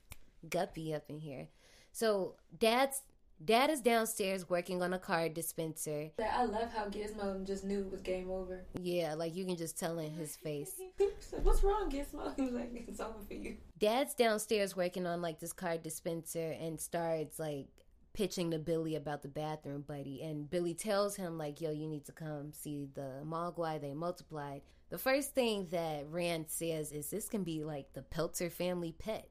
guppy 0.49 0.93
up 0.95 1.05
in 1.09 1.19
here. 1.19 1.49
So 1.93 2.35
dad's 2.59 3.03
dad 3.43 3.71
is 3.71 3.81
downstairs 3.81 4.51
working 4.51 4.83
on 4.83 4.93
a 4.93 4.99
card 4.99 5.35
dispenser. 5.35 6.11
I 6.19 6.45
love 6.45 6.73
how 6.75 6.87
Gizmo 6.87 7.45
just 7.47 7.65
knew 7.65 7.81
it 7.81 7.91
was 7.91 8.03
game 8.03 8.31
over. 8.31 8.65
Yeah, 8.81 9.15
like 9.15 9.35
you 9.35 9.47
can 9.47 9.57
just 9.57 9.79
tell 9.79 9.99
in 9.99 10.13
his 10.13 10.37
face. 10.37 10.73
What's 11.43 11.63
wrong, 11.63 11.91
Gizmo? 11.91 12.35
He 12.37 12.43
was 12.43 12.53
like, 12.53 12.85
it's 12.89 13.01
over 13.01 13.15
for 13.27 13.35
you. 13.35 13.57
Dad's 13.79 14.15
downstairs 14.15 14.77
working 14.77 15.07
on 15.07 15.23
like 15.23 15.41
this 15.41 15.53
card 15.53 15.83
dispenser 15.83 16.55
and 16.61 16.81
starts 16.81 17.39
like 17.39 17.69
pitching 18.13 18.51
to 18.51 18.59
Billy 18.59 18.97
about 18.97 19.23
the 19.23 19.29
bathroom 19.29 19.85
buddy. 19.87 20.23
And 20.23 20.51
Billy 20.51 20.75
tells 20.75 21.17
him, 21.17 21.39
like, 21.39 21.61
yo, 21.61 21.71
you 21.71 21.87
need 21.87 22.05
to 22.07 22.13
come 22.13 22.53
see 22.53 22.89
the 22.95 23.23
Mogwai. 23.25 23.81
They 23.81 23.95
multiplied. 23.95 24.63
The 24.91 24.99
first 24.99 25.35
thing 25.35 25.69
that 25.71 26.07
Rand 26.11 26.47
says 26.49 26.91
is 26.93 27.11
this 27.11 27.29
can 27.29 27.45
be 27.45 27.63
like 27.63 27.93
the 27.93 28.03
Peltzer 28.03 28.51
family 28.51 28.93
pet. 28.99 29.29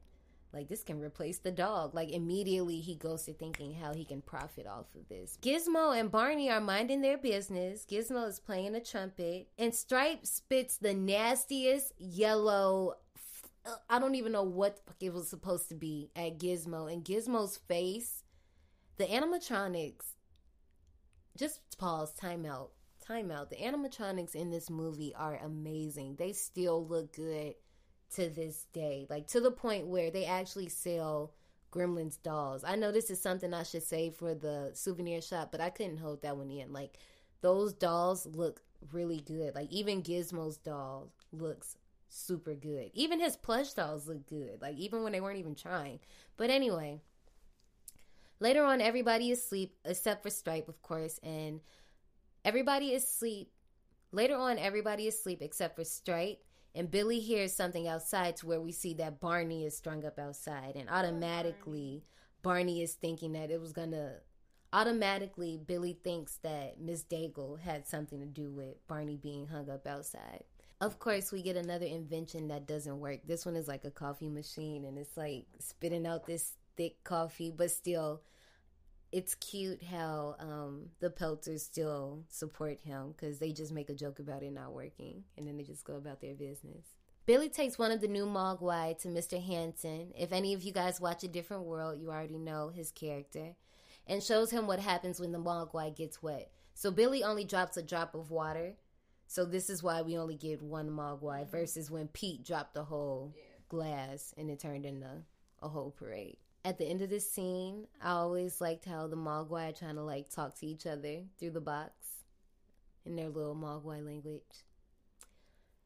Like, 0.52 0.68
this 0.68 0.82
can 0.82 1.00
replace 1.00 1.38
the 1.38 1.52
dog. 1.52 1.94
Like, 1.94 2.10
immediately 2.10 2.80
he 2.80 2.96
goes 2.96 3.22
to 3.24 3.32
thinking 3.32 3.72
how 3.72 3.94
he 3.94 4.04
can 4.04 4.20
profit 4.20 4.66
off 4.66 4.86
of 4.96 5.08
this. 5.08 5.38
Gizmo 5.40 5.96
and 5.96 6.10
Barney 6.10 6.50
are 6.50 6.60
minding 6.60 7.02
their 7.02 7.18
business. 7.18 7.86
Gizmo 7.88 8.26
is 8.28 8.40
playing 8.40 8.74
a 8.74 8.80
trumpet. 8.80 9.46
And 9.58 9.72
Stripe 9.72 10.26
spits 10.26 10.76
the 10.76 10.92
nastiest 10.92 11.92
yellow. 11.98 12.94
I 13.88 14.00
don't 14.00 14.16
even 14.16 14.32
know 14.32 14.42
what 14.42 14.80
it 14.98 15.12
was 15.12 15.28
supposed 15.28 15.68
to 15.68 15.76
be 15.76 16.10
at 16.16 16.40
Gizmo. 16.40 16.92
And 16.92 17.04
Gizmo's 17.04 17.56
face 17.56 18.24
the 19.00 19.06
animatronics 19.06 20.04
just 21.34 21.60
pause 21.78 22.12
time 22.12 22.44
out 22.44 22.72
time 23.06 23.30
out. 23.30 23.48
The 23.48 23.56
animatronics 23.56 24.34
in 24.34 24.50
this 24.50 24.68
movie 24.68 25.14
are 25.16 25.36
amazing. 25.42 26.16
They 26.16 26.34
still 26.34 26.86
look 26.86 27.16
good 27.16 27.54
to 28.16 28.28
this 28.28 28.66
day 28.74 29.06
like 29.08 29.26
to 29.28 29.40
the 29.40 29.50
point 29.50 29.86
where 29.86 30.10
they 30.10 30.26
actually 30.26 30.68
sell 30.68 31.32
gremlins 31.72 32.22
dolls. 32.22 32.62
I 32.62 32.76
know 32.76 32.92
this 32.92 33.08
is 33.08 33.22
something 33.22 33.54
i 33.54 33.62
should 33.62 33.84
say 33.84 34.10
for 34.10 34.34
the 34.34 34.72
souvenir 34.74 35.22
shop 35.22 35.52
but 35.52 35.60
i 35.60 35.70
couldn't 35.70 35.98
hold 35.98 36.20
that 36.22 36.36
one 36.36 36.50
in. 36.50 36.70
Like 36.70 36.98
those 37.40 37.72
dolls 37.72 38.26
look 38.26 38.60
really 38.92 39.20
good. 39.20 39.54
Like 39.54 39.72
even 39.72 40.02
gizmo's 40.02 40.58
doll 40.58 41.10
looks 41.32 41.78
super 42.10 42.54
good. 42.54 42.90
Even 42.92 43.18
his 43.18 43.36
plush 43.36 43.72
dolls 43.72 44.06
look 44.06 44.28
good. 44.28 44.60
Like 44.60 44.76
even 44.76 45.02
when 45.02 45.12
they 45.12 45.22
weren't 45.22 45.38
even 45.38 45.54
trying. 45.54 46.00
But 46.36 46.50
anyway 46.50 47.00
Later 48.40 48.64
on, 48.64 48.80
everybody 48.80 49.30
is 49.30 49.40
asleep 49.40 49.76
except 49.84 50.22
for 50.22 50.30
Stripe, 50.30 50.68
of 50.68 50.80
course, 50.80 51.20
and 51.22 51.60
everybody 52.42 52.94
is 52.94 53.04
asleep. 53.04 53.52
Later 54.12 54.34
on, 54.36 54.58
everybody 54.58 55.06
is 55.06 55.14
asleep 55.14 55.42
except 55.42 55.76
for 55.76 55.84
Stripe, 55.84 56.42
and 56.74 56.90
Billy 56.90 57.20
hears 57.20 57.52
something 57.52 57.86
outside 57.86 58.36
to 58.36 58.46
where 58.46 58.60
we 58.60 58.72
see 58.72 58.94
that 58.94 59.20
Barney 59.20 59.66
is 59.66 59.76
strung 59.76 60.06
up 60.06 60.18
outside, 60.18 60.74
and 60.74 60.88
automatically 60.88 62.02
Barney 62.42 62.82
is 62.82 62.94
thinking 62.94 63.32
that 63.32 63.50
it 63.50 63.60
was 63.60 63.72
gonna. 63.72 64.14
Automatically, 64.72 65.60
Billy 65.66 65.98
thinks 66.02 66.38
that 66.38 66.80
Miss 66.80 67.02
Deagle 67.02 67.58
had 67.60 67.86
something 67.86 68.20
to 68.20 68.26
do 68.26 68.50
with 68.52 68.86
Barney 68.86 69.16
being 69.16 69.48
hung 69.48 69.68
up 69.68 69.86
outside. 69.86 70.44
Of 70.80 70.98
course, 70.98 71.30
we 71.30 71.42
get 71.42 71.56
another 71.56 71.86
invention 71.86 72.48
that 72.48 72.66
doesn't 72.66 73.00
work. 73.00 73.20
This 73.26 73.44
one 73.44 73.56
is 73.56 73.68
like 73.68 73.84
a 73.84 73.90
coffee 73.90 74.30
machine, 74.30 74.84
and 74.84 74.96
it's 74.96 75.16
like 75.16 75.44
spitting 75.58 76.06
out 76.06 76.24
this 76.24 76.54
thick 76.76 77.04
coffee, 77.04 77.50
but 77.50 77.70
still, 77.70 78.22
it's 79.12 79.34
cute 79.34 79.82
how 79.82 80.36
um, 80.38 80.90
the 81.00 81.10
Peltzers 81.10 81.60
still 81.60 82.24
support 82.28 82.80
him 82.82 83.12
because 83.12 83.38
they 83.38 83.52
just 83.52 83.72
make 83.72 83.90
a 83.90 83.94
joke 83.94 84.18
about 84.18 84.42
it 84.42 84.52
not 84.52 84.72
working 84.72 85.24
and 85.36 85.46
then 85.46 85.56
they 85.56 85.64
just 85.64 85.84
go 85.84 85.96
about 85.96 86.20
their 86.20 86.34
business. 86.34 86.84
Billy 87.26 87.48
takes 87.48 87.78
one 87.78 87.90
of 87.90 88.00
the 88.00 88.08
new 88.08 88.26
Mogwai 88.26 88.98
to 88.98 89.08
Mr. 89.08 89.44
Hanson. 89.44 90.12
If 90.18 90.32
any 90.32 90.54
of 90.54 90.62
you 90.62 90.72
guys 90.72 91.00
watch 91.00 91.22
A 91.22 91.28
Different 91.28 91.64
World, 91.64 92.00
you 92.00 92.10
already 92.10 92.38
know 92.38 92.70
his 92.70 92.90
character. 92.90 93.54
And 94.06 94.22
shows 94.22 94.50
him 94.50 94.66
what 94.66 94.80
happens 94.80 95.20
when 95.20 95.30
the 95.30 95.38
Mogwai 95.38 95.94
gets 95.94 96.22
wet. 96.22 96.50
So 96.74 96.90
Billy 96.90 97.22
only 97.22 97.44
drops 97.44 97.76
a 97.76 97.82
drop 97.82 98.14
of 98.14 98.30
water. 98.30 98.74
So 99.28 99.44
this 99.44 99.70
is 99.70 99.82
why 99.82 100.02
we 100.02 100.18
only 100.18 100.34
get 100.34 100.62
one 100.62 100.90
Mogwai 100.90 101.48
versus 101.48 101.90
when 101.90 102.08
Pete 102.08 102.44
dropped 102.44 102.74
the 102.74 102.84
whole 102.84 103.32
glass 103.68 104.34
and 104.36 104.50
it 104.50 104.58
turned 104.58 104.84
into 104.84 105.22
a 105.62 105.68
whole 105.68 105.92
parade 105.92 106.38
at 106.64 106.78
the 106.78 106.84
end 106.84 107.02
of 107.02 107.10
this 107.10 107.30
scene, 107.30 107.86
I 108.02 108.10
always 108.12 108.60
liked 108.60 108.84
how 108.84 109.06
the 109.06 109.16
Mogwai 109.16 109.70
are 109.70 109.72
trying 109.72 109.94
to 109.96 110.02
like 110.02 110.28
talk 110.28 110.58
to 110.58 110.66
each 110.66 110.86
other 110.86 111.22
through 111.38 111.50
the 111.50 111.60
box 111.60 111.92
in 113.04 113.16
their 113.16 113.28
little 113.28 113.54
Mogwai 113.54 114.04
language. 114.04 114.42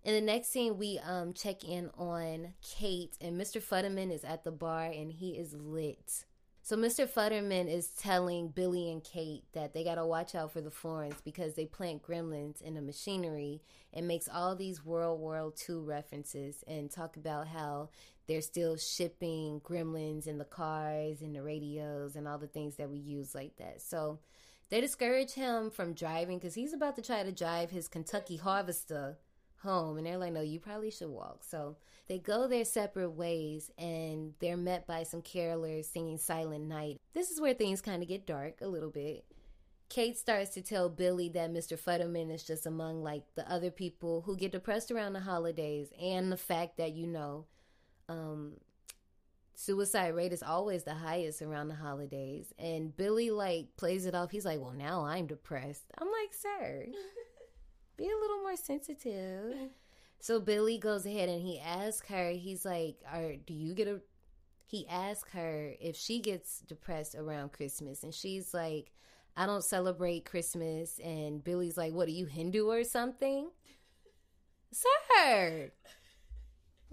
In 0.02 0.14
the 0.14 0.20
next 0.20 0.48
scene, 0.50 0.76
we 0.76 0.98
um 0.98 1.32
check 1.32 1.64
in 1.64 1.90
on 1.96 2.54
Kate, 2.62 3.16
and 3.20 3.40
Mr. 3.40 3.62
Futterman 3.62 4.12
is 4.12 4.24
at 4.24 4.44
the 4.44 4.52
bar, 4.52 4.84
and 4.84 5.12
he 5.12 5.30
is 5.30 5.54
lit. 5.54 6.24
So 6.66 6.78
Mr. 6.78 7.06
Futterman 7.06 7.70
is 7.70 7.88
telling 7.88 8.48
Billy 8.48 8.90
and 8.90 9.04
Kate 9.04 9.44
that 9.52 9.74
they 9.74 9.84
gotta 9.84 10.06
watch 10.06 10.34
out 10.34 10.50
for 10.50 10.62
the 10.62 10.70
Florence 10.70 11.20
because 11.22 11.52
they 11.52 11.66
plant 11.66 12.02
gremlins 12.02 12.62
in 12.62 12.72
the 12.72 12.80
machinery 12.80 13.60
and 13.92 14.08
makes 14.08 14.30
all 14.32 14.56
these 14.56 14.82
World 14.82 15.20
War 15.20 15.52
II 15.68 15.74
references 15.80 16.64
and 16.66 16.90
talk 16.90 17.18
about 17.18 17.48
how 17.48 17.90
they're 18.26 18.40
still 18.40 18.78
shipping 18.78 19.60
gremlins 19.60 20.26
in 20.26 20.38
the 20.38 20.46
cars 20.46 21.20
and 21.20 21.36
the 21.36 21.42
radios 21.42 22.16
and 22.16 22.26
all 22.26 22.38
the 22.38 22.46
things 22.46 22.76
that 22.76 22.88
we 22.88 22.96
use 22.96 23.34
like 23.34 23.54
that. 23.58 23.82
So 23.82 24.20
they 24.70 24.80
discourage 24.80 25.32
him 25.32 25.70
from 25.70 25.92
driving 25.92 26.38
because 26.38 26.54
he's 26.54 26.72
about 26.72 26.96
to 26.96 27.02
try 27.02 27.24
to 27.24 27.30
drive 27.30 27.72
his 27.72 27.88
Kentucky 27.88 28.38
Harvester 28.38 29.18
home. 29.64 29.96
And 29.98 30.06
they're 30.06 30.18
like, 30.18 30.32
no, 30.32 30.40
you 30.40 30.60
probably 30.60 30.90
should 30.90 31.08
walk. 31.08 31.42
So 31.42 31.76
they 32.06 32.18
go 32.18 32.46
their 32.46 32.64
separate 32.64 33.10
ways 33.10 33.70
and 33.76 34.34
they're 34.38 34.56
met 34.56 34.86
by 34.86 35.02
some 35.02 35.22
carolers 35.22 35.86
singing 35.86 36.18
Silent 36.18 36.66
Night. 36.66 37.00
This 37.12 37.30
is 37.30 37.40
where 37.40 37.54
things 37.54 37.80
kind 37.80 38.02
of 38.02 38.08
get 38.08 38.26
dark 38.26 38.60
a 38.60 38.68
little 38.68 38.90
bit. 38.90 39.24
Kate 39.88 40.16
starts 40.16 40.50
to 40.54 40.62
tell 40.62 40.88
Billy 40.88 41.28
that 41.30 41.52
Mr. 41.52 41.78
Futterman 41.78 42.32
is 42.32 42.44
just 42.44 42.66
among 42.66 43.02
like 43.02 43.22
the 43.34 43.50
other 43.50 43.70
people 43.70 44.22
who 44.22 44.36
get 44.36 44.52
depressed 44.52 44.90
around 44.90 45.12
the 45.12 45.20
holidays 45.20 45.88
and 46.00 46.30
the 46.30 46.36
fact 46.36 46.78
that, 46.78 46.92
you 46.92 47.06
know, 47.06 47.46
um, 48.08 48.54
suicide 49.54 50.14
rate 50.14 50.32
is 50.32 50.42
always 50.42 50.84
the 50.84 50.94
highest 50.94 51.42
around 51.42 51.68
the 51.68 51.74
holidays. 51.74 52.52
And 52.58 52.96
Billy 52.96 53.30
like 53.30 53.76
plays 53.76 54.06
it 54.06 54.14
off. 54.14 54.30
He's 54.30 54.44
like, 54.44 54.60
Well, 54.60 54.72
now 54.72 55.04
I'm 55.04 55.26
depressed. 55.26 55.84
I'm 55.98 56.08
like, 56.08 56.34
Sir, 56.34 56.86
be 57.96 58.04
a 58.04 58.20
little 58.20 58.42
more 58.42 58.56
sensitive. 58.56 59.70
So 60.20 60.40
Billy 60.40 60.78
goes 60.78 61.04
ahead 61.06 61.28
and 61.28 61.42
he 61.42 61.60
asks 61.60 62.08
her, 62.08 62.30
he's 62.30 62.64
like, 62.64 62.96
Are 63.12 63.34
do 63.36 63.54
you 63.54 63.74
get 63.74 63.88
a 63.88 64.00
he 64.66 64.86
asks 64.88 65.30
her 65.32 65.72
if 65.80 65.96
she 65.96 66.20
gets 66.20 66.60
depressed 66.60 67.14
around 67.14 67.52
Christmas 67.52 68.02
and 68.02 68.14
she's 68.14 68.54
like, 68.54 68.90
I 69.36 69.46
don't 69.46 69.64
celebrate 69.64 70.24
Christmas 70.24 70.98
and 70.98 71.44
Billy's 71.44 71.76
like, 71.76 71.92
What 71.92 72.08
are 72.08 72.12
you 72.12 72.26
Hindu 72.26 72.68
or 72.68 72.84
something? 72.84 73.50
Sir 74.72 75.70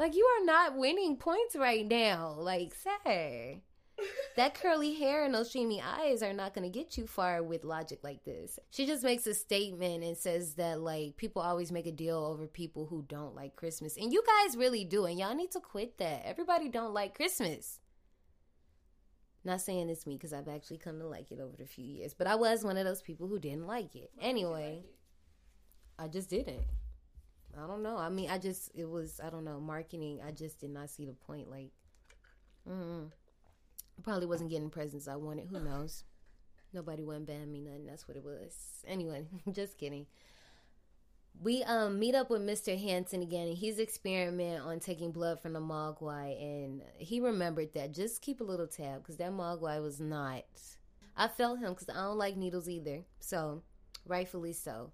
like 0.02 0.16
you 0.16 0.26
are 0.26 0.45
not 0.45 0.78
winning 0.78 1.16
points 1.16 1.56
right 1.56 1.88
now. 1.88 2.34
Like, 2.36 2.74
sir. 2.74 3.58
That 4.36 4.54
curly 4.54 4.93
hair 4.93 5.24
and 5.24 5.34
those 5.34 5.52
dreamy 5.52 5.82
eyes 5.82 6.24
are 6.24 6.34
not 6.34 6.54
going 6.54 6.70
to 6.70 6.80
get 6.80 6.97
you 6.97 7.08
far 7.08 7.43
with 7.43 7.64
logic 7.64 7.99
like 8.04 8.24
this. 8.24 8.60
She 8.70 8.86
just 8.86 9.04
makes 9.04 9.28
a 9.28 9.34
statement 9.34 10.04
and 10.04 10.18
says 10.18 10.56
that 10.56 10.80
like 10.80 11.18
people 11.18 11.41
always 11.41 11.72
make 11.72 11.88
a 11.88 11.91
deal 11.91 12.18
over 12.18 12.47
people 12.47 12.86
who 12.86 13.04
don't 13.08 13.36
like 13.36 13.56
Christmas. 13.56 13.97
And 13.97 14.12
you 14.14 14.24
guys 14.26 14.58
really 14.58 14.86
do. 14.86 15.06
And 15.06 15.20
y'all 15.20 15.36
need 15.36 15.52
to 15.52 15.60
quit 15.60 15.97
that. 15.97 16.24
Everybody 16.26 16.70
don't 16.70 16.93
like 16.93 17.16
Christmas. 17.16 17.80
Not 19.43 19.62
saying 19.62 19.89
it's 19.89 20.06
me 20.06 20.18
because 20.18 20.34
I've 20.34 20.47
actually 20.47 20.78
come 20.78 20.99
to 20.99 21.08
like 21.08 21.32
it 21.32 21.39
over 21.39 21.56
the 21.58 21.66
few 21.66 21.86
years, 21.86 22.14
but 22.14 22.28
I 22.28 22.36
was 22.36 22.64
one 22.64 22.78
of 22.78 22.86
those 22.86 23.02
people 23.02 23.28
who 23.28 23.39
didn't 23.39 23.66
like 23.66 23.95
it. 23.95 24.12
Anyway, 24.22 24.84
I 25.97 26.08
just 26.08 26.30
didn't. 26.30 26.64
I 27.58 27.68
don't 27.68 27.82
know. 27.82 27.97
I 27.97 28.10
mean, 28.10 28.30
I 28.30 28.38
just 28.38 28.72
it 28.76 28.88
was 28.88 29.20
I 29.24 29.30
don't 29.30 29.43
know 29.43 29.60
marketing. 29.60 30.20
I 30.26 30.32
just 30.32 30.60
did 30.60 30.70
not 30.70 30.89
see 30.89 31.06
the 31.06 31.14
point. 31.14 31.49
Like, 31.49 31.72
mm, 32.70 33.10
Probably 34.04 34.26
wasn't 34.26 34.49
getting 34.49 34.70
presents 34.70 35.08
I 35.08 35.16
wanted. 35.16 35.47
Who 35.47 35.60
knows? 35.60 36.04
Nobody 36.74 37.04
went 37.04 37.26
ban 37.26 37.52
me 37.52 37.60
nothing. 37.60 37.86
That's 37.86 38.08
what 38.08 38.18
it 38.18 38.24
was. 38.24 38.56
Anyway, 38.88 39.26
just 39.52 39.78
kidding. 39.78 40.06
We 41.41 41.64
um 41.64 41.99
meet 41.99 42.16
up 42.16 42.30
with 42.30 42.41
Mr. 42.41 42.80
Hanson 42.80 43.22
again, 43.22 43.47
and 43.47 43.58
he's 43.58 43.80
experiment 43.80 44.64
on 44.64 44.80
taking 44.80 45.12
blood 45.12 45.39
from 45.41 45.54
the 45.54 45.60
Mogwai, 45.60 46.41
and 46.41 46.82
he 46.97 47.20
remembered 47.20 47.74
that. 47.74 47.93
Just 47.93 48.22
keep 48.22 48.41
a 48.41 48.45
little 48.45 48.68
tab, 48.68 49.02
because 49.02 49.18
that 49.18 49.32
Mogwai 49.32 49.82
was 49.82 49.99
not. 49.99 50.45
I 51.16 51.28
felt 51.28 51.60
him 51.60 51.74
because 51.74 51.89
I 51.89 51.93
don't 51.93 52.18
like 52.18 52.38
needles 52.38 52.70
either. 52.70 53.04
So, 53.20 53.64
rightfully 54.06 54.54
so. 54.54 54.91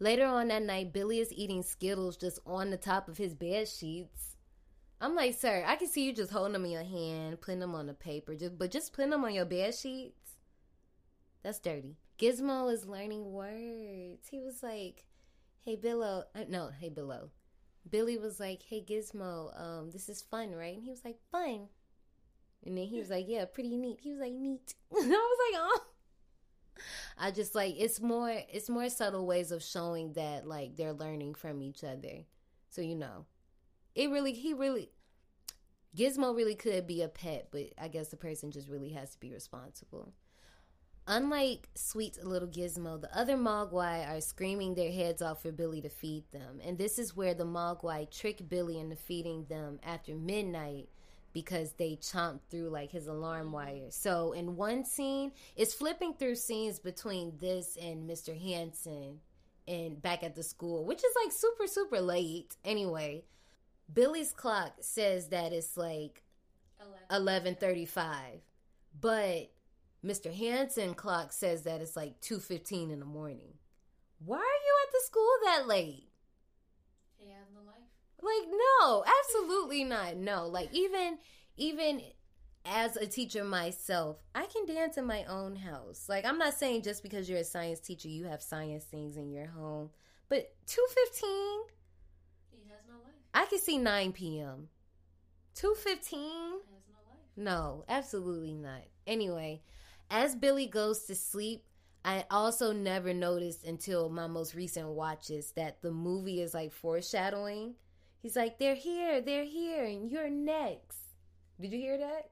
Later 0.00 0.26
on 0.26 0.48
that 0.48 0.62
night, 0.62 0.92
Billy 0.92 1.20
is 1.20 1.32
eating 1.32 1.62
Skittles 1.62 2.16
just 2.16 2.38
on 2.46 2.70
the 2.70 2.76
top 2.76 3.08
of 3.08 3.18
his 3.18 3.34
bed 3.34 3.68
sheets. 3.68 4.33
I'm 5.00 5.14
like, 5.14 5.34
sir, 5.34 5.64
I 5.66 5.76
can 5.76 5.88
see 5.88 6.04
you 6.04 6.12
just 6.12 6.32
holding 6.32 6.52
them 6.52 6.64
in 6.64 6.70
your 6.70 6.84
hand, 6.84 7.40
putting 7.40 7.60
them 7.60 7.74
on 7.74 7.86
the 7.86 7.94
paper, 7.94 8.34
just 8.34 8.58
but 8.58 8.70
just 8.70 8.92
putting 8.92 9.10
them 9.10 9.24
on 9.24 9.34
your 9.34 9.44
bed 9.44 9.74
sheets. 9.74 10.36
That's 11.42 11.58
dirty. 11.58 11.96
Gizmo 12.18 12.72
is 12.72 12.86
learning 12.86 13.32
words. 13.32 14.28
He 14.30 14.40
was 14.40 14.62
like, 14.62 15.04
"Hey 15.62 15.76
Billo," 15.76 16.24
uh, 16.34 16.44
no, 16.48 16.70
"Hey 16.70 16.90
Billo." 16.90 17.30
Billy 17.88 18.16
was 18.16 18.40
like, 18.40 18.62
"Hey 18.62 18.82
Gizmo, 18.82 19.58
um, 19.60 19.90
this 19.90 20.08
is 20.08 20.22
fun, 20.22 20.52
right?" 20.52 20.74
And 20.74 20.84
he 20.84 20.90
was 20.90 21.04
like, 21.04 21.18
"Fun." 21.30 21.68
And 22.64 22.78
then 22.78 22.86
he 22.86 22.98
was 22.98 23.10
like, 23.10 23.26
"Yeah, 23.28 23.44
pretty 23.44 23.76
neat." 23.76 24.00
He 24.00 24.10
was 24.12 24.20
like, 24.20 24.32
"Neat." 24.32 24.74
I 24.92 24.96
was 24.96 25.38
like, 25.52 25.60
"Oh." 25.60 25.80
I 27.18 27.30
just 27.30 27.54
like 27.54 27.74
it's 27.78 28.00
more 28.00 28.30
it's 28.30 28.68
more 28.68 28.88
subtle 28.88 29.26
ways 29.26 29.52
of 29.52 29.62
showing 29.62 30.14
that 30.14 30.46
like 30.46 30.76
they're 30.76 30.92
learning 30.92 31.34
from 31.34 31.62
each 31.62 31.84
other. 31.84 32.24
So 32.70 32.80
you 32.80 32.94
know. 32.94 33.26
It 33.94 34.10
really 34.10 34.32
he 34.32 34.54
really 34.54 34.90
Gizmo 35.96 36.34
really 36.34 36.56
could 36.56 36.86
be 36.86 37.02
a 37.02 37.08
pet, 37.08 37.48
but 37.52 37.72
I 37.80 37.88
guess 37.88 38.08
the 38.08 38.16
person 38.16 38.50
just 38.50 38.68
really 38.68 38.90
has 38.90 39.12
to 39.12 39.20
be 39.20 39.32
responsible. 39.32 40.12
Unlike 41.06 41.68
sweet 41.74 42.24
little 42.24 42.48
Gizmo, 42.48 42.98
the 42.98 43.16
other 43.16 43.36
Mogwai 43.36 44.08
are 44.08 44.22
screaming 44.22 44.74
their 44.74 44.90
heads 44.90 45.20
off 45.20 45.42
for 45.42 45.52
Billy 45.52 45.82
to 45.82 45.90
feed 45.90 46.24
them. 46.32 46.60
And 46.64 46.78
this 46.78 46.98
is 46.98 47.14
where 47.14 47.34
the 47.34 47.44
Mogwai 47.44 48.10
trick 48.10 48.48
Billy 48.48 48.80
into 48.80 48.96
feeding 48.96 49.44
them 49.44 49.78
after 49.84 50.14
midnight 50.14 50.88
because 51.34 51.72
they 51.72 51.96
chomped 51.96 52.40
through 52.50 52.70
like 52.70 52.90
his 52.90 53.06
alarm 53.06 53.52
wire. 53.52 53.90
So 53.90 54.32
in 54.32 54.56
one 54.56 54.84
scene, 54.86 55.32
it's 55.56 55.74
flipping 55.74 56.14
through 56.14 56.36
scenes 56.36 56.78
between 56.78 57.36
this 57.38 57.76
and 57.76 58.08
Mr. 58.08 58.40
Hanson 58.40 59.20
and 59.68 60.00
back 60.00 60.22
at 60.22 60.34
the 60.34 60.42
school, 60.42 60.86
which 60.86 60.98
is 61.04 61.12
like 61.22 61.32
super 61.32 61.66
super 61.66 62.00
late. 62.00 62.56
Anyway, 62.64 63.24
Billy's 63.94 64.32
clock 64.32 64.74
says 64.80 65.28
that 65.28 65.52
it's 65.52 65.76
like 65.76 66.22
11:35. 67.10 68.40
But 69.00 69.50
Mr. 70.04 70.32
Hanson 70.34 70.94
clock 70.94 71.32
says 71.32 71.62
that 71.62 71.80
it's 71.80 71.96
like 71.96 72.20
2:15 72.20 72.90
in 72.90 73.00
the 73.00 73.06
morning. 73.06 73.54
Why 74.24 74.38
are 74.38 74.40
you 74.40 74.76
at 74.86 74.92
the 74.92 75.00
school 75.06 75.30
that 75.44 75.66
late? 75.68 76.08
Like 78.22 78.48
no, 78.50 79.04
absolutely 79.20 79.84
not. 79.84 80.16
No, 80.16 80.46
like 80.48 80.70
even 80.72 81.18
even 81.56 82.02
as 82.64 82.96
a 82.96 83.06
teacher 83.06 83.44
myself, 83.44 84.16
I 84.34 84.46
can 84.46 84.64
dance 84.66 84.96
in 84.96 85.04
my 85.06 85.24
own 85.24 85.56
house. 85.56 86.06
Like 86.08 86.24
I'm 86.24 86.38
not 86.38 86.54
saying 86.54 86.82
just 86.82 87.02
because 87.02 87.28
you're 87.28 87.40
a 87.40 87.44
science 87.44 87.80
teacher 87.80 88.08
you 88.08 88.24
have 88.24 88.42
science 88.42 88.84
things 88.84 89.16
in 89.16 89.30
your 89.30 89.46
home, 89.46 89.90
but 90.28 90.54
215 90.66 91.28
He 92.50 92.68
has 92.70 92.80
no 92.88 92.94
life. 93.04 93.14
I 93.34 93.46
can 93.46 93.58
see 93.58 93.78
9 93.78 94.12
p.m. 94.12 94.68
215 95.56 96.18
He 96.20 96.24
has 96.26 96.62
no 96.88 96.96
life. 97.10 97.18
no, 97.36 97.84
absolutely 97.88 98.54
not. 98.54 98.82
Anyway, 99.06 99.62
as 100.10 100.34
Billy 100.36 100.66
goes 100.66 101.04
to 101.04 101.14
sleep, 101.14 101.64
I 102.04 102.24
also 102.30 102.72
never 102.72 103.14
noticed 103.14 103.64
until 103.64 104.08
my 104.08 104.26
most 104.26 104.54
recent 104.54 104.88
watches 104.88 105.52
that 105.52 105.80
the 105.82 105.90
movie 105.90 106.40
is 106.40 106.54
like 106.54 106.72
foreshadowing. 106.72 107.74
He's 108.20 108.36
like, 108.36 108.58
they're 108.58 108.74
here, 108.74 109.20
they're 109.20 109.44
here, 109.44 109.84
and 109.84 110.10
you're 110.10 110.30
next. 110.30 110.98
Did 111.60 111.72
you 111.72 111.78
hear 111.78 111.98
that? 111.98 112.30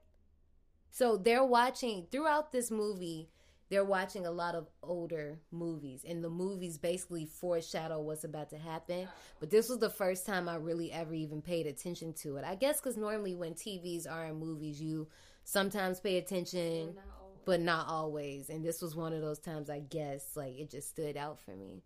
So 0.89 1.17
they're 1.17 1.43
watching 1.43 2.07
throughout 2.11 2.51
this 2.51 2.69
movie, 2.69 3.29
they're 3.69 3.85
watching 3.85 4.25
a 4.25 4.31
lot 4.31 4.55
of 4.55 4.67
older 4.81 5.39
movies, 5.51 6.05
and 6.07 6.23
the 6.23 6.29
movies 6.29 6.77
basically 6.77 7.25
foreshadow 7.25 7.99
what's 8.01 8.23
about 8.23 8.49
to 8.51 8.57
happen. 8.57 9.07
But 9.39 9.49
this 9.49 9.69
was 9.69 9.79
the 9.79 9.89
first 9.89 10.25
time 10.25 10.47
I 10.47 10.55
really 10.55 10.91
ever 10.91 11.13
even 11.13 11.41
paid 11.41 11.65
attention 11.65 12.13
to 12.21 12.37
it. 12.37 12.45
I 12.45 12.55
guess 12.55 12.79
because 12.79 12.97
normally 12.97 13.35
when 13.35 13.53
TVs 13.53 14.05
are 14.09 14.25
in 14.25 14.35
movies, 14.35 14.81
you 14.81 15.07
sometimes 15.43 15.99
pay 15.99 16.17
attention, 16.17 16.95
Not 16.95 17.03
but 17.45 17.59
not 17.59 17.87
always. 17.87 18.49
And 18.49 18.63
this 18.63 18.81
was 18.81 18.95
one 18.95 19.13
of 19.13 19.21
those 19.21 19.39
times, 19.39 19.69
I 19.69 19.79
guess, 19.79 20.35
like 20.35 20.57
it 20.57 20.69
just 20.69 20.89
stood 20.89 21.17
out 21.17 21.39
for 21.39 21.55
me. 21.55 21.81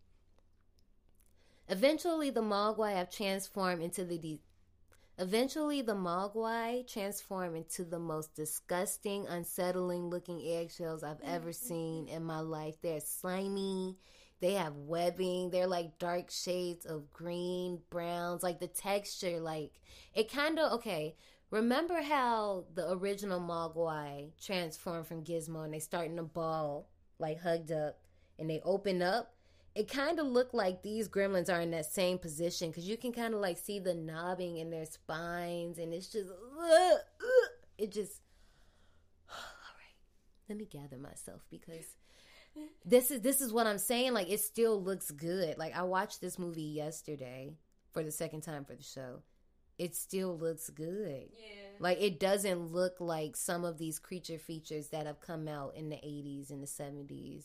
Eventually, 1.69 2.29
the 2.29 2.41
Mogwai 2.41 2.95
have 2.95 3.11
transformed 3.11 3.81
into 3.83 4.05
the. 4.05 4.17
De- 4.17 4.41
Eventually, 5.19 5.81
the 5.81 5.95
Mogwai 5.95 6.85
transform 6.87 7.55
into 7.55 7.83
the 7.83 7.97
most 7.97 8.35
disgusting, 8.35 9.25
unsettling 9.27 10.09
looking 10.09 10.39
eggshells 10.45 11.03
I've 11.03 11.21
ever 11.23 11.49
mm-hmm. 11.49 11.67
seen 11.67 12.07
in 12.07 12.23
my 12.23 12.39
life. 12.39 12.75
They're 12.81 12.99
slimy. 12.99 13.97
They 14.41 14.53
have 14.53 14.75
webbing. 14.75 15.49
They're 15.49 15.65
like 15.65 15.97
dark 15.97 16.29
shades 16.29 16.85
of 16.85 17.11
green, 17.11 17.79
browns. 17.89 18.43
Like 18.43 18.59
the 18.59 18.67
texture, 18.67 19.39
like 19.39 19.71
it 20.13 20.31
kind 20.31 20.59
of 20.59 20.73
okay. 20.73 21.15
Remember 21.49 22.01
how 22.01 22.65
the 22.75 22.91
original 22.91 23.39
Mogwai 23.39 24.31
transformed 24.39 25.07
from 25.07 25.23
Gizmo 25.23 25.63
and 25.63 25.73
they 25.73 25.79
start 25.79 26.07
in 26.07 26.19
a 26.19 26.23
ball, 26.23 26.89
like 27.17 27.41
hugged 27.41 27.71
up, 27.71 27.97
and 28.37 28.49
they 28.49 28.61
open 28.63 29.01
up? 29.01 29.33
It 29.77 29.87
kind 29.87 30.19
of 30.19 30.25
looked 30.25 30.53
like 30.53 30.81
these 30.81 31.07
gremlins 31.07 31.53
are 31.53 31.61
in 31.61 31.71
that 31.71 31.85
same 31.85 32.17
position 32.17 32.69
because 32.69 32.87
you 32.87 32.97
can 32.97 33.11
kind 33.11 33.33
of 33.33 33.39
like 33.39 33.57
see 33.57 33.79
the 33.79 33.93
knobbing 33.93 34.57
in 34.57 34.71
their 34.71 34.85
spines, 34.85 35.77
and 35.77 35.93
it's 35.93 36.07
just, 36.07 36.29
ugh, 36.29 36.99
ugh. 37.21 37.49
it 37.77 37.91
just. 37.91 38.21
All 39.29 39.35
right, 39.35 40.49
let 40.49 40.57
me 40.57 40.65
gather 40.65 40.97
myself 40.97 41.41
because 41.51 41.85
this 42.85 43.11
is 43.11 43.21
this 43.21 43.41
is 43.41 43.53
what 43.53 43.67
I'm 43.67 43.77
saying. 43.77 44.13
Like 44.13 44.29
it 44.29 44.39
still 44.39 44.81
looks 44.81 45.11
good. 45.11 45.57
Like 45.57 45.75
I 45.75 45.83
watched 45.83 46.21
this 46.21 46.39
movie 46.39 46.61
yesterday 46.61 47.51
for 47.91 48.03
the 48.03 48.11
second 48.11 48.41
time 48.41 48.65
for 48.65 48.75
the 48.75 48.83
show. 48.83 49.21
It 49.77 49.95
still 49.95 50.37
looks 50.37 50.69
good. 50.69 51.29
Yeah. 51.37 51.77
Like 51.79 52.01
it 52.01 52.19
doesn't 52.19 52.71
look 52.71 52.95
like 52.99 53.35
some 53.35 53.63
of 53.63 53.77
these 53.77 53.99
creature 53.99 54.39
features 54.39 54.87
that 54.87 55.05
have 55.05 55.21
come 55.21 55.47
out 55.47 55.75
in 55.75 55.89
the 55.89 55.97
80s 55.97 56.49
and 56.49 56.63
the 56.63 56.67
70s. 56.67 57.43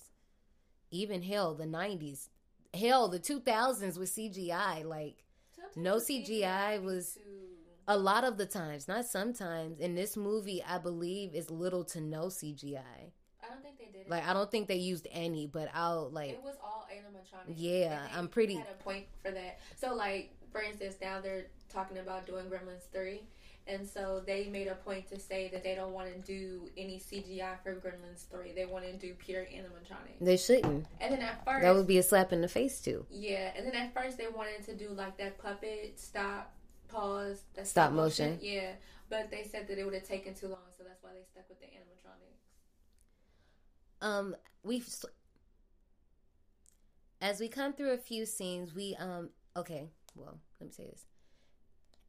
Even 0.93 1.23
hell, 1.23 1.55
the 1.55 1.65
90s. 1.67 2.29
Hell, 2.75 3.09
the 3.09 3.19
2000s 3.19 3.99
with 3.99 4.11
CGI 4.11 4.85
like 4.85 5.25
Sometimes 5.55 5.77
No 5.77 5.99
the 5.99 6.05
CGI 6.05 6.79
was- 6.83 7.15
too- 7.15 7.49
a 7.89 7.99
lot 7.99 8.23
of 8.23 8.37
the 8.39 8.47
times, 8.47 8.87
not 8.87 9.05
sometimes. 9.07 9.81
In 9.81 9.97
this 9.97 10.17
movie, 10.17 10.63
I 10.63 10.79
believe 10.79 11.35
is 11.35 11.51
little 11.51 11.83
to 11.87 12.01
no 12.01 12.27
CGI. 12.29 13.13
I 13.43 13.49
don't 13.49 13.61
think 13.63 13.77
they 13.79 13.87
did 13.87 14.05
did. 14.05 14.09
Like 14.09 14.25
I 14.27 14.33
don't 14.33 14.51
think 14.51 14.69
they 14.69 14.77
used 14.77 15.09
any, 15.11 15.47
but 15.49 15.69
I'll 15.75 16.09
like 16.11 16.31
it 16.31 16.43
was 16.43 16.55
all 16.63 16.87
animatronic. 16.93 17.55
Yeah, 17.57 18.07
I'm 18.15 18.29
pretty- 18.29 18.55
Had 18.57 18.69
a 18.71 18.83
point 18.83 19.07
for 19.23 19.33
that. 19.33 19.59
So 19.77 19.95
like, 19.95 20.31
for 20.53 20.63
instance, 20.63 20.97
now 21.01 21.21
they're 21.21 21.47
talking 21.69 21.99
about 21.99 22.25
doing 22.27 22.47
Gremlins 22.47 22.89
three, 22.93 23.23
and 23.67 23.89
so 23.89 24.21
they 24.27 24.47
made 24.49 24.67
a 24.69 24.75
point 24.75 25.09
to 25.09 25.19
say 25.19 25.49
that 25.53 25.63
they 25.63 25.75
don't 25.75 25.93
want 25.93 26.09
to 26.13 26.19
do 26.21 26.69
any 26.77 26.99
CGI 26.99 27.63
for 27.63 27.75
Gremlins 27.75 28.29
three. 28.31 28.53
They 28.53 28.67
want 28.67 28.85
to 28.85 28.93
do 28.95 29.15
pure 29.15 29.43
animatronic. 29.43 30.19
they 30.21 30.37
shouldn't. 30.37 30.87
And 31.01 31.13
then 31.13 31.21
at 31.23 31.45
first, 31.45 31.63
That 31.63 31.75
would 31.75 31.87
be 31.87 31.99
a 31.99 32.03
slap 32.03 32.33
in 32.33 32.41
the 32.41 32.49
face 32.49 32.81
too. 32.81 33.07
yeah. 33.11 33.53
And 33.57 33.67
then 33.67 33.75
at 33.75 33.95
first 33.95 34.19
they 34.19 34.27
wanted 34.29 34.65
to 34.67 34.75
do 34.77 34.89
like 34.91 35.17
that 35.19 35.39
puppet 35.39 35.99
stop, 36.01 36.53
pause, 36.89 37.43
that 37.55 37.67
Stop 37.67 37.93
motion. 37.93 38.39
Yeah, 38.43 38.73
but 39.09 39.31
they 39.31 39.45
said 39.45 39.69
that 39.69 39.79
it 39.79 39.85
would 39.85 39.95
have 39.95 40.05
taken 40.09 40.35
too 40.35 40.49
long, 40.49 40.67
so 40.77 40.85
that's 40.85 41.03
why 41.03 41.11
they 41.15 41.23
stuck 41.31 41.49
with 41.49 41.61
the 41.61 41.67
animatronics. 41.67 42.41
Um, 44.07 44.35
we've 44.65 44.89
as 47.21 47.39
we 47.39 47.47
come 47.49 47.73
through 47.73 47.93
a 47.93 47.99
few 47.99 48.27
scenes, 48.27 48.75
we 48.75 48.97
um 48.99 49.31
okay, 49.57 49.89
well, 50.17 50.39
let 50.61 50.67
me 50.69 50.73
say 50.73 50.85
this. 50.91 51.05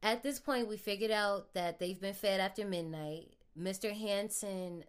At 0.04 0.22
this 0.22 0.38
point, 0.38 0.68
we 0.68 0.76
figured 0.76 1.10
out 1.10 1.54
that 1.54 1.78
they've 1.78 1.98
been 1.98 2.12
fed 2.12 2.38
after 2.38 2.66
midnight. 2.66 3.32
Mr. 3.58 3.90
Hanson. 3.90 4.84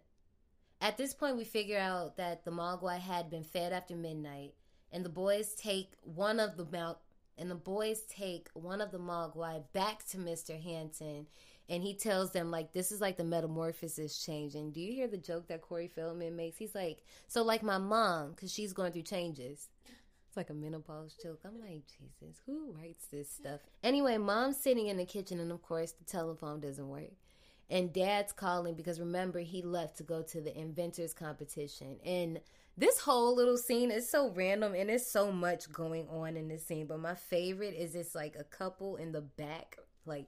At 0.78 0.98
this 0.98 1.14
point, 1.14 1.38
we 1.38 1.44
figure 1.44 1.78
out 1.78 2.18
that 2.18 2.44
the 2.44 2.50
Mogwai 2.50 2.98
had 2.98 3.30
been 3.30 3.42
fed 3.42 3.72
after 3.72 3.96
midnight, 3.96 4.52
and 4.92 5.02
the 5.02 5.08
boys 5.08 5.54
take 5.54 5.94
one 6.02 6.38
of 6.38 6.58
the 6.58 6.66
mount, 6.70 6.98
and 7.38 7.50
the 7.50 7.54
boys 7.54 8.02
take 8.02 8.50
one 8.52 8.82
of 8.82 8.90
the 8.90 8.98
Mogwai 8.98 9.62
back 9.72 10.06
to 10.08 10.18
Mr. 10.18 10.62
Hanson, 10.62 11.26
and 11.70 11.82
he 11.82 11.94
tells 11.94 12.32
them 12.32 12.50
like 12.50 12.74
this 12.74 12.92
is 12.92 13.00
like 13.00 13.16
the 13.16 13.24
metamorphosis 13.24 14.22
changing. 14.22 14.72
Do 14.72 14.82
you 14.82 14.92
hear 14.92 15.08
the 15.08 15.16
joke 15.16 15.48
that 15.48 15.62
Corey 15.62 15.88
Feldman 15.88 16.36
makes? 16.36 16.58
He's 16.58 16.74
like, 16.74 17.02
so 17.26 17.42
like 17.42 17.62
my 17.62 17.78
mom, 17.78 18.32
because 18.32 18.52
she's 18.52 18.74
going 18.74 18.92
through 18.92 19.02
changes. 19.02 19.70
Like 20.36 20.50
a 20.50 20.54
menopause 20.54 21.16
joke. 21.22 21.40
I'm 21.46 21.58
like, 21.58 21.84
Jesus, 21.86 22.42
who 22.44 22.70
writes 22.72 23.06
this 23.10 23.30
stuff? 23.30 23.60
Anyway, 23.82 24.18
mom's 24.18 24.58
sitting 24.58 24.88
in 24.88 24.98
the 24.98 25.06
kitchen, 25.06 25.40
and 25.40 25.50
of 25.50 25.62
course, 25.62 25.92
the 25.92 26.04
telephone 26.04 26.60
doesn't 26.60 26.88
work. 26.88 27.12
And 27.70 27.92
dad's 27.92 28.32
calling 28.32 28.74
because 28.74 29.00
remember, 29.00 29.40
he 29.40 29.62
left 29.62 29.96
to 29.96 30.02
go 30.02 30.22
to 30.22 30.40
the 30.42 30.56
inventors 30.56 31.14
competition. 31.14 31.96
And 32.04 32.40
this 32.76 33.00
whole 33.00 33.34
little 33.34 33.56
scene 33.56 33.90
is 33.90 34.10
so 34.10 34.30
random, 34.30 34.74
and 34.74 34.90
there's 34.90 35.10
so 35.10 35.32
much 35.32 35.72
going 35.72 36.06
on 36.08 36.36
in 36.36 36.48
this 36.48 36.66
scene. 36.66 36.86
But 36.86 37.00
my 37.00 37.14
favorite 37.14 37.74
is 37.74 37.94
it's 37.94 38.14
like 38.14 38.36
a 38.38 38.44
couple 38.44 38.96
in 38.96 39.12
the 39.12 39.22
back, 39.22 39.78
like 40.04 40.26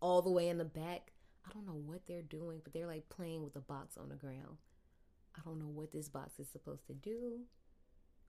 all 0.00 0.22
the 0.22 0.30
way 0.30 0.48
in 0.48 0.56
the 0.56 0.64
back. 0.64 1.12
I 1.46 1.52
don't 1.52 1.66
know 1.66 1.80
what 1.84 2.06
they're 2.06 2.22
doing, 2.22 2.60
but 2.64 2.72
they're 2.72 2.86
like 2.86 3.10
playing 3.10 3.44
with 3.44 3.56
a 3.56 3.60
box 3.60 3.98
on 3.98 4.08
the 4.08 4.14
ground. 4.14 4.56
I 5.36 5.42
don't 5.44 5.58
know 5.58 5.70
what 5.72 5.92
this 5.92 6.08
box 6.08 6.40
is 6.40 6.48
supposed 6.48 6.86
to 6.86 6.94
do 6.94 7.40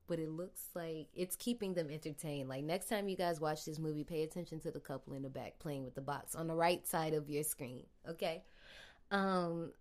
but 0.06 0.18
it 0.18 0.30
looks 0.30 0.62
like 0.74 1.08
it's 1.14 1.36
keeping 1.36 1.74
them 1.74 1.90
entertained. 1.90 2.48
Like 2.48 2.64
next 2.64 2.88
time 2.88 3.08
you 3.08 3.16
guys 3.16 3.40
watch 3.40 3.64
this 3.64 3.78
movie, 3.78 4.04
pay 4.04 4.22
attention 4.22 4.60
to 4.60 4.70
the 4.70 4.80
couple 4.80 5.14
in 5.14 5.22
the 5.22 5.30
back 5.30 5.58
playing 5.58 5.84
with 5.84 5.94
the 5.94 6.00
box 6.00 6.34
on 6.34 6.46
the 6.46 6.54
right 6.54 6.86
side 6.86 7.14
of 7.14 7.30
your 7.30 7.44
screen. 7.44 7.84
Okay. 8.08 8.42
Um 9.10 9.72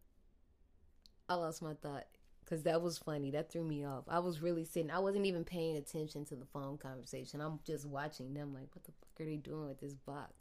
I 1.30 1.36
lost 1.36 1.61
my 1.61 1.74
thought 1.76 2.05
because 2.43 2.63
that 2.63 2.82
was 2.82 2.97
funny. 2.97 3.32
That 3.32 3.49
threw 3.49 3.63
me 3.63 3.86
off. 3.86 4.03
I 4.09 4.19
was 4.19 4.41
really 4.41 4.65
sitting. 4.65 4.91
I 4.91 4.99
wasn't 4.99 5.26
even 5.26 5.45
paying 5.45 5.78
attention 5.78 6.26
to 6.26 6.36
the 6.36 6.45
phone 6.45 6.78
conversation. 6.78 7.39
I'm 7.39 7.59
just 7.65 7.86
watching 7.86 8.34
them. 8.34 8.53
Like, 8.53 8.67
what 8.76 8.84
the 8.84 8.91
fuck 8.91 9.22
are 9.22 9.26
they 9.26 9.38
doing 9.38 9.69
with 9.69 9.80
this 9.80 9.93
box? 9.93 10.34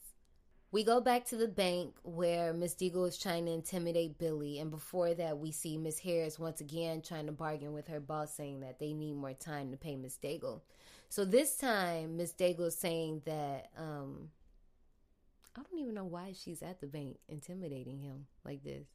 We 0.73 0.85
go 0.85 1.01
back 1.01 1.25
to 1.27 1.37
the 1.37 1.49
bank 1.49 1.97
where 2.05 2.53
Miss 2.53 2.75
Deagle 2.77 3.09
is 3.09 3.19
trying 3.19 3.47
to 3.47 3.53
intimidate 3.53 4.19
Billy, 4.19 4.61
and 4.61 4.71
before 4.71 5.15
that, 5.15 5.39
we 5.39 5.51
see 5.51 5.77
Miss 5.77 5.99
Harris 5.99 6.39
once 6.39 6.61
again 6.61 7.03
trying 7.03 7.27
to 7.27 7.33
bargain 7.33 7.73
with 7.73 7.89
her 7.89 7.99
boss, 7.99 8.33
saying 8.33 8.61
that 8.61 8.79
they 8.79 8.93
need 8.93 9.15
more 9.17 9.33
time 9.33 9.73
to 9.73 9.77
pay 9.77 9.97
Miss 9.97 10.17
Deagle. 10.23 10.61
So 11.09 11.25
this 11.25 11.57
time, 11.57 12.17
Miss 12.17 12.33
Deagle 12.33 12.69
is 12.69 12.79
saying 12.79 13.23
that 13.25 13.71
um, 13.77 14.29
I 15.57 15.63
don't 15.63 15.81
even 15.81 15.95
know 15.95 16.05
why 16.05 16.35
she's 16.41 16.63
at 16.63 16.81
the 16.81 16.87
bank 16.87 17.19
intimidating 17.29 17.99
him 17.99 18.27
like 18.45 18.63
this. 18.63 18.87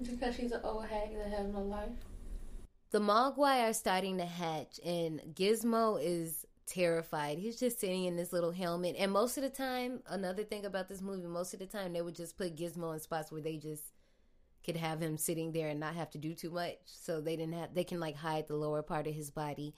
Because 0.00 0.36
she's 0.36 0.52
an 0.52 0.60
old 0.62 0.86
hag 0.86 1.16
that 1.16 1.36
has 1.36 1.48
no 1.48 1.62
life. 1.62 1.88
The 2.92 3.00
Mogwai 3.00 3.68
are 3.68 3.72
starting 3.72 4.18
to 4.18 4.24
hatch, 4.24 4.78
and 4.84 5.20
Gizmo 5.34 5.98
is 6.00 6.46
terrified. 6.66 7.38
He's 7.38 7.58
just 7.58 7.80
sitting 7.80 8.04
in 8.04 8.16
this 8.16 8.32
little 8.32 8.52
helmet. 8.52 8.96
And 8.98 9.12
most 9.12 9.36
of 9.36 9.42
the 9.42 9.50
time, 9.50 10.00
another 10.08 10.44
thing 10.44 10.64
about 10.64 10.88
this 10.88 11.02
movie, 11.02 11.26
most 11.26 11.54
of 11.54 11.60
the 11.60 11.66
time 11.66 11.92
they 11.92 12.02
would 12.02 12.14
just 12.14 12.36
put 12.36 12.56
Gizmo 12.56 12.92
in 12.94 13.00
spots 13.00 13.30
where 13.30 13.42
they 13.42 13.56
just 13.56 13.82
could 14.64 14.76
have 14.76 15.00
him 15.00 15.16
sitting 15.16 15.52
there 15.52 15.68
and 15.68 15.78
not 15.78 15.94
have 15.94 16.10
to 16.10 16.18
do 16.18 16.34
too 16.34 16.50
much. 16.50 16.78
So 16.84 17.20
they 17.20 17.36
didn't 17.36 17.54
have 17.54 17.74
they 17.74 17.84
can 17.84 18.00
like 18.00 18.16
hide 18.16 18.48
the 18.48 18.56
lower 18.56 18.82
part 18.82 19.06
of 19.06 19.14
his 19.14 19.30
body. 19.30 19.74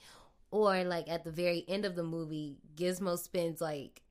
Or 0.49 0.83
like 0.85 1.09
at 1.09 1.25
the 1.25 1.31
very 1.31 1.65
end 1.67 1.83
of 1.83 1.95
the 1.95 2.03
movie, 2.03 2.57
Gizmo 2.75 3.17
spends 3.17 3.59
like 3.59 4.01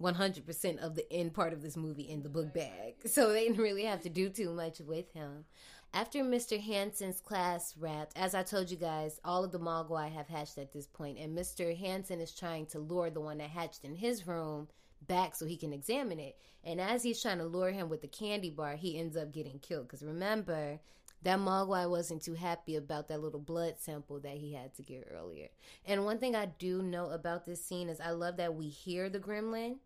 100% 0.00 0.78
of 0.78 0.94
the 0.94 1.12
end 1.12 1.34
part 1.34 1.52
of 1.52 1.62
this 1.62 1.76
movie 1.76 2.08
in 2.08 2.22
the 2.22 2.28
book 2.28 2.52
bag. 2.54 2.94
So 3.06 3.32
they 3.32 3.44
didn't 3.44 3.62
really 3.62 3.84
have 3.84 4.02
to 4.02 4.08
do 4.08 4.28
too 4.28 4.52
much 4.52 4.80
with 4.80 5.12
him. 5.12 5.46
After 5.94 6.22
Mr. 6.22 6.60
Hanson's 6.60 7.20
class 7.20 7.74
wrapped, 7.76 8.16
as 8.16 8.34
I 8.34 8.42
told 8.42 8.70
you 8.70 8.76
guys, 8.76 9.18
all 9.24 9.42
of 9.42 9.52
the 9.52 9.58
Mogwai 9.58 10.12
have 10.12 10.28
hatched 10.28 10.58
at 10.58 10.72
this 10.72 10.86
point, 10.86 11.18
and 11.18 11.36
Mr. 11.36 11.76
Hanson 11.76 12.20
is 12.20 12.34
trying 12.34 12.66
to 12.66 12.78
lure 12.78 13.10
the 13.10 13.20
one 13.20 13.38
that 13.38 13.50
hatched 13.50 13.84
in 13.84 13.94
his 13.94 14.26
room 14.26 14.68
back 15.06 15.34
so 15.34 15.46
he 15.46 15.56
can 15.56 15.72
examine 15.72 16.20
it. 16.20 16.36
And 16.62 16.80
as 16.80 17.02
he's 17.02 17.22
trying 17.22 17.38
to 17.38 17.46
lure 17.46 17.70
him 17.70 17.88
with 17.88 18.02
the 18.02 18.08
candy 18.08 18.50
bar, 18.50 18.76
he 18.76 18.98
ends 18.98 19.16
up 19.16 19.32
getting 19.32 19.58
killed. 19.60 19.88
Because 19.88 20.02
remember, 20.02 20.78
that 21.22 21.38
Mogwai 21.38 21.88
wasn't 21.88 22.22
too 22.22 22.34
happy 22.34 22.76
about 22.76 23.08
that 23.08 23.22
little 23.22 23.40
blood 23.40 23.74
sample 23.78 24.20
that 24.20 24.36
he 24.36 24.52
had 24.52 24.74
to 24.74 24.82
get 24.82 25.08
earlier. 25.10 25.48
And 25.86 26.04
one 26.04 26.18
thing 26.18 26.36
I 26.36 26.46
do 26.46 26.82
know 26.82 27.10
about 27.10 27.46
this 27.46 27.64
scene 27.64 27.88
is 27.88 28.00
I 28.00 28.10
love 28.10 28.36
that 28.36 28.54
we 28.54 28.68
hear 28.68 29.08
the 29.08 29.18
gremlin, 29.18 29.78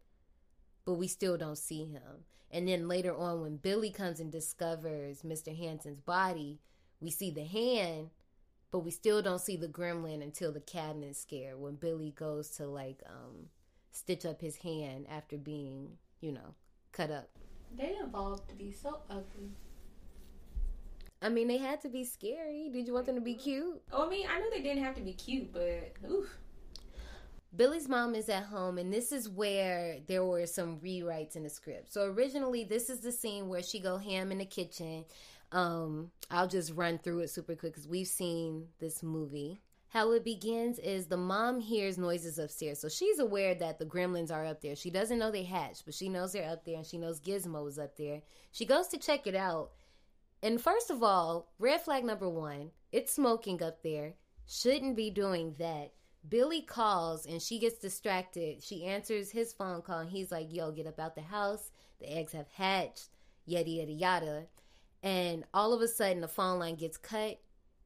but 0.84 0.94
we 0.94 1.06
still 1.06 1.36
don't 1.36 1.56
see 1.56 1.84
him. 1.84 2.24
And 2.52 2.68
then 2.68 2.86
later 2.86 3.16
on, 3.16 3.40
when 3.40 3.56
Billy 3.56 3.90
comes 3.90 4.20
and 4.20 4.30
discovers 4.30 5.22
Mr. 5.22 5.56
Hanson's 5.56 6.00
body, 6.00 6.60
we 7.00 7.10
see 7.10 7.30
the 7.30 7.44
hand, 7.44 8.10
but 8.70 8.80
we 8.80 8.90
still 8.90 9.22
don't 9.22 9.40
see 9.40 9.56
the 9.56 9.68
gremlin 9.68 10.22
until 10.22 10.52
the 10.52 10.60
cabinet 10.60 11.16
scare 11.16 11.56
when 11.56 11.76
Billy 11.76 12.10
goes 12.10 12.50
to 12.50 12.66
like 12.66 13.02
um, 13.06 13.46
stitch 13.90 14.26
up 14.26 14.40
his 14.40 14.56
hand 14.56 15.06
after 15.08 15.38
being, 15.38 15.92
you 16.20 16.32
know, 16.32 16.54
cut 16.92 17.10
up. 17.10 17.30
They 17.74 17.96
evolved 18.02 18.50
to 18.50 18.54
be 18.54 18.70
so 18.70 18.98
ugly. 19.08 19.56
I 21.22 21.28
mean, 21.28 21.48
they 21.48 21.56
had 21.56 21.80
to 21.82 21.88
be 21.88 22.04
scary. 22.04 22.68
Did 22.70 22.86
you 22.86 22.92
want 22.92 23.06
them 23.06 23.14
to 23.14 23.20
be 23.20 23.34
cute? 23.34 23.80
Oh, 23.92 24.06
I 24.06 24.10
mean, 24.10 24.26
I 24.28 24.40
know 24.40 24.50
they 24.50 24.60
didn't 24.60 24.82
have 24.82 24.96
to 24.96 25.00
be 25.00 25.12
cute, 25.12 25.52
but 25.52 25.94
oof. 26.10 26.36
Billy's 27.54 27.88
mom 27.88 28.14
is 28.14 28.30
at 28.30 28.44
home, 28.44 28.78
and 28.78 28.90
this 28.90 29.12
is 29.12 29.28
where 29.28 29.98
there 30.06 30.24
were 30.24 30.46
some 30.46 30.78
rewrites 30.78 31.36
in 31.36 31.42
the 31.42 31.50
script. 31.50 31.92
So 31.92 32.04
originally, 32.04 32.64
this 32.64 32.88
is 32.88 33.00
the 33.00 33.12
scene 33.12 33.48
where 33.48 33.62
she 33.62 33.78
go 33.78 33.98
ham 33.98 34.32
in 34.32 34.38
the 34.38 34.46
kitchen. 34.46 35.04
Um, 35.52 36.10
I'll 36.30 36.48
just 36.48 36.72
run 36.72 36.98
through 36.98 37.20
it 37.20 37.28
super 37.30 37.54
quick 37.54 37.74
because 37.74 37.86
we've 37.86 38.06
seen 38.06 38.68
this 38.78 39.02
movie. 39.02 39.60
How 39.88 40.12
it 40.12 40.24
begins 40.24 40.78
is 40.78 41.06
the 41.06 41.18
mom 41.18 41.60
hears 41.60 41.98
noises 41.98 42.38
upstairs, 42.38 42.80
so 42.80 42.88
she's 42.88 43.18
aware 43.18 43.54
that 43.56 43.78
the 43.78 43.84
gremlins 43.84 44.32
are 44.32 44.46
up 44.46 44.62
there. 44.62 44.74
She 44.74 44.88
doesn't 44.88 45.18
know 45.18 45.30
they 45.30 45.42
hatched, 45.42 45.84
but 45.84 45.92
she 45.92 46.08
knows 46.08 46.32
they're 46.32 46.48
up 46.48 46.64
there, 46.64 46.76
and 46.76 46.86
she 46.86 46.96
knows 46.96 47.20
Gizmo 47.20 47.68
is 47.68 47.78
up 47.78 47.98
there. 47.98 48.22
She 48.52 48.64
goes 48.64 48.88
to 48.88 48.96
check 48.96 49.26
it 49.26 49.34
out, 49.34 49.72
and 50.42 50.58
first 50.58 50.90
of 50.90 51.02
all, 51.02 51.52
red 51.58 51.82
flag 51.82 52.02
number 52.02 52.30
one: 52.30 52.70
it's 52.90 53.12
smoking 53.12 53.62
up 53.62 53.82
there. 53.82 54.14
Shouldn't 54.46 54.96
be 54.96 55.10
doing 55.10 55.56
that. 55.58 55.92
Billy 56.28 56.62
calls 56.62 57.26
and 57.26 57.42
she 57.42 57.58
gets 57.58 57.78
distracted. 57.78 58.62
She 58.62 58.84
answers 58.84 59.30
his 59.30 59.52
phone 59.52 59.82
call 59.82 60.00
and 60.00 60.10
he's 60.10 60.30
like, 60.30 60.52
Yo, 60.52 60.70
get 60.70 60.86
up 60.86 61.00
out 61.00 61.14
the 61.14 61.22
house. 61.22 61.70
The 62.00 62.12
eggs 62.16 62.32
have 62.32 62.48
hatched, 62.54 63.08
yada, 63.44 63.70
yada, 63.70 63.92
yada. 63.92 64.46
And 65.02 65.44
all 65.52 65.72
of 65.72 65.80
a 65.80 65.88
sudden, 65.88 66.20
the 66.20 66.28
phone 66.28 66.58
line 66.60 66.76
gets 66.76 66.96
cut 66.96 67.40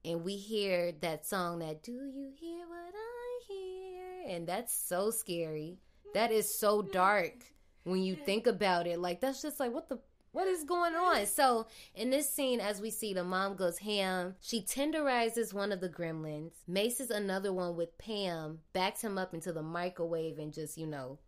and 0.05 0.23
we 0.23 0.37
hear 0.37 0.93
that 1.01 1.27
song 1.27 1.61
that, 1.61 1.83
Do 1.83 1.93
you 1.93 2.31
hear 2.39 2.67
what 2.67 2.95
I 2.95 3.41
hear? 3.49 4.35
And 4.37 4.47
that's 4.47 4.75
so 4.77 5.11
scary. 5.11 5.79
That 6.15 6.31
is 6.31 6.59
so 6.59 6.83
dark 6.83 7.45
when 7.85 8.03
you 8.03 8.15
think 8.15 8.47
about 8.47 8.87
it. 8.87 8.99
Like, 8.99 9.21
that's 9.21 9.43
just 9.43 9.61
like, 9.61 9.73
what 9.73 9.89
the 9.89 9.99
what 10.37 10.49
is 10.49 10.65
going 10.65 10.95
on? 10.95 11.25
So, 11.25 11.67
in 11.95 12.11
this 12.11 12.29
scene, 12.29 12.61
as 12.61 12.79
we 12.79 12.91
see, 12.91 13.15
the 13.15 13.25
mom 13.25 13.57
goes 13.57 13.79
ham. 13.79 14.35
She 14.43 14.61
tenderizes 14.61 15.55
one 15.55 15.73
of 15.73 15.81
the 15.81 15.89
gremlins, 15.89 16.53
maces 16.69 17.11
another 17.11 17.55
one 17.55 17.75
with 17.75 17.97
Pam, 17.97 18.59
backs 18.75 19.01
him 19.01 19.17
up 19.17 19.33
into 19.33 19.51
the 19.51 19.63
microwave, 19.63 20.39
and 20.39 20.53
just, 20.53 20.77
you 20.77 20.87
know, 20.87 21.19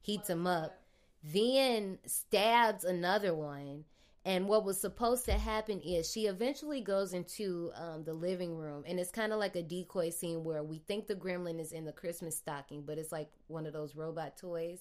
heats 0.00 0.30
him 0.30 0.46
up. 0.46 0.80
Then 1.22 1.98
stabs 2.06 2.84
another 2.84 3.34
one. 3.34 3.84
And 4.24 4.48
what 4.48 4.64
was 4.64 4.80
supposed 4.80 5.26
to 5.26 5.32
happen 5.32 5.82
is 5.82 6.10
she 6.10 6.26
eventually 6.26 6.80
goes 6.80 7.12
into 7.12 7.70
um, 7.74 8.04
the 8.04 8.14
living 8.14 8.56
room, 8.56 8.82
and 8.86 8.98
it's 8.98 9.10
kind 9.10 9.34
of 9.34 9.38
like 9.38 9.56
a 9.56 9.62
decoy 9.62 10.08
scene 10.08 10.42
where 10.42 10.62
we 10.62 10.78
think 10.88 11.06
the 11.06 11.14
gremlin 11.14 11.60
is 11.60 11.72
in 11.72 11.84
the 11.84 11.92
Christmas 11.92 12.38
stocking, 12.38 12.80
but 12.80 12.96
it's 12.96 13.12
like 13.12 13.28
one 13.48 13.66
of 13.66 13.74
those 13.74 13.94
robot 13.94 14.38
toys. 14.38 14.78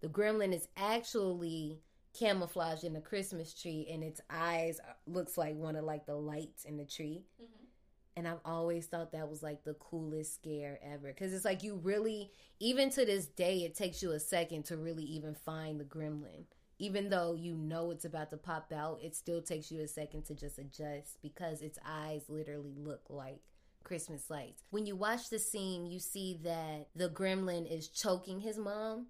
The 0.00 0.08
gremlin 0.08 0.54
is 0.54 0.68
actually 0.76 1.80
camouflaged 2.18 2.84
in 2.84 2.92
the 2.92 3.00
Christmas 3.00 3.54
tree, 3.54 3.88
and 3.90 4.02
its 4.02 4.20
eyes 4.28 4.80
looks 5.06 5.38
like 5.38 5.54
one 5.56 5.76
of 5.76 5.84
like 5.84 6.06
the 6.06 6.16
lights 6.16 6.64
in 6.64 6.76
the 6.76 6.84
tree. 6.84 7.24
Mm-hmm. 7.40 7.64
And 8.16 8.28
I've 8.28 8.40
always 8.44 8.86
thought 8.86 9.12
that 9.12 9.30
was 9.30 9.42
like 9.42 9.64
the 9.64 9.74
coolest 9.74 10.34
scare 10.34 10.78
ever. 10.82 11.08
Because 11.08 11.32
it's 11.32 11.44
like 11.44 11.62
you 11.62 11.76
really, 11.76 12.30
even 12.58 12.90
to 12.90 13.04
this 13.06 13.26
day, 13.26 13.58
it 13.58 13.74
takes 13.74 14.02
you 14.02 14.10
a 14.12 14.20
second 14.20 14.64
to 14.66 14.76
really 14.76 15.04
even 15.04 15.34
find 15.34 15.78
the 15.80 15.84
gremlin. 15.84 16.44
Even 16.78 17.08
though 17.08 17.34
you 17.34 17.54
know 17.54 17.90
it's 17.90 18.04
about 18.04 18.30
to 18.30 18.36
pop 18.36 18.72
out, 18.72 18.98
it 19.02 19.14
still 19.14 19.40
takes 19.40 19.70
you 19.70 19.80
a 19.80 19.88
second 19.88 20.24
to 20.24 20.34
just 20.34 20.58
adjust 20.58 21.22
because 21.22 21.62
its 21.62 21.78
eyes 21.86 22.24
literally 22.28 22.74
look 22.76 23.02
like 23.08 23.40
Christmas 23.84 24.28
lights. 24.28 24.64
When 24.70 24.86
you 24.86 24.96
watch 24.96 25.30
the 25.30 25.38
scene, 25.38 25.86
you 25.86 25.98
see 25.98 26.38
that 26.42 26.88
the 26.94 27.08
gremlin 27.08 27.70
is 27.70 27.88
choking 27.88 28.40
his 28.40 28.58
mom. 28.58 29.06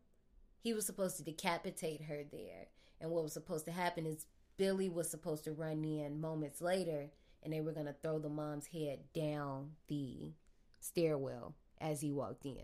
He 0.62 0.74
was 0.74 0.84
supposed 0.84 1.16
to 1.16 1.24
decapitate 1.24 2.02
her 2.02 2.22
there. 2.30 2.66
And 3.00 3.10
what 3.10 3.22
was 3.22 3.32
supposed 3.32 3.64
to 3.66 3.72
happen 3.72 4.06
is 4.06 4.26
Billy 4.56 4.88
was 4.88 5.10
supposed 5.10 5.44
to 5.44 5.52
run 5.52 5.84
in 5.84 6.20
moments 6.20 6.60
later 6.60 7.10
and 7.42 7.52
they 7.52 7.60
were 7.60 7.72
going 7.72 7.86
to 7.86 7.94
throw 8.02 8.18
the 8.18 8.28
mom's 8.28 8.66
head 8.66 9.00
down 9.14 9.70
the 9.88 10.32
stairwell 10.80 11.54
as 11.80 12.00
he 12.00 12.12
walked 12.12 12.44
in. 12.44 12.58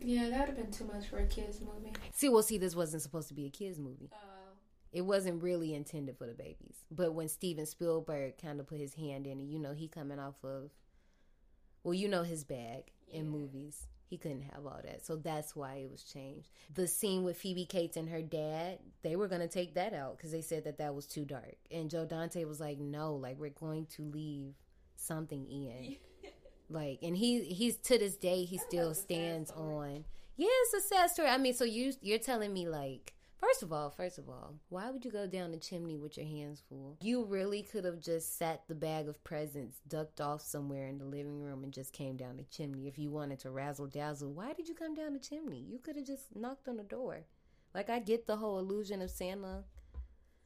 Yeah, 0.00 0.28
that 0.28 0.40
would 0.40 0.48
have 0.48 0.56
been 0.56 0.70
too 0.70 0.84
much 0.84 1.06
for 1.08 1.18
a 1.18 1.26
kids 1.26 1.60
movie. 1.60 1.92
See, 2.12 2.28
well, 2.28 2.42
see, 2.42 2.58
this 2.58 2.76
wasn't 2.76 3.02
supposed 3.02 3.28
to 3.28 3.34
be 3.34 3.46
a 3.46 3.50
kids 3.50 3.78
movie. 3.78 4.10
Uh, 4.12 4.54
It 4.92 5.02
wasn't 5.02 5.42
really 5.42 5.74
intended 5.74 6.16
for 6.16 6.26
the 6.26 6.34
babies. 6.34 6.84
But 6.90 7.14
when 7.14 7.28
Steven 7.28 7.66
Spielberg 7.66 8.38
kind 8.40 8.60
of 8.60 8.66
put 8.66 8.78
his 8.78 8.94
hand 8.94 9.26
in 9.26 9.40
it, 9.40 9.44
you 9.44 9.58
know, 9.58 9.72
he 9.72 9.88
coming 9.88 10.18
off 10.18 10.36
of, 10.44 10.70
well, 11.82 11.94
you 11.94 12.08
know, 12.08 12.22
his 12.22 12.44
bag 12.44 12.92
in 13.10 13.28
movies. 13.28 13.86
He 14.08 14.16
couldn't 14.16 14.42
have 14.54 14.64
all 14.64 14.80
that. 14.84 15.04
So 15.04 15.16
that's 15.16 15.54
why 15.54 15.74
it 15.74 15.90
was 15.90 16.02
changed. 16.02 16.48
The 16.74 16.86
scene 16.86 17.24
with 17.24 17.36
Phoebe 17.36 17.66
Cates 17.66 17.96
and 17.96 18.08
her 18.08 18.22
dad, 18.22 18.78
they 19.02 19.16
were 19.16 19.28
going 19.28 19.42
to 19.42 19.48
take 19.48 19.74
that 19.74 19.92
out 19.92 20.16
because 20.16 20.32
they 20.32 20.40
said 20.40 20.64
that 20.64 20.78
that 20.78 20.94
was 20.94 21.06
too 21.06 21.24
dark. 21.24 21.56
And 21.70 21.90
Joe 21.90 22.06
Dante 22.06 22.44
was 22.44 22.58
like, 22.58 22.78
no, 22.78 23.14
like, 23.14 23.38
we're 23.38 23.50
going 23.50 23.86
to 23.96 24.02
leave 24.02 24.54
something 24.96 25.46
in. 25.46 25.96
Like, 26.70 26.98
and 27.02 27.16
he 27.16 27.44
he's 27.44 27.76
to 27.76 27.98
this 27.98 28.16
day 28.16 28.44
he 28.44 28.58
still 28.58 28.88
that's 28.88 28.98
a 28.98 29.02
sad 29.02 29.04
stands 29.04 29.50
on. 29.52 30.04
Yeah, 30.36 30.48
it's 30.50 30.84
a 30.84 30.88
sad 30.88 31.10
story. 31.10 31.28
I 31.28 31.38
mean, 31.38 31.54
so 31.54 31.64
you 31.64 31.94
you're 32.02 32.18
telling 32.18 32.52
me 32.52 32.68
like, 32.68 33.14
first 33.40 33.62
of 33.62 33.72
all, 33.72 33.90
first 33.90 34.18
of 34.18 34.28
all, 34.28 34.54
why 34.68 34.90
would 34.90 35.04
you 35.04 35.10
go 35.10 35.26
down 35.26 35.50
the 35.50 35.56
chimney 35.56 35.96
with 35.96 36.16
your 36.16 36.26
hands 36.26 36.62
full? 36.68 36.96
You 37.00 37.24
really 37.24 37.62
could 37.62 37.84
have 37.84 38.00
just 38.00 38.38
sat 38.38 38.62
the 38.68 38.74
bag 38.74 39.08
of 39.08 39.22
presents, 39.24 39.78
ducked 39.88 40.20
off 40.20 40.42
somewhere 40.42 40.88
in 40.88 40.98
the 40.98 41.04
living 41.04 41.40
room, 41.40 41.64
and 41.64 41.72
just 41.72 41.92
came 41.92 42.16
down 42.16 42.36
the 42.36 42.44
chimney. 42.44 42.88
If 42.88 42.98
you 42.98 43.10
wanted 43.10 43.38
to 43.40 43.50
razzle 43.50 43.86
dazzle, 43.86 44.32
why 44.32 44.52
did 44.52 44.68
you 44.68 44.74
come 44.74 44.94
down 44.94 45.14
the 45.14 45.18
chimney? 45.18 45.64
You 45.68 45.78
could 45.78 45.96
have 45.96 46.06
just 46.06 46.34
knocked 46.36 46.68
on 46.68 46.76
the 46.76 46.82
door. 46.82 47.24
Like 47.74 47.90
I 47.90 47.98
get 47.98 48.26
the 48.26 48.36
whole 48.36 48.58
illusion 48.58 49.02
of 49.02 49.10
Santa, 49.10 49.64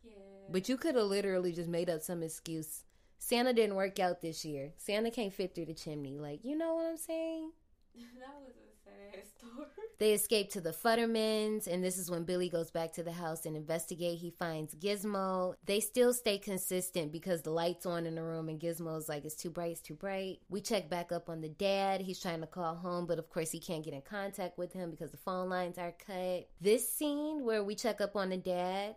yeah. 0.03 0.13
but 0.51 0.69
you 0.69 0.77
could 0.77 0.95
have 0.97 1.07
literally 1.07 1.53
just 1.53 1.69
made 1.69 1.89
up 1.89 2.03
some 2.03 2.23
excuse. 2.23 2.85
Santa 3.19 3.53
didn't 3.53 3.77
work 3.77 4.01
out 4.01 4.21
this 4.21 4.45
year. 4.45 4.73
Santa 4.77 5.11
can't 5.11 5.33
fit 5.33 5.55
through 5.55 5.67
the 5.67 5.75
chimney. 5.75 6.19
Like, 6.19 6.41
you 6.45 6.57
know 6.57 6.75
what 6.75 6.87
I'm 6.87 6.97
saying? 6.97 7.53
that 7.95 8.35
was 8.45 8.55
a 8.57 8.62
sad 8.62 8.62
story. 8.62 8.62
They 9.99 10.15
escape 10.15 10.51
to 10.51 10.61
the 10.61 10.73
Futtermans, 10.73 11.69
and 11.69 11.85
this 11.85 11.97
is 11.97 12.11
when 12.11 12.25
Billy 12.25 12.49
goes 12.49 12.73
back 12.73 12.93
to 12.95 13.05
the 13.05 13.13
house 13.13 13.47
and 13.47 13.57
investigate. 13.57 14.19
He 14.19 14.31
finds 14.31 14.75
Gizmo. 14.75 15.55
They 15.65 15.79
still 15.79 16.13
stay 16.13 16.39
consistent 16.39 17.13
because 17.13 17.43
the 17.43 17.53
light's 17.53 17.87
on 17.87 18.05
in 18.05 18.17
the 18.17 18.23
room, 18.25 18.49
and 18.49 18.61
Gizmo's 18.61 19.09
like, 19.09 19.25
it's 19.25 19.37
too 19.37 19.51
bright, 19.51 19.71
it's 19.71 19.81
too 19.81 19.95
bright. 19.95 20.41
We 20.49 20.61
check 20.61 20.91
back 20.91 21.13
up 21.13 21.29
on 21.29 21.41
the 21.41 21.51
dad. 21.51 22.01
He's 22.01 22.19
trying 22.19 22.41
to 22.41 22.49
call 22.49 22.75
home, 22.75 23.07
but 23.07 23.21
of 23.21 23.31
course, 23.31 23.53
he 23.53 23.61
can't 23.61 23.85
get 23.85 23.95
in 23.95 24.03
contact 24.03 24.59
with 24.59 24.73
him 24.73 24.91
because 24.91 25.13
the 25.13 25.19
phone 25.19 25.49
lines 25.49 25.79
are 25.79 25.95
cut. 26.05 26.49
This 26.61 26.93
scene 26.93 27.45
where 27.45 27.63
we 27.63 27.77
check 27.77 28.01
up 28.01 28.17
on 28.17 28.31
the 28.31 28.39
dad 28.39 28.97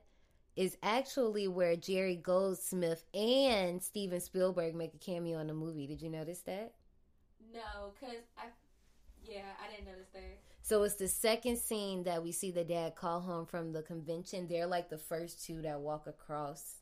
is 0.56 0.76
actually 0.82 1.48
where 1.48 1.76
Jerry 1.76 2.16
Goldsmith 2.16 3.04
and 3.14 3.84
Steven 3.84 4.22
Spielberg 4.22 4.74
make 4.74 4.96
a 4.96 4.98
cameo 4.98 5.38
in 5.38 5.46
the 5.46 5.54
movie. 5.54 5.86
Did 5.86 6.02
you 6.02 6.10
notice 6.10 6.40
that? 6.48 6.74
No, 7.54 7.94
cause 8.00 8.24
I, 8.38 8.48
yeah, 9.30 9.42
I 9.64 9.72
didn't 9.72 9.88
notice 9.88 10.10
that. 10.14 10.40
So 10.62 10.84
it's 10.84 10.96
the 10.96 11.08
second 11.08 11.58
scene 11.58 12.04
that 12.04 12.24
we 12.24 12.32
see 12.32 12.52
the 12.52 12.64
dad 12.64 12.96
call 12.96 13.22
home 13.22 13.46
from 13.46 13.72
the 13.72 13.84
convention. 13.84 14.48
They're 14.48 14.66
like 14.66 14.90
the 14.90 14.98
first 14.98 15.46
two 15.46 15.62
that 15.62 15.80
walk 15.80 16.08
across. 16.08 16.78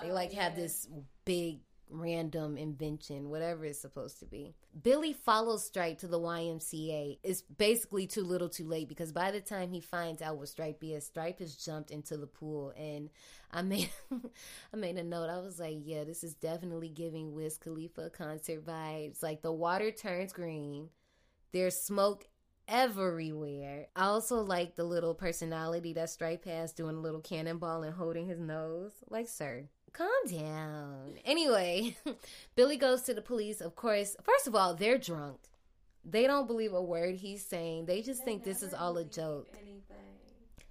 They 0.00 0.10
Oh, 0.10 0.14
like 0.14 0.32
have 0.32 0.56
this 0.56 0.88
big 1.24 1.60
random 1.90 2.56
invention, 2.56 3.28
whatever 3.28 3.64
it's 3.66 3.78
supposed 3.78 4.18
to 4.20 4.26
be. 4.26 4.54
Billy 4.82 5.12
follows 5.12 5.64
Stripe 5.64 5.98
to 5.98 6.06
the 6.08 6.18
YMCA. 6.18 7.18
It's 7.22 7.42
basically 7.42 8.06
too 8.06 8.22
little 8.24 8.48
too 8.48 8.66
late 8.66 8.88
because 8.88 9.12
by 9.12 9.30
the 9.30 9.40
time 9.40 9.70
he 9.70 9.80
finds 9.80 10.22
out 10.22 10.38
what 10.38 10.48
Stripe 10.48 10.82
is, 10.82 11.04
Stripe 11.04 11.38
has 11.40 11.54
jumped 11.56 11.90
into 11.90 12.16
the 12.16 12.26
pool 12.26 12.72
and 12.76 13.10
I 13.50 13.60
made 13.62 13.90
I 14.72 14.76
made 14.76 14.96
a 14.96 15.04
note. 15.04 15.28
I 15.28 15.38
was 15.38 15.58
like, 15.60 15.78
yeah, 15.84 16.04
this 16.04 16.24
is 16.24 16.34
definitely 16.34 16.88
giving 16.88 17.34
Wiz 17.34 17.58
Khalifa 17.58 18.10
concert 18.10 18.64
vibes. 18.64 19.22
Like 19.22 19.42
the 19.42 19.52
water 19.52 19.90
turns 19.90 20.32
green. 20.32 20.88
There's 21.52 21.76
smoke 21.76 22.26
everywhere. 22.68 23.86
I 23.94 24.04
also 24.04 24.40
like 24.40 24.74
the 24.74 24.84
little 24.84 25.14
personality 25.14 25.92
that 25.94 26.10
Stripe 26.10 26.44
has 26.46 26.72
doing 26.72 26.96
a 26.96 27.00
little 27.00 27.20
cannonball 27.20 27.82
and 27.82 27.94
holding 27.94 28.26
his 28.26 28.40
nose. 28.40 28.92
Like, 29.08 29.28
sir, 29.28 29.64
calm 29.92 30.08
down. 30.30 31.14
Anyway, 31.24 31.96
Billy 32.56 32.76
goes 32.76 33.02
to 33.02 33.14
the 33.14 33.22
police. 33.22 33.60
Of 33.60 33.76
course, 33.76 34.16
first 34.22 34.46
of 34.46 34.54
all, 34.54 34.74
they're 34.74 34.98
drunk. 34.98 35.38
They 36.04 36.26
don't 36.26 36.46
believe 36.48 36.72
a 36.72 36.82
word 36.82 37.16
he's 37.16 37.44
saying. 37.44 37.86
They 37.86 38.02
just 38.02 38.20
They 38.20 38.32
think 38.32 38.44
this 38.44 38.62
is 38.62 38.74
all 38.74 38.96
a 38.96 39.04
joke. 39.04 39.48
Anything. 39.54 39.71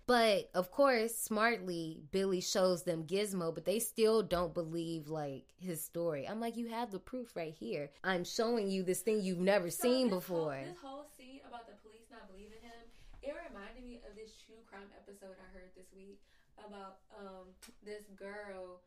But 0.08 0.50
of 0.54 0.72
course, 0.72 1.16
smartly, 1.16 2.02
Billy 2.12 2.42
shows 2.42 2.84
them 2.84 3.06
Gizmo, 3.06 3.54
but 3.54 3.66
they 3.66 3.80
still 3.80 4.22
don't 4.22 4.54
believe 4.54 5.08
like 5.08 5.46
his 5.58 5.84
story. 5.84 6.28
I'm 6.28 6.40
like, 6.40 6.58
you 6.58 6.68
have 6.68 6.92
the 6.92 7.00
proof 7.00 7.36
right 7.36 7.54
here. 7.54 7.90
I'm 8.04 8.24
showing 8.24 8.70
you 8.70 8.84
this 8.84 9.02
thing 9.02 9.22
you've 9.22 9.40
never 9.40 9.70
So 9.70 9.84
seen 9.84 10.10
before. 10.10 10.56
Whole, 10.56 10.66
this 10.66 10.82
whole 10.84 11.06
scene 11.18 11.40
about 11.48 11.68
the 11.68 11.74
police 11.82 12.10
not 12.12 12.28
believing 12.28 12.60
him, 12.62 12.82
it 13.22 13.36
reminded 13.48 13.86
me 13.86 14.02
of 14.10 14.16
this 14.16 14.36
true 14.46 14.60
crime 14.70 14.90
episode 14.98 15.38
I 15.40 15.48
heard 15.54 15.72
this 15.76 15.88
week 15.96 16.20
about 16.58 16.98
um 17.18 17.54
this 17.86 18.04
girl. 18.16 18.82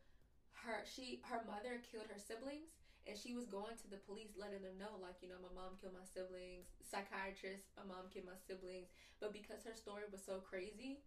Her 0.53 0.83
she 0.85 1.21
her 1.29 1.41
mother 1.45 1.81
killed 1.91 2.07
her 2.09 2.19
siblings, 2.19 2.73
and 3.07 3.13
she 3.17 3.33
was 3.37 3.45
going 3.45 3.77
to 3.81 3.87
the 3.89 4.01
police 4.09 4.33
letting 4.37 4.61
them 4.65 4.77
know 4.81 4.97
like 5.01 5.17
you 5.21 5.29
know 5.29 5.39
my 5.41 5.53
mom 5.53 5.77
killed 5.79 5.93
my 5.93 6.05
siblings. 6.05 6.67
Psychiatrist, 6.83 7.69
my 7.77 7.85
mom 7.85 8.09
killed 8.13 8.25
my 8.29 8.37
siblings, 8.47 8.89
but 9.21 9.33
because 9.33 9.61
her 9.65 9.73
story 9.77 10.03
was 10.11 10.21
so 10.25 10.41
crazy. 10.41 11.01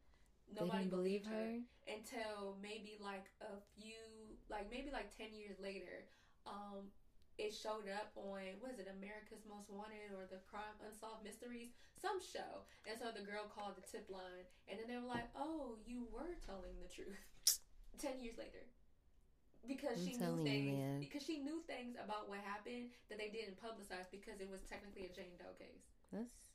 Nobody 0.49 0.89
believed 0.89 1.27
her. 1.29 1.61
until 1.85 2.57
maybe 2.63 2.97
like 3.05 3.29
a 3.45 3.61
few 3.77 4.01
like 4.49 4.71
maybe 4.73 4.89
like 4.89 5.13
10 5.13 5.37
years 5.37 5.61
later 5.61 6.09
um 6.49 6.89
it 7.37 7.53
showed 7.53 7.85
up 7.93 8.09
on 8.17 8.57
was 8.65 8.81
it 8.81 8.89
america's 8.89 9.45
most 9.45 9.69
wanted 9.69 10.09
or 10.17 10.25
the 10.33 10.41
crime 10.49 10.73
unsolved 10.89 11.21
mysteries 11.21 11.69
some 12.01 12.17
show 12.17 12.65
and 12.89 12.97
so 12.97 13.13
the 13.13 13.21
girl 13.29 13.45
called 13.53 13.77
the 13.77 13.85
tip 13.85 14.09
line 14.09 14.49
and 14.73 14.81
then 14.81 14.89
they 14.89 14.97
were 14.97 15.05
like 15.09 15.29
oh 15.37 15.77
you 15.85 16.09
were 16.09 16.33
telling 16.49 16.73
the 16.81 16.89
truth 16.89 17.21
10 18.01 18.17
years 18.25 18.41
later 18.41 18.65
because 19.69 19.99
I'm 19.99 20.07
she 20.07 20.12
knew 20.12 20.19
telling 20.19 20.47
you, 20.47 20.51
things 20.51 21.07
because 21.07 21.23
she 21.23 21.39
knew 21.39 21.61
things 21.66 21.97
about 22.03 22.29
what 22.29 22.39
happened 22.45 22.91
that 23.09 23.19
they 23.19 23.29
didn't 23.29 23.61
publicize 23.61 24.11
because 24.11 24.41
it 24.41 24.49
was 24.51 24.61
technically 24.69 25.07
a 25.07 25.14
jane 25.14 25.37
doe 25.39 25.53
case 25.59 25.85
That's 26.12 26.49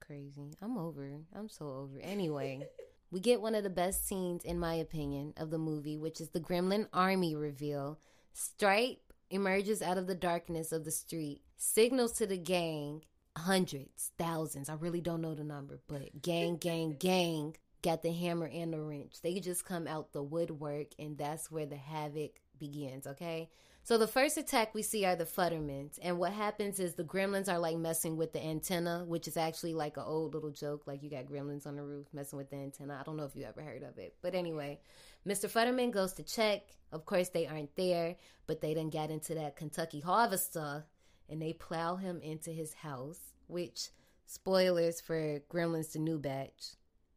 crazy. 0.00 0.56
I'm 0.60 0.78
over. 0.78 1.20
I'm 1.34 1.48
so 1.48 1.66
over. 1.66 1.98
Anyway, 2.02 2.66
we 3.10 3.20
get 3.20 3.40
one 3.40 3.54
of 3.54 3.64
the 3.64 3.70
best 3.70 4.06
scenes, 4.06 4.44
in 4.44 4.58
my 4.58 4.74
opinion, 4.74 5.34
of 5.36 5.50
the 5.50 5.58
movie, 5.58 5.98
which 5.98 6.20
is 6.20 6.30
the 6.30 6.40
Gremlin 6.40 6.88
Army 6.92 7.34
reveal. 7.34 7.98
Stripe 8.32 9.00
emerges 9.30 9.82
out 9.82 9.98
of 9.98 10.06
the 10.06 10.14
darkness 10.14 10.72
of 10.72 10.84
the 10.84 10.90
street, 10.90 11.42
signals 11.56 12.12
to 12.12 12.26
the 12.26 12.36
gang, 12.36 13.02
hundreds, 13.36 14.12
thousands, 14.18 14.68
I 14.68 14.74
really 14.74 15.00
don't 15.00 15.20
know 15.20 15.34
the 15.34 15.44
number, 15.44 15.80
but 15.88 16.20
gang, 16.22 16.56
gang, 16.56 16.96
gang, 16.98 17.56
got 17.82 18.02
the 18.02 18.12
hammer 18.12 18.46
and 18.52 18.72
the 18.72 18.80
wrench. 18.80 19.20
They 19.22 19.40
just 19.40 19.64
come 19.64 19.86
out 19.86 20.12
the 20.12 20.22
woodwork, 20.22 20.88
and 20.98 21.18
that's 21.18 21.50
where 21.50 21.66
the 21.66 21.76
havoc 21.76 22.40
begins, 22.58 23.06
okay? 23.06 23.50
So 23.84 23.98
the 23.98 24.06
first 24.06 24.38
attack 24.38 24.74
we 24.74 24.80
see 24.80 25.04
are 25.04 25.14
the 25.14 25.26
Futtermans, 25.26 25.98
and 26.00 26.18
what 26.18 26.32
happens 26.32 26.80
is 26.80 26.94
the 26.94 27.04
gremlins 27.04 27.52
are 27.52 27.58
like 27.58 27.76
messing 27.76 28.16
with 28.16 28.32
the 28.32 28.42
antenna, 28.42 29.04
which 29.06 29.28
is 29.28 29.36
actually 29.36 29.74
like 29.74 29.98
an 29.98 30.04
old 30.06 30.32
little 30.32 30.50
joke. 30.50 30.86
Like 30.86 31.02
you 31.02 31.10
got 31.10 31.26
gremlins 31.26 31.66
on 31.66 31.76
the 31.76 31.82
roof 31.82 32.06
messing 32.14 32.38
with 32.38 32.48
the 32.48 32.56
antenna. 32.56 32.96
I 32.98 33.02
don't 33.02 33.18
know 33.18 33.24
if 33.24 33.36
you 33.36 33.44
ever 33.44 33.60
heard 33.60 33.82
of 33.82 33.98
it, 33.98 34.16
but 34.22 34.34
anyway, 34.34 34.80
Mr. 35.28 35.50
Futterman 35.50 35.90
goes 35.90 36.14
to 36.14 36.22
check. 36.22 36.62
Of 36.92 37.04
course, 37.04 37.28
they 37.28 37.46
aren't 37.46 37.76
there, 37.76 38.16
but 38.46 38.62
they 38.62 38.72
done 38.72 38.88
got 38.88 39.10
into 39.10 39.34
that 39.34 39.56
Kentucky 39.56 40.00
harvester, 40.00 40.86
and 41.28 41.42
they 41.42 41.52
plow 41.52 41.96
him 41.96 42.20
into 42.22 42.50
his 42.50 42.72
house. 42.72 43.20
Which 43.48 43.90
spoilers 44.24 45.02
for 45.02 45.40
Gremlins 45.52 45.92
the 45.92 45.98
new 45.98 46.18
batch, 46.18 46.76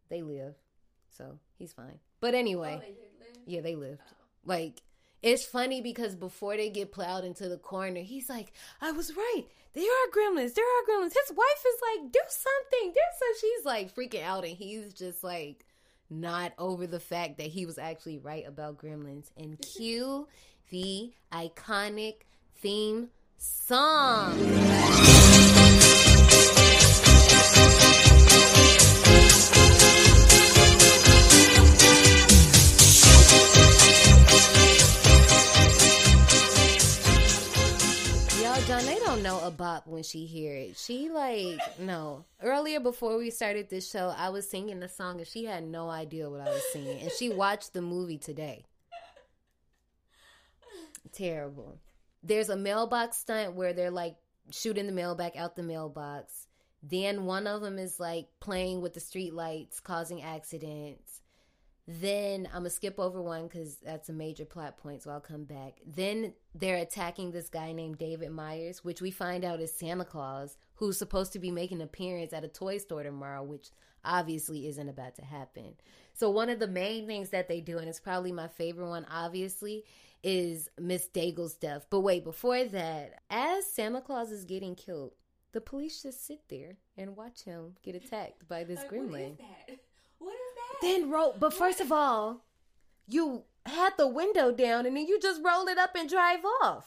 they 0.09 0.21
live, 0.21 0.55
so 1.09 1.39
he's 1.57 1.71
fine. 1.71 1.99
But 2.19 2.35
anyway. 2.35 2.75
oh 2.77 2.81
they 2.81 2.93
Yeah, 3.45 3.61
they 3.61 3.75
lived. 3.75 4.01
Oh. 4.05 4.15
Like, 4.43 4.81
it's 5.21 5.45
funny 5.45 5.81
because 5.81 6.15
before 6.15 6.55
they 6.57 6.69
get 6.69 6.91
plowed 6.91 7.25
into 7.25 7.49
the 7.49 7.57
corner, 7.57 8.01
he's 8.01 8.29
like, 8.29 8.53
I 8.81 8.91
was 8.91 9.15
right. 9.15 9.43
There 9.73 9.83
are 9.83 10.11
gremlins. 10.11 10.53
There 10.53 10.65
are 10.65 10.85
gremlins. 10.89 11.13
His 11.13 11.35
wife 11.35 11.65
is 11.65 11.81
like, 11.81 12.11
do 12.11 12.19
something. 12.27 12.93
Do 12.93 13.01
so. 13.19 13.25
She's 13.39 13.65
like 13.65 13.95
freaking 13.95 14.23
out, 14.23 14.43
and 14.43 14.55
he's 14.55 14.93
just 14.93 15.23
like, 15.23 15.65
not 16.09 16.53
over 16.57 16.87
the 16.87 16.99
fact 16.99 17.37
that 17.37 17.47
he 17.47 17.65
was 17.65 17.77
actually 17.77 18.17
right 18.17 18.47
about 18.47 18.77
gremlins. 18.77 19.29
And 19.37 19.59
cue 19.59 20.27
the 20.69 21.13
iconic 21.31 22.21
theme 22.55 23.09
song. 23.37 24.37
A 39.47 39.51
bop 39.51 39.87
when 39.87 40.03
she 40.03 40.25
hear 40.25 40.53
it. 40.53 40.77
She 40.77 41.09
like 41.09 41.59
no. 41.79 42.25
Earlier 42.43 42.79
before 42.79 43.17
we 43.17 43.29
started 43.29 43.69
this 43.69 43.89
show, 43.89 44.13
I 44.15 44.29
was 44.29 44.49
singing 44.49 44.79
the 44.79 44.89
song 44.89 45.17
and 45.19 45.27
she 45.27 45.45
had 45.45 45.63
no 45.63 45.89
idea 45.89 46.29
what 46.29 46.41
I 46.41 46.49
was 46.49 46.63
singing, 46.71 47.01
and 47.01 47.11
she 47.11 47.29
watched 47.29 47.73
the 47.73 47.81
movie 47.81 48.17
today. 48.17 48.65
Terrible. 51.13 51.79
There's 52.21 52.49
a 52.49 52.57
mailbox 52.57 53.17
stunt 53.17 53.55
where 53.55 53.73
they're 53.73 53.89
like 53.89 54.17
shooting 54.51 54.85
the 54.85 54.91
mail 54.91 55.15
back 55.15 55.35
out 55.35 55.55
the 55.55 55.63
mailbox. 55.63 56.47
Then 56.83 57.25
one 57.25 57.47
of 57.47 57.61
them 57.61 57.79
is 57.79 57.99
like 57.99 58.27
playing 58.39 58.81
with 58.81 58.93
the 58.93 58.99
street 58.99 59.33
lights, 59.33 59.79
causing 59.79 60.21
accidents. 60.21 61.21
Then 61.87 62.47
I'm 62.47 62.59
gonna 62.59 62.69
skip 62.69 62.99
over 62.99 63.21
one 63.21 63.43
because 63.47 63.77
that's 63.77 64.09
a 64.09 64.13
major 64.13 64.43
plot 64.43 64.77
point, 64.77 65.03
so 65.03 65.11
I'll 65.11 65.21
come 65.21 65.45
back. 65.45 65.79
Then 65.85 66.33
they're 66.53 66.77
attacking 66.77 67.31
this 67.31 67.47
guy 67.49 67.71
named 67.71 67.97
David 67.97 68.31
Myers, 68.31 68.83
which 68.83 69.01
we 69.01 69.09
find 69.09 69.45
out 69.45 69.61
is 69.61 69.73
Santa 69.73 70.03
Claus, 70.03 70.57
who's 70.75 70.97
supposed 70.97 71.31
to 71.33 71.39
be 71.39 71.49
making 71.49 71.77
an 71.77 71.85
appearance 71.87 72.33
at 72.33 72.43
a 72.43 72.49
toy 72.49 72.77
store 72.77 73.03
tomorrow, 73.03 73.41
which 73.41 73.69
obviously 74.03 74.67
isn't 74.67 74.89
about 74.89 75.15
to 75.15 75.23
happen. 75.23 75.75
So 76.13 76.29
one 76.29 76.49
of 76.49 76.59
the 76.59 76.67
main 76.67 77.07
things 77.07 77.29
that 77.29 77.47
they 77.47 77.61
do, 77.61 77.77
and 77.77 77.87
it's 77.87 77.99
probably 78.01 78.31
my 78.33 78.47
favorite 78.49 78.89
one, 78.89 79.05
obviously, 79.09 79.85
is 80.23 80.67
Miss 80.79 81.07
Deagle's 81.07 81.53
death. 81.55 81.85
But 81.89 82.01
wait, 82.01 82.23
before 82.25 82.65
that, 82.65 83.21
as 83.29 83.65
Santa 83.65 84.01
Claus 84.01 84.29
is 84.31 84.43
getting 84.43 84.75
killed, 84.75 85.13
the 85.53 85.61
police 85.61 86.03
just 86.03 86.25
sit 86.25 86.41
there 86.49 86.77
and 86.97 87.15
watch 87.15 87.43
him 87.43 87.75
get 87.81 87.95
attacked 87.95 88.45
by 88.47 88.65
this 88.65 88.79
Like, 88.79 88.91
gremlin. 88.91 89.09
what 89.09 89.21
is 89.31 89.37
that? 89.37 89.79
What 90.19 90.33
is 90.33 90.55
that? 90.55 90.66
Then 90.81 91.09
roll, 91.09 91.35
but 91.39 91.53
first 91.53 91.79
of 91.79 91.91
all, 91.91 92.43
you 93.07 93.43
had 93.65 93.93
the 93.97 94.07
window 94.07 94.51
down 94.51 94.85
and 94.85 94.95
then 94.95 95.07
you 95.07 95.19
just 95.19 95.41
roll 95.43 95.67
it 95.67 95.77
up 95.77 95.95
and 95.95 96.09
drive 96.09 96.43
off. 96.61 96.85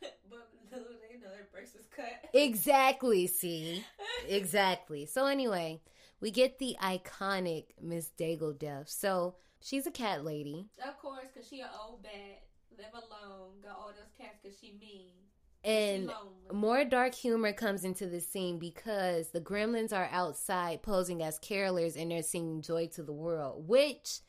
but 0.00 0.48
little 0.70 0.88
they 1.00 1.18
know 1.18 1.30
their 1.30 1.48
brakes 1.52 1.74
was 1.74 1.86
cut. 1.94 2.30
Exactly, 2.34 3.26
see? 3.28 3.84
Exactly. 4.28 5.06
So 5.06 5.26
anyway, 5.26 5.80
we 6.20 6.30
get 6.30 6.58
the 6.58 6.76
iconic 6.82 7.66
Miss 7.80 8.10
Deagle 8.18 8.58
death. 8.58 8.88
So 8.88 9.36
she's 9.60 9.86
a 9.86 9.90
cat 9.90 10.24
lady. 10.24 10.68
Of 10.86 10.98
course, 10.98 11.26
cause 11.34 11.46
she 11.48 11.60
an 11.60 11.68
old 11.80 12.02
bat, 12.02 12.42
live 12.76 12.92
alone, 12.94 13.60
got 13.62 13.76
all 13.78 13.88
those 13.88 14.12
cats 14.18 14.38
cause 14.42 14.56
she 14.60 14.76
mean. 14.80 15.21
And 15.64 16.10
more 16.52 16.84
dark 16.84 17.14
humor 17.14 17.52
comes 17.52 17.84
into 17.84 18.06
the 18.06 18.20
scene 18.20 18.58
because 18.58 19.28
the 19.30 19.40
gremlins 19.40 19.92
are 19.92 20.08
outside 20.10 20.82
posing 20.82 21.22
as 21.22 21.38
carolers 21.38 22.00
and 22.00 22.10
they're 22.10 22.22
singing 22.22 22.62
Joy 22.62 22.88
to 22.88 23.02
the 23.02 23.12
World, 23.12 23.68
which, 23.68 24.20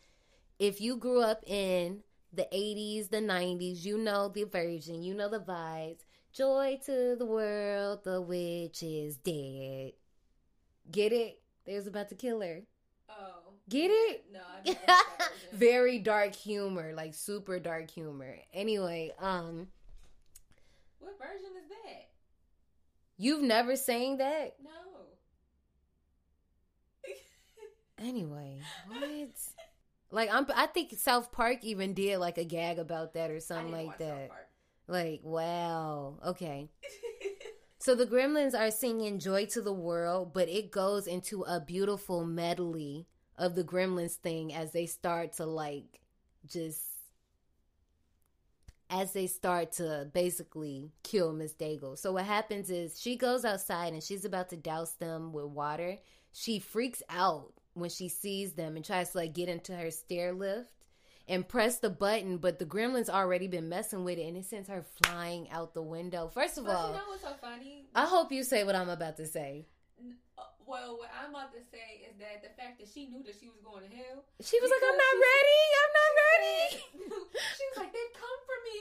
if 0.60 0.80
you 0.80 0.96
grew 0.96 1.22
up 1.22 1.44
in 1.48 2.04
the 2.32 2.48
80s, 2.54 3.10
the 3.10 3.22
90s, 3.22 3.84
you 3.84 3.98
know 3.98 4.30
the 4.30 4.44
version, 4.44 5.04
you 5.04 5.14
know 5.14 5.30
the 5.30 5.40
vibes. 5.40 6.02
Joy 6.32 6.80
to 6.86 7.16
the 7.18 7.26
world, 7.26 8.04
the 8.04 8.20
witch 8.22 8.82
is 8.82 9.18
dead. 9.18 9.92
Get 10.92 11.14
it? 11.14 11.40
They 11.66 11.76
was 11.76 11.88
about 11.88 12.10
to 12.10 12.16
kill 12.16 12.42
her. 12.42 12.62
Oh. 13.10 13.54
Get 13.70 13.92
it? 13.92 14.26
No, 14.32 14.40
I 14.40 14.64
don't 14.66 14.76
like 14.76 14.88
that 14.88 15.06
version. 15.52 15.60
Very 15.60 16.00
dark 16.00 16.36
humor, 16.36 16.94
like 16.96 17.14
super 17.14 17.60
dark 17.60 17.90
humor. 17.92 18.38
Anyway, 18.54 19.14
um, 19.20 19.68
What 21.04 21.20
version 21.20 21.52
is 21.62 21.70
that? 21.70 22.10
you've 23.18 23.44
never 23.44 23.76
sang 23.76 24.18
that? 24.18 24.56
No. 24.64 24.70
Anyway, 28.00 28.60
what? 28.88 29.30
like 30.12 30.34
I'm, 30.34 30.46
I 30.56 30.66
think 30.66 30.94
South 30.98 31.32
Park 31.32 31.60
even 31.62 31.94
did 31.94 32.18
like 32.18 32.38
a 32.38 32.44
gag 32.44 32.80
about 32.80 33.14
that 33.14 33.30
or 33.32 33.40
something 33.40 33.72
like 33.72 33.98
that. 34.00 34.30
Park. 34.30 34.48
Like, 34.88 35.22
wow, 35.24 36.20
okay. 36.26 36.70
So 37.80 37.96
the 37.96 38.08
Gremlins 38.08 38.58
are 38.58 38.72
singing 38.72 39.20
"Joy 39.20 39.46
to 39.48 39.62
the 39.62 39.74
World," 39.74 40.32
but 40.34 40.48
it 40.48 40.72
goes 40.72 41.06
into 41.06 41.44
a 41.44 41.60
beautiful 41.60 42.24
medley 42.24 43.08
of 43.38 43.56
the 43.56 43.64
Gremlins 43.66 44.16
thing 44.16 44.54
as 44.54 44.72
they 44.72 44.86
start 44.86 45.34
to 45.34 45.46
like 45.46 46.00
just 46.46 46.82
as 48.94 49.12
they 49.12 49.26
start 49.26 49.72
to 49.72 50.08
basically 50.14 50.92
kill 51.02 51.34
Miss 51.34 51.54
Deagle. 51.54 51.98
So 51.98 52.12
what 52.14 52.26
happens 52.26 52.70
is 52.70 53.02
she 53.02 53.16
goes 53.16 53.44
outside 53.44 53.92
and 53.92 54.04
she's 54.04 54.24
about 54.24 54.50
to 54.50 54.56
douse 54.56 54.94
them 54.94 55.34
with 55.34 55.46
water. 55.46 55.98
She 56.32 56.60
freaks 56.60 57.02
out 57.10 57.54
when 57.74 57.90
she 57.90 58.08
sees 58.08 58.54
them 58.54 58.76
and 58.76 58.86
tries 58.86 59.10
to 59.10 59.18
like 59.18 59.34
get 59.34 59.50
into 59.50 59.76
her 59.76 59.90
stair 59.90 60.32
lift 60.32 60.70
and 61.28 61.48
press 61.48 61.80
the 61.80 61.90
button, 61.90 62.38
but 62.38 62.60
the 62.60 62.66
gremlin's 62.66 63.10
already 63.10 63.48
been 63.48 63.68
messing 63.68 64.04
with 64.04 64.20
it 64.20 64.28
and 64.28 64.38
it 64.38 64.46
sends 64.46 64.70
her 64.70 64.86
flying 65.04 65.50
out 65.50 65.74
the 65.74 65.82
window. 65.82 66.28
First 66.28 66.60
of 66.60 66.66
But 66.66 66.76
all, 66.76 66.90
you 66.90 66.94
know 66.94 67.04
what's 67.08 67.24
so 67.24 67.34
funny? 67.42 67.88
I 67.96 68.06
hope 68.06 68.32
you 68.32 68.44
say 68.44 68.64
what 68.64 68.76
I'm 68.76 68.90
about 68.90 69.18
to 69.18 69.26
say. 69.26 69.66
Well, 70.66 70.98
what 70.98 71.10
I'm 71.12 71.32
about 71.32 71.52
to 71.54 71.60
say 71.72 72.08
is 72.08 72.16
that 72.20 72.42
the 72.44 72.50
fact 72.62 72.80
that 72.80 72.88
she 72.88 73.08
knew 73.08 73.24
that 73.24 73.36
she 73.40 73.50
was 73.50 73.60
going 73.64 73.84
to 73.84 73.96
hell. 73.96 74.24
She 74.42 74.60
was 74.62 74.72
like, 74.72 74.84
I'm 74.84 74.98
not 74.98 75.16
ready. 75.20 75.62
I'm 75.82 75.94
not 76.00 76.14
ready. 76.24 76.60
she 77.58 77.64
was 77.70 77.78
like, 77.78 77.94
they've 77.94 78.16
come 78.16 78.40
for 78.48 78.58
me. 78.64 78.80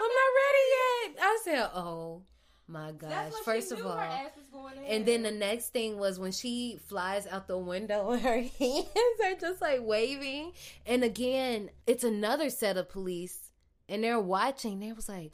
I'm 0.00 0.12
not 0.14 0.30
ready 0.42 0.64
yet. 0.78 1.08
I 1.22 1.38
said, 1.44 1.70
oh 1.74 2.22
my 2.68 2.92
gosh. 2.92 3.32
First 3.44 3.72
of 3.72 3.84
all, 3.84 3.96
her 3.96 4.02
ass 4.02 4.30
was 4.36 4.46
going 4.52 4.74
to 4.74 4.92
And 4.92 5.06
then 5.06 5.22
the 5.22 5.30
next 5.30 5.72
thing 5.72 5.98
was 5.98 6.18
when 6.18 6.32
she 6.32 6.78
flies 6.86 7.26
out 7.26 7.48
the 7.48 7.58
window 7.58 8.10
and 8.12 8.22
her 8.22 8.42
hands 8.42 9.20
are 9.24 9.34
just 9.40 9.60
like 9.60 9.80
waving. 9.82 10.52
And 10.86 11.04
again, 11.04 11.70
it's 11.86 12.04
another 12.04 12.50
set 12.50 12.76
of 12.76 12.88
police 12.88 13.50
and 13.88 14.02
they're 14.02 14.20
watching. 14.20 14.80
They 14.80 14.92
was 14.92 15.08
like, 15.08 15.32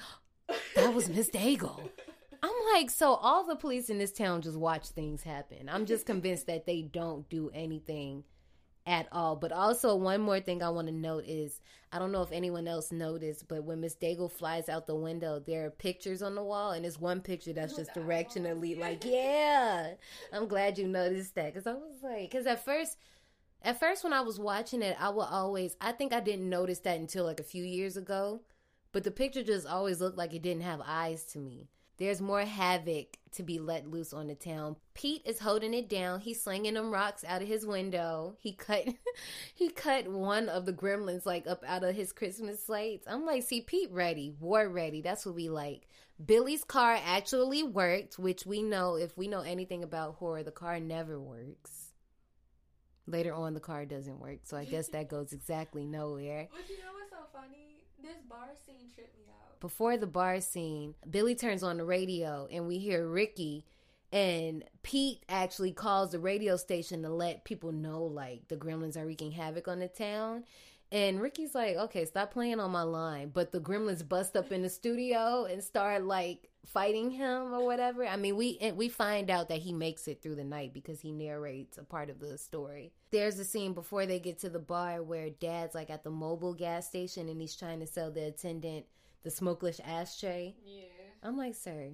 that 0.76 0.92
was 0.94 1.08
Miss 1.08 1.30
Deagle. 1.30 1.90
I'm 2.42 2.50
like, 2.74 2.90
so 2.90 3.14
all 3.14 3.46
the 3.46 3.56
police 3.56 3.88
in 3.88 3.98
this 3.98 4.12
town 4.12 4.42
just 4.42 4.58
watch 4.58 4.88
things 4.88 5.22
happen. 5.22 5.68
I'm 5.68 5.86
just 5.86 6.06
convinced 6.06 6.46
that 6.48 6.66
they 6.66 6.82
don't 6.82 7.28
do 7.28 7.50
anything 7.54 8.24
at 8.86 9.06
all. 9.12 9.36
But 9.36 9.52
also, 9.52 9.94
one 9.94 10.20
more 10.20 10.40
thing 10.40 10.62
I 10.62 10.70
want 10.70 10.88
to 10.88 10.94
note 10.94 11.24
is 11.26 11.60
I 11.92 11.98
don't 11.98 12.10
know 12.10 12.22
if 12.22 12.32
anyone 12.32 12.66
else 12.66 12.90
noticed, 12.90 13.46
but 13.48 13.64
when 13.64 13.80
Miss 13.80 13.94
Deagle 13.94 14.30
flies 14.30 14.68
out 14.68 14.86
the 14.86 14.94
window, 14.94 15.38
there 15.38 15.66
are 15.66 15.70
pictures 15.70 16.22
on 16.22 16.34
the 16.34 16.42
wall, 16.42 16.72
and 16.72 16.84
there's 16.84 16.98
one 16.98 17.20
picture 17.20 17.52
that's 17.52 17.76
just 17.76 17.94
directionally 17.94 18.78
like, 18.78 19.04
yeah. 19.04 19.92
I'm 20.32 20.48
glad 20.48 20.78
you 20.78 20.88
noticed 20.88 21.34
that 21.34 21.52
because 21.52 21.66
I 21.66 21.74
was 21.74 22.02
like, 22.02 22.30
because 22.30 22.46
at 22.46 22.64
first, 22.64 22.96
at 23.62 23.78
first 23.78 24.02
when 24.02 24.12
I 24.12 24.22
was 24.22 24.40
watching 24.40 24.82
it, 24.82 24.96
I 24.98 25.10
would 25.10 25.28
always, 25.30 25.76
I 25.80 25.92
think 25.92 26.12
I 26.12 26.20
didn't 26.20 26.48
notice 26.48 26.80
that 26.80 26.98
until 26.98 27.24
like 27.24 27.40
a 27.40 27.44
few 27.44 27.62
years 27.62 27.96
ago, 27.96 28.40
but 28.90 29.04
the 29.04 29.10
picture 29.10 29.42
just 29.42 29.66
always 29.66 30.00
looked 30.00 30.18
like 30.18 30.34
it 30.34 30.42
didn't 30.42 30.62
have 30.62 30.80
eyes 30.84 31.24
to 31.26 31.38
me. 31.38 31.68
There's 31.98 32.20
more 32.20 32.40
havoc 32.42 33.18
to 33.32 33.42
be 33.42 33.58
let 33.58 33.90
loose 33.90 34.12
on 34.12 34.26
the 34.26 34.34
town. 34.34 34.76
Pete 34.94 35.22
is 35.24 35.38
holding 35.38 35.74
it 35.74 35.88
down. 35.88 36.20
He's 36.20 36.42
slinging 36.42 36.74
them 36.74 36.90
rocks 36.90 37.24
out 37.24 37.42
of 37.42 37.48
his 37.48 37.66
window. 37.66 38.36
He 38.40 38.52
cut 38.52 38.86
he 39.54 39.68
cut 39.70 40.08
one 40.08 40.48
of 40.48 40.66
the 40.66 40.72
gremlins 40.72 41.26
like 41.26 41.46
up 41.46 41.64
out 41.66 41.84
of 41.84 41.94
his 41.94 42.12
Christmas 42.12 42.68
lights. 42.68 43.06
I'm 43.08 43.24
like, 43.24 43.42
see, 43.42 43.60
Pete 43.60 43.90
ready, 43.90 44.34
war 44.40 44.68
ready. 44.68 45.00
That's 45.00 45.24
what 45.24 45.34
we 45.34 45.48
like. 45.48 45.86
Billy's 46.24 46.64
car 46.64 46.98
actually 47.04 47.62
worked, 47.62 48.18
which 48.18 48.46
we 48.46 48.62
know 48.62 48.96
if 48.96 49.16
we 49.16 49.28
know 49.28 49.40
anything 49.40 49.82
about 49.82 50.16
horror, 50.16 50.42
the 50.42 50.52
car 50.52 50.78
never 50.78 51.18
works. 51.18 51.90
Later 53.06 53.34
on, 53.34 53.54
the 53.54 53.60
car 53.60 53.84
doesn't 53.84 54.20
work, 54.20 54.40
so 54.44 54.56
I 54.56 54.64
guess 54.64 54.88
that 54.88 55.08
goes 55.08 55.32
exactly 55.32 55.84
nowhere. 55.84 56.48
But 56.52 56.70
you 56.70 56.78
know 56.78 56.92
what's 56.92 57.10
so 57.10 57.26
funny? 57.32 57.82
This 58.00 58.22
bar 58.28 58.50
scene 58.64 58.88
tripped 58.94 59.18
me. 59.18 59.21
Before 59.62 59.96
the 59.96 60.08
bar 60.08 60.40
scene, 60.40 60.92
Billy 61.08 61.36
turns 61.36 61.62
on 61.62 61.76
the 61.76 61.84
radio 61.84 62.48
and 62.50 62.66
we 62.66 62.78
hear 62.78 63.06
Ricky 63.06 63.64
and 64.12 64.64
Pete 64.82 65.24
actually 65.28 65.70
calls 65.70 66.10
the 66.10 66.18
radio 66.18 66.56
station 66.56 67.02
to 67.02 67.08
let 67.08 67.44
people 67.44 67.70
know 67.70 68.02
like 68.02 68.48
the 68.48 68.56
gremlins 68.56 68.96
are 68.96 69.06
wreaking 69.06 69.30
havoc 69.30 69.68
on 69.68 69.78
the 69.78 69.86
town. 69.86 70.42
And 70.90 71.22
Ricky's 71.22 71.54
like, 71.54 71.76
okay, 71.76 72.04
stop 72.04 72.32
playing 72.32 72.58
on 72.58 72.72
my 72.72 72.82
line. 72.82 73.30
But 73.32 73.52
the 73.52 73.60
gremlins 73.60 74.06
bust 74.06 74.36
up 74.36 74.50
in 74.50 74.62
the 74.62 74.68
studio 74.68 75.44
and 75.44 75.62
start 75.62 76.02
like 76.02 76.50
fighting 76.66 77.12
him 77.12 77.54
or 77.54 77.64
whatever. 77.64 78.04
I 78.04 78.16
mean, 78.16 78.34
we 78.34 78.58
we 78.74 78.88
find 78.88 79.30
out 79.30 79.48
that 79.48 79.60
he 79.60 79.72
makes 79.72 80.08
it 80.08 80.20
through 80.20 80.34
the 80.34 80.44
night 80.44 80.74
because 80.74 81.00
he 81.00 81.12
narrates 81.12 81.78
a 81.78 81.84
part 81.84 82.10
of 82.10 82.18
the 82.18 82.36
story. 82.36 82.92
There's 83.12 83.38
a 83.38 83.44
scene 83.44 83.74
before 83.74 84.06
they 84.06 84.18
get 84.18 84.40
to 84.40 84.50
the 84.50 84.58
bar 84.58 85.04
where 85.04 85.30
dad's 85.30 85.76
like 85.76 85.88
at 85.88 86.02
the 86.02 86.10
mobile 86.10 86.52
gas 86.52 86.88
station 86.88 87.28
and 87.28 87.40
he's 87.40 87.54
trying 87.54 87.78
to 87.78 87.86
sell 87.86 88.10
the 88.10 88.24
attendant 88.24 88.86
the 89.22 89.30
smokeless 89.30 89.80
ashtray. 89.84 90.54
Yeah. 90.64 90.84
I'm 91.22 91.36
like, 91.36 91.54
sir, 91.54 91.92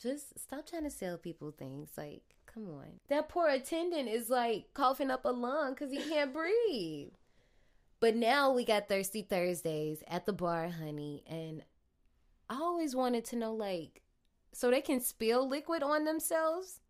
just 0.00 0.38
stop 0.38 0.66
trying 0.66 0.84
to 0.84 0.90
sell 0.90 1.16
people 1.16 1.50
things. 1.50 1.90
Like, 1.96 2.22
come 2.46 2.68
on. 2.68 3.00
That 3.08 3.28
poor 3.28 3.48
attendant 3.48 4.08
is 4.08 4.28
like 4.28 4.74
coughing 4.74 5.10
up 5.10 5.24
a 5.24 5.30
lung 5.30 5.74
because 5.74 5.90
he 5.90 5.98
can't 5.98 6.32
breathe. 6.68 7.10
But 8.00 8.16
now 8.16 8.52
we 8.52 8.64
got 8.64 8.88
Thirsty 8.88 9.22
Thursdays 9.22 10.02
at 10.08 10.26
the 10.26 10.32
bar, 10.32 10.68
honey, 10.68 11.22
and 11.24 11.62
I 12.50 12.56
always 12.56 12.96
wanted 12.96 13.24
to 13.26 13.36
know, 13.36 13.54
like, 13.54 14.02
so 14.52 14.70
they 14.70 14.80
can 14.80 15.00
spill 15.00 15.48
liquid 15.48 15.82
on 15.82 16.04
themselves? 16.04 16.80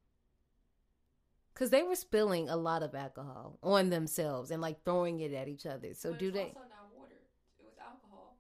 Because 1.53 1.71
they 1.71 1.83
were 1.83 1.95
spilling 1.95 2.49
a 2.49 2.57
lot 2.57 2.83
of 2.83 2.95
alcohol 2.95 3.59
on 3.63 3.91
themselves 3.91 4.51
and 4.51 4.63
like 4.63 4.83
throwing 4.85 5.21
it 5.21 5.33
at 5.35 5.49
each 5.49 5.67
other. 5.67 5.93
So 5.95 6.11
But 6.11 6.19
do 6.19 6.31
they? 6.31 6.41
Also 6.45 6.61
not 6.61 6.89
water. 6.97 7.13
It 7.61 7.65
was 7.67 7.75
alcohol. 7.79 8.39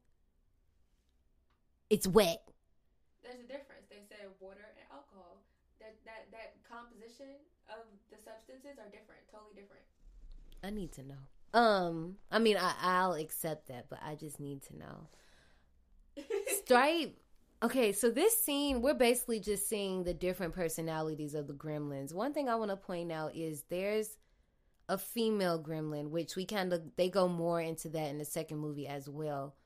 It's 1.92 2.08
wet. 2.08 2.40
There's 3.22 3.44
a 3.44 3.46
difference. 3.52 3.84
They 3.90 4.00
said 4.08 4.24
water 4.40 4.64
and 4.64 4.80
alcohol. 4.90 5.44
That 5.78 5.94
that 6.06 6.32
that 6.32 6.56
composition 6.64 7.36
of 7.68 7.84
the 8.10 8.16
substances 8.16 8.80
are 8.80 8.88
different. 8.88 9.20
Totally 9.30 9.60
different. 9.60 9.84
I 10.64 10.70
need 10.70 10.92
to 10.92 11.02
know. 11.02 11.22
Um, 11.52 12.16
I 12.30 12.38
mean, 12.38 12.56
I, 12.56 12.72
I'll 12.80 13.12
accept 13.12 13.68
that, 13.68 13.90
but 13.90 13.98
I 14.02 14.14
just 14.14 14.40
need 14.40 14.62
to 14.68 14.78
know. 14.78 15.08
Stripe. 16.64 17.14
Okay, 17.62 17.92
so 17.92 18.10
this 18.10 18.42
scene, 18.42 18.80
we're 18.80 18.94
basically 18.94 19.38
just 19.38 19.68
seeing 19.68 20.02
the 20.02 20.14
different 20.14 20.54
personalities 20.54 21.34
of 21.34 21.46
the 21.46 21.52
gremlins. 21.52 22.14
One 22.14 22.32
thing 22.32 22.48
I 22.48 22.54
want 22.54 22.70
to 22.70 22.76
point 22.76 23.12
out 23.12 23.36
is 23.36 23.64
there's 23.68 24.16
a 24.88 24.96
female 24.96 25.62
gremlin, 25.62 26.08
which 26.08 26.36
we 26.36 26.46
kind 26.46 26.72
of 26.72 26.96
they 26.96 27.10
go 27.10 27.28
more 27.28 27.60
into 27.60 27.90
that 27.90 28.08
in 28.08 28.16
the 28.16 28.24
second 28.24 28.60
movie 28.60 28.88
as 28.88 29.10
well. 29.10 29.56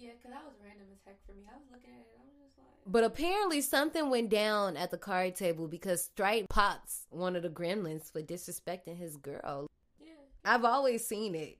Yeah, 0.00 0.12
because 0.16 0.30
that 0.30 0.44
was 0.44 0.54
random 0.64 0.86
as 0.92 0.98
heck 1.04 1.18
for 1.26 1.32
me. 1.32 1.42
I 1.46 1.56
was 1.56 1.66
looking 1.70 1.90
at 1.92 2.00
it. 2.00 2.16
I 2.18 2.24
was 2.24 2.34
just 2.42 2.58
like, 2.58 2.66
But 2.86 3.04
apparently 3.04 3.60
something 3.60 4.08
went 4.08 4.30
down 4.30 4.76
at 4.78 4.90
the 4.90 4.96
card 4.98 5.36
table 5.36 5.68
because 5.68 6.04
Stripe 6.04 6.48
pops 6.48 7.06
one 7.10 7.36
of 7.36 7.42
the 7.42 7.50
gremlins 7.50 8.10
for 8.10 8.22
disrespecting 8.22 8.96
his 8.96 9.16
girl. 9.16 9.66
yeah. 10.00 10.12
I've 10.44 10.64
always 10.64 11.06
seen 11.06 11.34
it, 11.34 11.58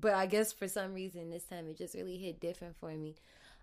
but 0.00 0.14
I 0.14 0.24
guess 0.26 0.50
for 0.52 0.66
some 0.66 0.94
reason 0.94 1.28
this 1.30 1.44
time 1.44 1.68
it 1.68 1.76
just 1.76 1.94
really 1.94 2.16
hit 2.16 2.40
different 2.40 2.76
for 2.78 2.90
me. 2.90 3.16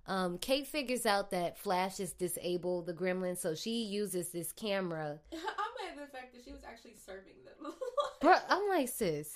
Um, 0.07 0.37
Kate 0.39 0.65
figures 0.67 1.05
out 1.05 1.31
that 1.31 1.57
Flash 1.57 1.99
is 1.99 2.13
disabled 2.13 2.85
the 2.87 2.93
gremlin, 2.93 3.37
so 3.37 3.53
she 3.55 3.83
uses 3.83 4.29
this 4.29 4.51
camera. 4.51 5.19
I'm 5.31 5.37
mad 5.39 5.97
at 5.99 6.05
the 6.07 6.11
fact 6.11 6.33
that 6.33 6.43
she 6.43 6.51
was 6.51 6.61
actually 6.67 6.95
serving 7.05 7.33
them. 7.45 7.73
Bro, 8.21 8.35
I'm 8.49 8.67
like, 8.69 8.89
sis, 8.89 9.35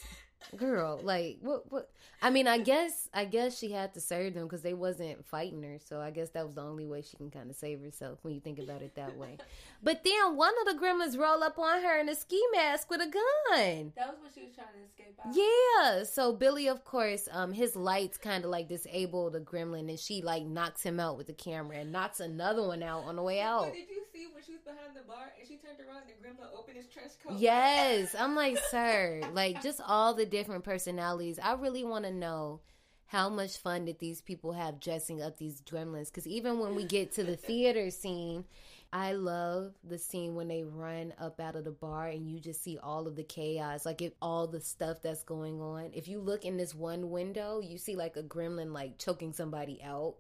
girl, 0.56 1.00
like 1.04 1.38
what? 1.42 1.72
What? 1.72 1.90
I 2.22 2.30
mean, 2.30 2.48
I 2.48 2.58
guess, 2.60 3.10
I 3.14 3.26
guess 3.26 3.58
she 3.58 3.72
had 3.72 3.94
to 3.94 4.00
serve 4.02 4.34
them 4.34 4.44
because 4.44 4.62
they 4.62 4.74
wasn't 4.74 5.26
fighting 5.26 5.62
her, 5.64 5.78
so 5.84 6.00
I 6.00 6.12
guess 6.12 6.30
that 6.30 6.46
was 6.46 6.56
the 6.56 6.62
only 6.62 6.86
way 6.86 7.02
she 7.02 7.18
can 7.18 7.30
kind 7.30 7.50
of 7.50 7.56
save 7.56 7.82
herself 7.82 8.20
when 8.24 8.34
you 8.34 8.40
think 8.40 8.58
about 8.60 8.82
it 8.82 8.96
that 8.96 9.18
way. 9.18 9.38
But 9.84 10.04
then 10.04 10.36
one 10.36 10.54
of 10.62 10.74
the 10.74 10.82
gremlins 10.84 11.16
roll 11.20 11.44
up 11.44 11.60
on 11.60 11.84
her 11.84 12.00
in 12.00 12.10
a 12.10 12.16
ski 12.16 12.42
mask 12.52 12.90
with 12.90 13.02
a 13.02 13.06
gun. 13.06 13.94
that 13.96 14.08
was 14.08 14.18
what 14.20 14.32
she 14.34 14.42
was 14.46 14.56
trying 14.56 14.68
to 14.74 14.84
escape 14.84 15.20
out. 15.24 15.36
Yeah. 15.36 16.04
So 16.06 16.34
Billy, 16.34 16.68
of 16.68 16.84
course, 16.84 17.28
um, 17.32 17.54
his 17.54 17.76
lights 17.76 18.18
kind 18.18 18.44
of 18.46 18.50
like 18.50 18.68
disable 18.68 19.30
the 19.30 19.42
gremlin, 19.42 19.90
and 19.90 20.00
she 20.00 20.24
like 20.24 20.44
knocks 20.44 20.82
him 20.82 21.00
out 21.00 21.18
with 21.18 21.28
the 21.28 21.34
camera 21.34 21.78
and 21.78 21.92
knocks 21.92 22.20
another 22.20 22.66
one 22.66 22.82
out 22.82 23.04
on 23.04 23.16
the 23.16 23.22
way 23.22 23.42
out. 23.42 23.66
But 23.66 23.74
did 23.74 23.90
you 23.90 24.02
see 24.12 24.28
when 24.34 24.44
she 24.44 24.54
was 24.54 24.62
behind 24.62 24.96
the 24.96 25.04
bar 25.08 25.34
and 25.38 25.48
she 25.48 25.58
turned 25.58 25.78
around 25.80 26.04
and 26.08 26.10
the 26.10 26.14
gremlin 26.42 26.48
opened 26.58 26.78
his 26.78 26.88
trench 26.88 27.12
coat? 27.24 27.38
Yes, 27.38 28.16
I'm 28.18 28.36
like, 28.36 28.58
sir, 28.72 29.22
like 29.34 29.62
just 29.62 29.82
all 29.86 30.16
the 30.16 30.26
different 30.36 30.66
personalities. 30.66 31.40
I 31.42 31.54
really 31.54 31.86
want 31.86 32.04
to 32.04 32.12
know 32.12 32.60
how 33.06 33.30
much 33.30 33.58
fun 33.58 33.86
did 33.86 34.00
these 34.00 34.20
people 34.20 34.52
have 34.52 34.82
dressing 34.82 35.22
up 35.22 35.38
these 35.38 35.62
gremlins? 35.62 36.08
Because 36.08 36.28
even 36.28 36.60
when 36.60 36.76
we 36.76 36.84
get 36.84 37.14
to 37.14 37.24
the 37.24 37.38
theater 37.38 37.90
scene, 37.90 38.44
I 38.92 39.14
love 39.14 39.76
the 39.82 39.98
scene 39.98 40.36
when 40.36 40.50
they 40.50 40.64
run 40.64 41.14
up 41.18 41.40
out 41.40 41.56
of 41.56 41.64
the 41.64 41.72
bar 41.72 42.08
and 42.08 42.30
you 42.30 42.42
just 42.42 42.62
see 42.62 42.78
all 42.78 43.08
of 43.08 43.16
the 43.16 43.24
chaos, 43.24 43.86
like 43.86 44.02
it, 44.02 44.18
all 44.22 44.46
the 44.46 44.60
stuff 44.60 45.02
that's 45.02 45.24
going 45.24 45.62
on. 45.62 45.92
If 45.94 46.10
you 46.10 46.20
look 46.20 46.44
in 46.44 46.58
this 46.58 46.76
one 46.76 47.10
window, 47.10 47.62
you 47.62 47.78
see 47.78 47.96
like 47.96 48.18
a 48.18 48.24
gremlin 48.24 48.74
like 48.74 48.98
choking 48.98 49.32
somebody 49.32 49.82
out. 49.82 50.16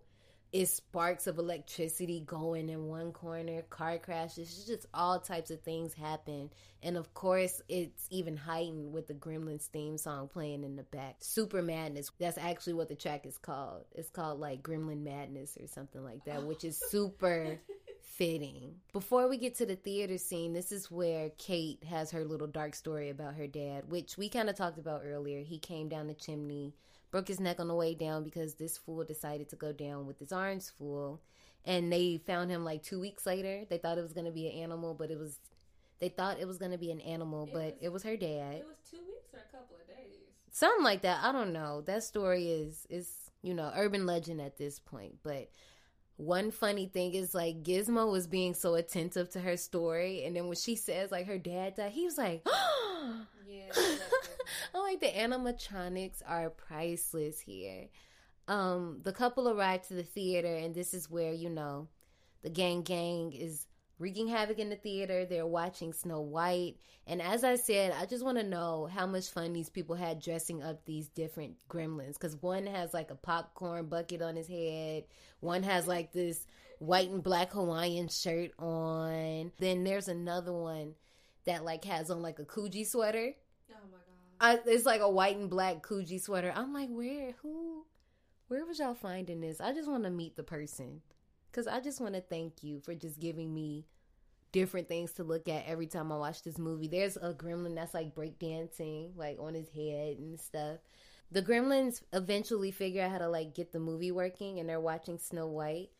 It's 0.51 0.71
sparks 0.71 1.27
of 1.27 1.37
electricity 1.37 2.21
going 2.21 2.69
in 2.69 2.87
one 2.87 3.11
corner, 3.11 3.61
car 3.63 3.97
crashes, 3.97 4.49
it's 4.57 4.65
just 4.65 4.85
all 4.93 5.19
types 5.19 5.51
of 5.51 5.61
things 5.61 5.93
happen. 5.93 6.49
And 6.81 6.97
of 6.97 7.13
course, 7.13 7.61
it's 7.67 8.07
even 8.09 8.37
heightened 8.37 8.93
with 8.93 9.07
the 9.07 9.15
Gremlins 9.15 9.65
theme 9.67 9.97
song 9.97 10.27
playing 10.27 10.63
in 10.63 10.75
the 10.75 10.83
back. 10.83 11.17
Super 11.19 11.61
Madness. 11.61 12.11
That's 12.19 12.37
actually 12.37 12.73
what 12.73 12.89
the 12.89 12.95
track 12.95 13.25
is 13.25 13.37
called. 13.37 13.85
It's 13.93 14.09
called 14.09 14.39
like 14.39 14.61
Gremlin 14.61 15.03
Madness 15.03 15.57
or 15.59 15.67
something 15.67 16.03
like 16.03 16.23
that, 16.25 16.43
which 16.43 16.63
is 16.63 16.81
super 16.89 17.59
fitting. 18.01 18.75
Before 18.93 19.27
we 19.27 19.37
get 19.37 19.55
to 19.55 19.65
the 19.65 19.75
theater 19.75 20.17
scene, 20.17 20.53
this 20.53 20.71
is 20.71 20.89
where 20.89 21.31
Kate 21.37 21.83
has 21.83 22.11
her 22.11 22.23
little 22.23 22.47
dark 22.47 22.75
story 22.75 23.09
about 23.09 23.35
her 23.35 23.47
dad, 23.47 23.89
which 23.89 24.17
we 24.17 24.29
kind 24.29 24.49
of 24.49 24.55
talked 24.55 24.77
about 24.77 25.01
earlier. 25.03 25.41
He 25.41 25.59
came 25.59 25.89
down 25.89 26.07
the 26.07 26.13
chimney, 26.13 26.73
broke 27.15 27.29
his 27.29 27.39
neck 27.39 27.61
on 27.61 27.69
the 27.69 27.73
way 27.73 27.93
down 27.95 28.25
because 28.25 28.55
this 28.55 28.77
fool 28.77 29.01
decided 29.05 29.47
to 29.47 29.55
go 29.55 29.71
down 29.71 30.05
with 30.05 30.19
this 30.19 30.33
orange 30.33 30.65
fool. 30.77 31.21
And 31.63 31.89
they 31.89 32.17
found 32.27 32.51
him 32.51 32.65
like 32.65 32.83
two 32.83 32.99
weeks 32.99 33.25
later. 33.25 33.63
They 33.69 33.77
thought 33.77 33.97
it 33.97 34.01
was 34.01 34.11
going 34.11 34.25
to 34.25 34.33
be 34.33 34.47
an 34.47 34.51
animal, 34.63 34.93
but 34.93 35.09
it 35.11 35.17
was. 35.17 35.39
They 35.99 36.09
thought 36.09 36.41
it 36.41 36.45
was 36.45 36.57
going 36.57 36.71
to 36.73 36.77
be 36.77 36.91
an 36.91 36.99
animal, 36.99 37.45
It 37.45 37.53
but 37.53 37.63
was- 37.63 37.73
it 37.83 37.89
was 37.93 38.03
her 38.03 38.17
dad. 38.17 38.55
It 38.55 38.65
was 38.67 38.75
two 38.91 38.97
weeks 39.07 39.33
or 39.33 39.39
a 39.39 39.57
couple 39.57 39.77
of 39.77 39.87
days. 39.87 40.17
Something 40.51 40.83
like 40.83 41.03
that. 41.03 41.23
I 41.23 41.31
don't 41.31 41.53
know. 41.53 41.79
That 41.85 42.03
story 42.03 42.49
is 42.51 42.85
is 42.89 43.31
you 43.41 43.53
know 43.53 43.71
urban 43.73 44.05
legend 44.05 44.41
at 44.41 44.57
this 44.57 44.77
point. 44.77 45.15
But 45.23 45.49
one 46.17 46.51
funny 46.51 46.87
thing 46.87 47.13
is 47.13 47.35
like 47.35 47.63
Gizmo 47.63 48.11
was 48.11 48.27
being 48.27 48.53
so 48.53 48.75
attentive 48.75 49.29
to 49.31 49.39
her 49.41 49.57
story, 49.57 50.23
and 50.23 50.35
then 50.35 50.47
when 50.47 50.55
she 50.55 50.75
says 50.75 51.11
like 51.11 51.27
her 51.27 51.37
dad 51.37 51.75
died, 51.75 51.91
he 51.91 52.05
was 52.05 52.17
like, 52.17 52.45
Yeah. 53.47 53.71
I'm 54.73 54.81
like 54.81 54.99
the 54.99 55.07
animatronics 55.07 56.21
are 56.27 56.49
priceless 56.49 57.39
here. 57.39 57.87
Um, 58.47 58.99
the 59.03 59.11
couple 59.11 59.49
arrived 59.49 59.87
to 59.89 59.93
the 59.95 60.03
theater, 60.03 60.55
and 60.55 60.73
this 60.73 60.93
is 60.93 61.09
where 61.09 61.33
you 61.33 61.49
know 61.49 61.87
the 62.43 62.49
gang 62.49 62.81
gang 62.81 63.33
is 63.33 63.65
wreaking 63.99 64.27
havoc 64.27 64.59
in 64.59 64.69
the 64.69 64.75
theater. 64.75 65.25
They're 65.25 65.45
watching 65.45 65.93
Snow 65.93 66.21
White, 66.21 66.75
and 67.07 67.21
as 67.21 67.43
I 67.43 67.55
said, 67.55 67.93
I 67.99 68.05
just 68.05 68.23
want 68.23 68.37
to 68.37 68.43
know 68.43 68.89
how 68.91 69.05
much 69.05 69.29
fun 69.29 69.53
these 69.53 69.69
people 69.69 69.95
had 69.95 70.19
dressing 70.19 70.63
up 70.63 70.85
these 70.85 71.07
different 71.07 71.55
gremlins. 71.69 72.13
Because 72.13 72.35
one 72.41 72.65
has 72.65 72.93
like 72.93 73.11
a 73.11 73.15
popcorn 73.15 73.87
bucket 73.87 74.21
on 74.21 74.35
his 74.35 74.47
head, 74.47 75.05
one 75.39 75.63
has 75.63 75.87
like 75.87 76.11
this 76.11 76.45
white 76.79 77.09
and 77.09 77.23
black 77.23 77.51
Hawaiian 77.51 78.07
shirt 78.07 78.51
on. 78.59 79.51
Then 79.59 79.83
there's 79.83 80.07
another 80.07 80.53
one 80.53 80.95
that 81.45 81.63
like 81.63 81.85
has 81.85 82.09
on 82.09 82.21
like 82.21 82.39
a 82.39 82.45
Coogi 82.45 82.85
sweater. 82.85 83.33
oh 83.71 83.75
my 83.91 83.97
god. 83.97 84.61
I, 84.65 84.69
it's 84.69 84.85
like 84.85 85.01
a 85.01 85.09
white 85.09 85.37
and 85.37 85.49
black 85.49 85.83
Coogi 85.83 86.21
sweater. 86.21 86.51
I'm 86.55 86.73
like, 86.73 86.89
where, 86.89 87.33
who, 87.41 87.85
where 88.47 88.65
was 88.65 88.79
y'all 88.79 88.93
finding 88.93 89.41
this? 89.41 89.61
I 89.61 89.73
just 89.73 89.89
want 89.89 90.03
to 90.03 90.09
meet 90.09 90.35
the 90.35 90.43
person. 90.43 91.01
Because 91.55 91.67
I 91.67 91.79
just 91.79 92.01
want 92.01 92.15
to 92.15 92.19
thank 92.19 92.63
you 92.63 92.81
for 92.81 92.93
just 92.93 93.17
giving 93.17 93.53
me 93.53 93.85
different 94.51 94.89
things 94.89 95.13
to 95.13 95.23
look 95.23 95.47
at 95.47 95.65
every 95.65 95.87
time 95.87 96.11
I 96.11 96.17
watch 96.17 96.43
this 96.43 96.57
movie. 96.57 96.89
There's 96.89 97.15
a 97.15 97.33
gremlin 97.33 97.75
that's 97.75 97.93
like 97.93 98.13
breakdancing, 98.13 99.15
like 99.15 99.37
on 99.39 99.53
his 99.53 99.69
head 99.69 100.17
and 100.17 100.37
stuff. 100.37 100.79
The 101.31 101.41
gremlins 101.41 102.01
eventually 102.11 102.71
figure 102.71 103.03
out 103.03 103.11
how 103.11 103.19
to 103.19 103.29
like 103.29 103.55
get 103.55 103.71
the 103.71 103.79
movie 103.79 104.11
working 104.11 104.59
and 104.59 104.67
they're 104.67 104.81
watching 104.81 105.17
Snow 105.17 105.47
White. 105.47 105.91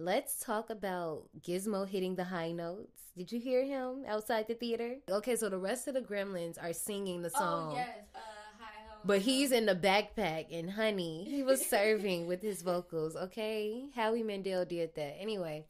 Let's 0.00 0.40
talk 0.40 0.68
about 0.68 1.28
Gizmo 1.40 1.88
hitting 1.88 2.16
the 2.16 2.24
high 2.24 2.50
notes. 2.50 3.12
Did 3.16 3.30
you 3.30 3.38
hear 3.38 3.64
him 3.64 4.02
outside 4.08 4.48
the 4.48 4.54
theater? 4.54 4.96
Okay, 5.08 5.36
so 5.36 5.48
the 5.48 5.58
rest 5.58 5.86
of 5.86 5.94
the 5.94 6.00
gremlins 6.00 6.60
are 6.60 6.72
singing 6.72 7.22
the 7.22 7.30
song. 7.30 7.70
Oh 7.70 7.76
yes. 7.76 7.98
Uh. 8.16 8.33
But 9.06 9.20
he's 9.20 9.52
in 9.52 9.66
the 9.66 9.74
backpack, 9.74 10.46
and 10.50 10.70
honey, 10.70 11.26
he 11.28 11.42
was 11.42 11.66
serving 11.66 12.26
with 12.26 12.40
his 12.40 12.62
vocals. 12.62 13.16
Okay, 13.16 13.84
Howie 13.94 14.22
Mandel 14.22 14.64
did 14.64 14.94
that. 14.94 15.20
Anyway, 15.20 15.66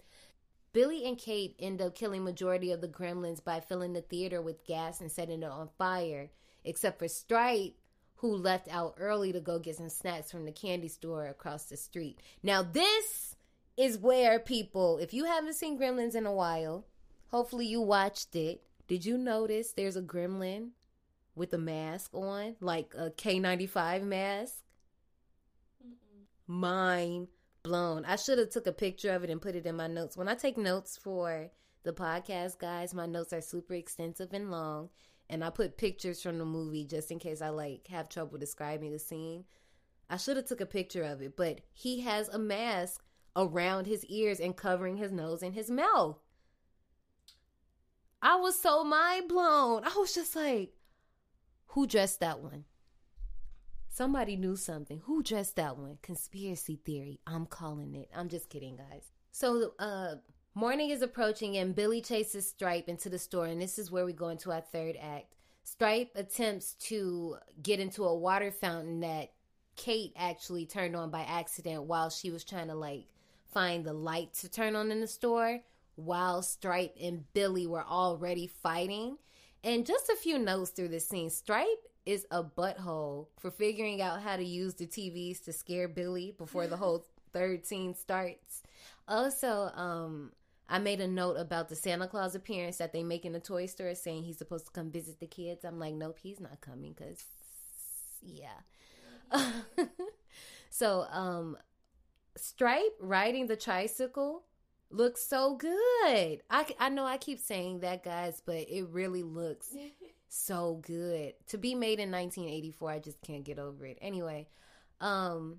Billy 0.73 1.05
and 1.05 1.19
Kate 1.19 1.57
end 1.59 1.83
up 1.83 1.97
killing 1.97 2.23
majority 2.23 2.71
of 2.71 2.81
the 2.81 2.89
gremlins 2.89 3.43
by 3.43 3.59
filling 3.61 3.93
the 3.93 4.03
theater 4.03 4.41
with 4.41 4.65
gas 4.65 5.01
and 5.01 5.11
setting 5.11 5.43
it 5.43 5.51
on 5.51 5.69
fire, 5.79 6.31
except 6.65 7.01
for 7.01 7.09
Stripe, 7.09 7.75
who 8.17 8.37
left 8.37 8.69
out 8.71 8.95
early 8.99 9.33
to 9.33 9.41
go 9.41 9.59
get 9.59 9.77
some 9.77 9.89
snacks 9.89 10.31
from 10.31 10.45
the 10.45 10.53
candy 10.53 10.89
store 10.89 11.27
across 11.27 11.65
the 11.65 11.77
street. 11.77 12.21
Now 12.43 12.63
this 12.63 13.37
is 13.77 13.99
where 13.99 14.39
people, 14.39 14.99
if 14.99 15.13
you 15.13 15.25
haven't 15.25 15.55
seen 15.55 15.79
Gremlins 15.79 16.15
in 16.15 16.27
a 16.27 16.33
while, 16.33 16.87
hopefully 17.29 17.67
you 17.67 17.81
watched 17.81 18.37
it. 18.37 18.63
Did 18.87 19.05
you 19.05 19.19
notice 19.19 19.73
there's 19.73 19.97
a 19.97 20.03
gremlin 20.03 20.71
with 21.35 21.53
a 21.53 21.59
mask 21.59 22.15
on, 22.15 22.57
like 22.61 22.95
a 22.97 23.11
K95 23.11 24.03
mask. 24.05 24.55
Mind 26.47 27.29
blown. 27.63 28.05
I 28.05 28.17
should 28.17 28.39
have 28.39 28.51
took 28.51 28.67
a 28.67 28.73
picture 28.73 29.13
of 29.13 29.25
it 29.25 29.31
and 29.31 29.41
put 29.41 29.57
it 29.57 29.67
in 29.67 29.77
my 29.77 29.87
notes. 29.87 30.17
When 30.17 30.29
I 30.29 30.35
take 30.35 30.59
notes 30.59 30.99
for 31.03 31.51
the 31.83 31.93
podcast, 31.93 32.59
guys, 32.59 32.95
my 32.95 33.07
notes 33.07 33.33
are 33.33 33.41
super 33.41 33.75
extensive 33.75 34.33
and 34.33 34.51
long, 34.51 34.91
and 35.29 35.43
I 35.43 35.51
put 35.51 35.79
pictures 35.79 36.23
from 36.23 36.39
the 36.39 36.45
movie 36.45 36.85
just 36.85 37.11
in 37.11 37.19
case 37.19 37.41
I 37.41 37.49
like 37.49 37.89
have 37.89 38.09
trouble 38.09 38.39
describing 38.39 38.93
the 38.93 38.99
scene. 38.99 39.45
I 40.09 40.19
should 40.19 40.37
have 40.37 40.47
took 40.47 40.61
a 40.61 40.67
picture 40.67 41.03
of 41.03 41.23
it, 41.23 41.37
but 41.37 41.63
he 41.73 42.01
has 42.03 42.29
a 42.29 42.39
mask 42.39 43.03
around 43.35 43.87
his 43.87 44.05
ears 44.05 44.39
and 44.39 44.57
covering 44.57 44.97
his 44.97 45.11
nose 45.11 45.43
and 45.43 45.55
his 45.55 45.71
mouth. 45.71 46.19
I 48.21 48.37
was 48.37 48.59
so 48.61 48.85
mind 48.85 49.29
blown. 49.29 49.85
I 49.85 49.95
was 49.97 50.15
just 50.15 50.37
like, 50.37 50.73
who 51.75 51.87
dressed 51.89 52.21
that 52.21 52.41
one? 52.41 52.65
Somebody 53.89 54.37
knew 54.37 54.55
something. 54.55 55.03
Who 55.07 55.23
dressed 55.23 55.57
that 55.57 55.77
one? 55.77 55.99
Conspiracy 56.03 56.81
theory. 56.85 57.21
I'm 57.27 57.47
calling 57.47 57.95
it. 57.95 58.09
I'm 58.15 58.29
just 58.29 58.49
kidding, 58.49 58.77
guys. 58.77 59.11
So, 59.33 59.73
uh, 59.81 60.17
morning 60.55 60.91
is 60.91 61.03
approaching, 61.03 61.57
and 61.57 61.75
Billy 61.75 62.01
chases 62.01 62.49
Stripe 62.49 62.89
into 62.89 63.09
the 63.09 63.19
store, 63.19 63.47
and 63.47 63.61
this 63.61 63.79
is 63.79 63.91
where 63.91 64.05
we 64.05 64.13
go 64.13 64.29
into 64.29 64.53
our 64.53 64.61
third 64.61 64.97
act. 65.01 65.35
Stripe 65.65 66.13
attempts 66.15 66.75
to 66.75 67.39
get 67.61 67.81
into 67.81 68.05
a 68.05 68.17
water 68.17 68.53
fountain 68.53 69.01
that 69.01 69.33
Kate 69.75 70.13
actually 70.17 70.67
turned 70.67 70.95
on 70.95 71.11
by 71.11 71.23
accident 71.23 71.85
while 71.85 72.11
she 72.11 72.31
was 72.31 72.45
trying 72.45 72.69
to 72.69 72.75
like 72.75 73.07
find 73.53 73.85
the 73.85 73.93
light 73.93 74.33
to 74.35 74.49
turn 74.49 74.77
on 74.77 74.93
in 74.93 75.01
the 75.01 75.09
store 75.09 75.61
while 75.97 76.43
Stripe 76.43 76.95
and 77.03 77.25
Billy 77.33 77.67
were 77.67 77.85
already 77.85 78.47
fighting. 78.47 79.19
And 79.65 79.87
just 79.87 80.11
a 80.11 80.17
few 80.17 80.39
notes 80.39 80.71
through 80.71 80.89
this 80.89 81.09
scene. 81.09 81.31
Stripe 81.31 81.89
is 82.05 82.27
a 82.31 82.45
butthole 82.45 83.29
for 83.39 83.51
figuring 83.51 84.03
out 84.03 84.21
how 84.21 84.37
to 84.37 84.45
use 84.45 84.75
the 84.75 84.87
TVs 84.87 85.43
to 85.45 85.53
scare 85.55 85.89
Billy 85.89 86.35
before 86.37 86.67
the 86.67 86.77
whole 86.77 87.07
third 87.33 87.65
scene 87.65 87.95
starts. 87.95 88.63
Also, 89.09 89.71
um, 89.75 90.33
I 90.69 90.79
made 90.79 91.01
a 91.01 91.09
note 91.09 91.37
about 91.37 91.71
the 91.71 91.77
Santa 91.77 92.07
Claus 92.07 92.35
appearance 92.35 92.77
that 92.77 92.93
they 92.93 93.03
make 93.03 93.25
in 93.25 93.33
the 93.33 93.41
toy 93.41 93.65
store 93.65 93.95
saying 93.95 94.25
he's 94.25 94.37
supposed 94.37 94.67
to 94.67 94.73
come 94.73 94.91
visit 94.91 95.19
the 95.19 95.27
kids. 95.27 95.65
I'm 95.65 95.79
like, 95.79 95.95
nope, 95.95 96.19
he's 96.23 96.41
not 96.41 96.61
coming 96.61 96.93
because, 96.93 97.25
yeah. 98.23 98.61
so, 100.71 101.07
um, 101.11 101.57
Stripe 102.37 102.97
riding 103.01 103.47
the 103.47 103.57
tricycle 103.57 104.43
looks 104.91 105.27
so 105.27 105.57
good. 105.57 106.43
I, 106.51 106.67
I 106.79 106.89
know 106.89 107.05
I 107.05 107.17
keep 107.19 107.39
saying 107.39 107.81
that, 107.81 108.05
guys, 108.05 108.43
but 108.45 108.69
it 108.69 108.89
really 108.91 109.23
looks 109.23 109.75
so 110.29 110.81
good. 110.87 111.35
To 111.49 111.59
be 111.59 111.75
made 111.75 112.01
in 112.01 112.11
1984, 112.11 112.91
I 112.91 112.99
just 112.99 113.21
can't 113.23 113.45
get 113.45 113.59
over 113.59 113.87
it. 113.87 113.99
Anyway, 114.01 114.49
um, 115.01 115.59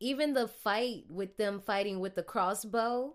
even 0.00 0.34
the 0.34 0.48
fight 0.48 1.04
with 1.08 1.36
them 1.36 1.60
fighting 1.60 2.00
with 2.00 2.14
the 2.14 2.22
crossbow 2.22 3.14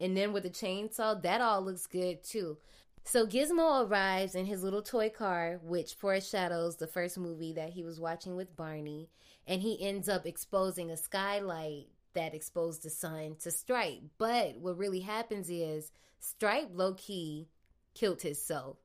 and 0.00 0.16
then 0.16 0.32
with 0.32 0.42
the 0.42 0.50
chainsaw, 0.50 1.20
that 1.22 1.40
all 1.40 1.62
looks 1.62 1.86
good 1.86 2.22
too. 2.22 2.58
So 3.04 3.24
Gizmo 3.24 3.88
arrives 3.88 4.34
in 4.34 4.46
his 4.46 4.64
little 4.64 4.82
toy 4.82 5.10
car, 5.10 5.60
which 5.62 5.94
foreshadows 5.94 6.76
the 6.76 6.88
first 6.88 7.16
movie 7.16 7.52
that 7.52 7.70
he 7.70 7.84
was 7.84 8.00
watching 8.00 8.34
with 8.34 8.56
Barney, 8.56 9.10
and 9.46 9.62
he 9.62 9.80
ends 9.80 10.08
up 10.08 10.26
exposing 10.26 10.90
a 10.90 10.96
skylight 10.96 11.86
that 12.16 12.34
exposed 12.34 12.82
the 12.82 12.90
sun 12.90 13.36
to 13.40 13.50
Stripe. 13.50 14.02
But 14.18 14.58
what 14.58 14.76
really 14.76 15.00
happens 15.00 15.48
is 15.48 15.92
Stripe 16.18 16.70
low 16.72 16.94
key 16.94 17.48
killed 17.94 18.22
himself. 18.22 18.78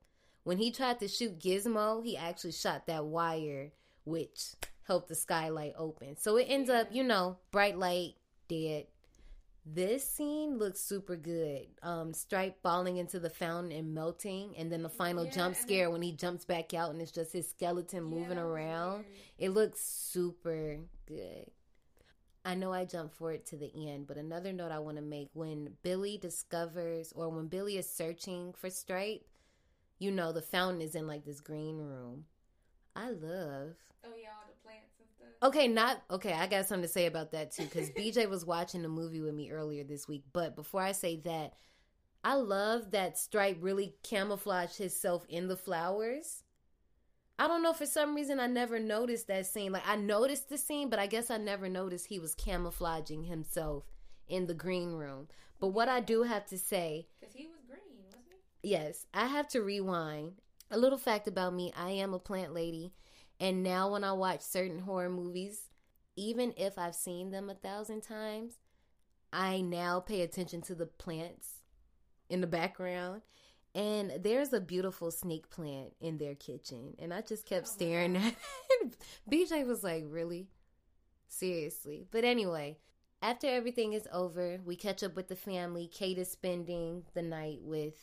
When 0.44 0.58
he 0.58 0.70
tried 0.70 1.00
to 1.00 1.08
shoot 1.08 1.38
Gizmo, 1.38 2.04
he 2.04 2.16
actually 2.16 2.52
shot 2.52 2.86
that 2.86 3.04
wire, 3.04 3.72
which 4.04 4.54
helped 4.86 5.08
the 5.08 5.14
skylight 5.14 5.74
open. 5.76 6.16
So 6.16 6.36
it 6.36 6.46
ends 6.48 6.68
up, 6.70 6.88
you 6.92 7.04
know, 7.04 7.38
bright 7.50 7.78
light, 7.78 8.14
dead. 8.48 8.86
This 9.64 10.08
scene 10.08 10.58
looks 10.58 10.80
super 10.80 11.14
good. 11.14 11.68
Um, 11.82 12.12
Stripe 12.12 12.60
falling 12.62 12.96
into 12.96 13.20
the 13.20 13.30
fountain 13.30 13.70
and 13.70 13.94
melting, 13.94 14.54
and 14.58 14.72
then 14.72 14.82
the 14.82 14.88
final 14.88 15.24
Yeah, 15.24 15.30
jump 15.30 15.56
scare 15.56 15.88
when 15.88 16.02
he 16.02 16.12
jumps 16.12 16.44
back 16.44 16.74
out 16.74 16.90
and 16.90 17.00
it's 17.00 17.12
just 17.12 17.32
his 17.32 17.48
skeleton 17.48 18.02
moving 18.02 18.38
Yeah, 18.38 18.44
was 18.44 18.52
around. 18.52 19.04
It 19.38 19.50
looks 19.50 19.80
super 19.80 20.78
good. 21.06 21.46
I 22.44 22.54
know 22.54 22.72
I 22.72 22.84
jumped 22.84 23.14
forward 23.14 23.46
to 23.46 23.56
the 23.56 23.70
end, 23.88 24.06
but 24.06 24.16
another 24.16 24.52
note 24.52 24.72
I 24.72 24.80
want 24.80 24.96
to 24.96 25.02
make 25.02 25.30
when 25.32 25.74
Billy 25.82 26.18
discovers 26.18 27.12
or 27.14 27.28
when 27.28 27.46
Billy 27.46 27.76
is 27.76 27.88
searching 27.88 28.52
for 28.52 28.68
Stripe, 28.68 29.24
you 29.98 30.10
know, 30.10 30.32
the 30.32 30.42
fountain 30.42 30.82
is 30.82 30.96
in 30.96 31.06
like 31.06 31.24
this 31.24 31.40
green 31.40 31.78
room. 31.78 32.24
I 32.96 33.10
love. 33.10 33.76
Oh 34.04 34.14
yeah, 34.20 34.30
all 34.30 34.48
the 34.48 34.60
plants 34.64 34.94
and 34.98 35.08
stuff. 35.16 35.28
Okay, 35.42 35.68
not 35.68 36.02
okay. 36.10 36.32
I 36.32 36.46
got 36.48 36.66
something 36.66 36.82
to 36.82 36.92
say 36.92 37.06
about 37.06 37.30
that 37.32 37.52
too 37.52 37.64
because 37.64 37.90
BJ 37.90 38.28
was 38.30 38.44
watching 38.44 38.82
the 38.82 38.88
movie 38.88 39.20
with 39.20 39.34
me 39.34 39.50
earlier 39.50 39.84
this 39.84 40.08
week. 40.08 40.24
But 40.32 40.56
before 40.56 40.82
I 40.82 40.92
say 40.92 41.16
that, 41.24 41.54
I 42.24 42.34
love 42.34 42.90
that 42.90 43.18
Stripe 43.18 43.58
really 43.60 43.94
camouflaged 44.02 44.78
himself 44.78 45.24
in 45.28 45.48
the 45.48 45.56
flowers. 45.56 46.42
I 47.42 47.48
don't 47.48 47.64
know 47.64 47.72
for 47.72 47.86
some 47.86 48.14
reason 48.14 48.38
I 48.38 48.46
never 48.46 48.78
noticed 48.78 49.26
that 49.26 49.46
scene. 49.46 49.72
Like 49.72 49.82
I 49.84 49.96
noticed 49.96 50.48
the 50.48 50.56
scene, 50.56 50.88
but 50.88 51.00
I 51.00 51.08
guess 51.08 51.28
I 51.28 51.38
never 51.38 51.68
noticed 51.68 52.06
he 52.06 52.20
was 52.20 52.36
camouflaging 52.36 53.24
himself 53.24 53.82
in 54.28 54.46
the 54.46 54.54
green 54.54 54.92
room. 54.92 55.26
But 55.58 55.68
what 55.70 55.88
I 55.88 55.98
do 55.98 56.22
have 56.22 56.46
to 56.46 56.56
say 56.56 57.08
Cause 57.20 57.32
he 57.34 57.48
was 57.48 57.58
green, 57.66 57.80
wasn't 58.04 58.26
he? 58.62 58.70
Yes, 58.70 59.06
I 59.12 59.26
have 59.26 59.48
to 59.48 59.60
rewind. 59.60 60.34
A 60.70 60.78
little 60.78 60.98
fact 60.98 61.26
about 61.26 61.52
me 61.52 61.72
I 61.76 61.90
am 61.90 62.14
a 62.14 62.20
plant 62.20 62.54
lady. 62.54 62.92
And 63.40 63.64
now, 63.64 63.90
when 63.90 64.04
I 64.04 64.12
watch 64.12 64.42
certain 64.42 64.78
horror 64.78 65.10
movies, 65.10 65.62
even 66.14 66.54
if 66.56 66.78
I've 66.78 66.94
seen 66.94 67.32
them 67.32 67.50
a 67.50 67.54
thousand 67.54 68.02
times, 68.02 68.58
I 69.32 69.62
now 69.62 69.98
pay 69.98 70.20
attention 70.20 70.62
to 70.62 70.76
the 70.76 70.86
plants 70.86 71.54
in 72.30 72.40
the 72.40 72.46
background. 72.46 73.22
And 73.74 74.12
there's 74.20 74.52
a 74.52 74.60
beautiful 74.60 75.10
snake 75.10 75.48
plant 75.48 75.94
in 76.00 76.18
their 76.18 76.34
kitchen. 76.34 76.94
And 76.98 77.12
I 77.12 77.22
just 77.22 77.46
kept 77.46 77.68
oh, 77.68 77.72
staring 77.72 78.16
at 78.16 78.34
it. 78.82 78.96
BJ 79.30 79.66
was 79.66 79.82
like, 79.82 80.04
Really? 80.06 80.48
Seriously. 81.28 82.06
But 82.10 82.24
anyway, 82.24 82.76
after 83.22 83.46
everything 83.46 83.94
is 83.94 84.06
over, 84.12 84.58
we 84.64 84.76
catch 84.76 85.02
up 85.02 85.16
with 85.16 85.28
the 85.28 85.36
family. 85.36 85.86
Kate 85.86 86.18
is 86.18 86.30
spending 86.30 87.04
the 87.14 87.22
night 87.22 87.60
with 87.62 87.94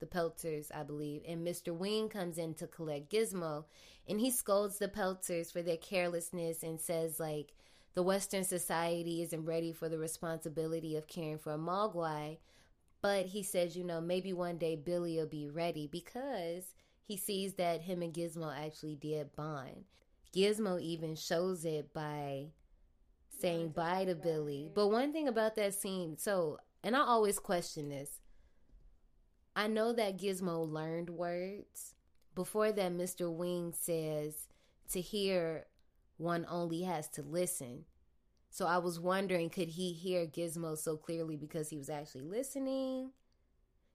the 0.00 0.06
Peltzers, 0.06 0.70
I 0.74 0.82
believe, 0.82 1.22
and 1.28 1.46
Mr. 1.46 1.74
Wing 1.74 2.08
comes 2.08 2.38
in 2.38 2.54
to 2.54 2.66
collect 2.66 3.12
Gizmo, 3.12 3.64
and 4.08 4.18
he 4.18 4.30
scolds 4.30 4.78
the 4.78 4.88
Peltzers 4.88 5.52
for 5.52 5.62
their 5.62 5.76
carelessness 5.76 6.62
and 6.62 6.80
says 6.80 7.20
like 7.20 7.52
the 7.94 8.02
Western 8.02 8.44
society 8.44 9.22
isn't 9.22 9.44
ready 9.44 9.72
for 9.72 9.88
the 9.88 9.98
responsibility 9.98 10.96
of 10.96 11.06
caring 11.06 11.38
for 11.38 11.52
a 11.52 11.58
Mogwai, 11.58 12.38
but 13.02 13.26
he 13.26 13.42
says, 13.42 13.76
you 13.76 13.84
know, 13.84 14.00
maybe 14.00 14.32
one 14.32 14.58
day 14.58 14.76
Billy 14.76 15.16
will 15.16 15.26
be 15.26 15.48
ready 15.48 15.86
because 15.86 16.74
he 17.04 17.16
sees 17.16 17.54
that 17.54 17.82
him 17.82 18.02
and 18.02 18.12
Gizmo 18.12 18.54
actually 18.54 18.96
did 18.96 19.34
bond. 19.34 19.84
Gizmo 20.34 20.80
even 20.80 21.16
shows 21.16 21.64
it 21.64 21.92
by 21.92 22.48
saying 23.40 23.70
bye 23.70 24.04
to 24.04 24.14
Billy. 24.14 24.70
But 24.74 24.88
one 24.88 25.12
thing 25.12 25.28
about 25.28 25.56
that 25.56 25.74
scene, 25.74 26.18
so, 26.18 26.58
and 26.84 26.94
I 26.94 27.00
always 27.00 27.38
question 27.38 27.88
this. 27.88 28.20
I 29.56 29.66
know 29.66 29.92
that 29.92 30.18
Gizmo 30.18 30.70
learned 30.70 31.10
words. 31.10 31.94
Before 32.34 32.70
that, 32.70 32.92
Mr. 32.92 33.32
Wing 33.32 33.74
says 33.76 34.46
to 34.92 35.00
hear, 35.00 35.66
one 36.16 36.46
only 36.48 36.82
has 36.82 37.08
to 37.08 37.22
listen. 37.22 37.86
So 38.50 38.66
I 38.66 38.78
was 38.78 38.98
wondering, 38.98 39.48
could 39.48 39.68
he 39.68 39.92
hear 39.92 40.26
Gizmo 40.26 40.76
so 40.76 40.96
clearly 40.96 41.36
because 41.36 41.70
he 41.70 41.78
was 41.78 41.88
actually 41.88 42.24
listening? 42.24 43.10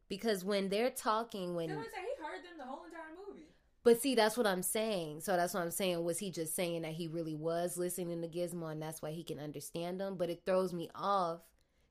Because 0.08 0.46
when 0.46 0.70
they're 0.70 0.90
talking, 0.92 1.56
when 1.56 1.70
Then 1.70 1.80
I 1.80 1.84
say 1.84 1.90
he 1.90 2.24
heard 2.24 2.44
them 2.44 2.58
the 2.58 2.64
whole 2.64 2.86
entire 2.86 3.02
movie. 3.28 3.48
but 3.84 4.02
see, 4.02 4.16
that's 4.16 4.38
what 4.38 4.48
I'm 4.48 4.62
saying. 4.64 5.22
So 5.22 5.36
that's 5.36 5.54
what 5.54 5.62
I'm 5.62 5.72
saying. 5.72 6.04
Was 6.04 6.20
he 6.20 6.32
just 6.32 6.56
saying 6.56 6.84
that 6.84 6.94
he 6.94 7.08
really 7.08 7.36
was 7.36 7.78
listening 7.78 8.22
to 8.22 8.28
Gizmo 8.28 8.72
and 8.72 8.82
that's 8.82 9.02
why 9.02 9.12
he 9.12 9.24
can 9.24 9.40
understand 9.40 10.00
them? 10.00 10.16
But 10.16 10.30
it 10.30 10.44
throws 10.46 10.72
me 10.74 10.90
off 10.96 11.42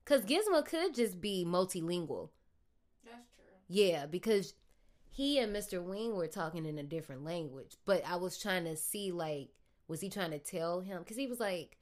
because 0.04 0.24
Gizmo 0.24 0.64
could 0.64 0.94
just 0.94 1.20
be 1.20 1.44
multilingual. 1.46 2.30
That's 3.04 3.28
true. 3.34 3.44
Yeah, 3.68 4.06
because 4.06 4.54
he 5.10 5.38
and 5.38 5.54
Mr. 5.54 5.82
Wing 5.82 6.16
were 6.16 6.28
talking 6.28 6.64
in 6.66 6.78
a 6.78 6.82
different 6.82 7.24
language. 7.24 7.76
But 7.84 8.02
I 8.06 8.16
was 8.16 8.38
trying 8.38 8.64
to 8.64 8.76
see, 8.76 9.12
like, 9.12 9.50
was 9.86 10.00
he 10.00 10.08
trying 10.08 10.30
to 10.30 10.38
tell 10.38 10.80
him? 10.80 11.00
Because 11.00 11.16
he 11.16 11.26
was 11.26 11.40
like, 11.40 11.76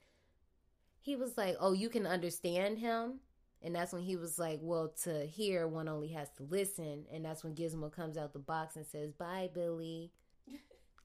he 1.03 1.17
was 1.17 1.37
like, 1.37 1.57
oh, 1.59 1.73
you 1.73 1.89
can 1.89 2.07
understand 2.07 2.79
him. 2.79 3.19
And 3.61 3.75
that's 3.75 3.91
when 3.91 4.01
he 4.01 4.15
was 4.15 4.39
like, 4.39 4.59
well, 4.61 4.93
to 5.03 5.25
hear, 5.25 5.67
one 5.67 5.89
only 5.89 6.07
has 6.09 6.29
to 6.37 6.43
listen. 6.43 7.05
And 7.11 7.23
that's 7.23 7.43
when 7.43 7.55
Gizmo 7.55 7.91
comes 7.91 8.17
out 8.17 8.31
the 8.31 8.39
box 8.39 8.77
and 8.77 8.85
says, 8.85 9.11
bye, 9.11 9.49
Billy. 9.53 10.11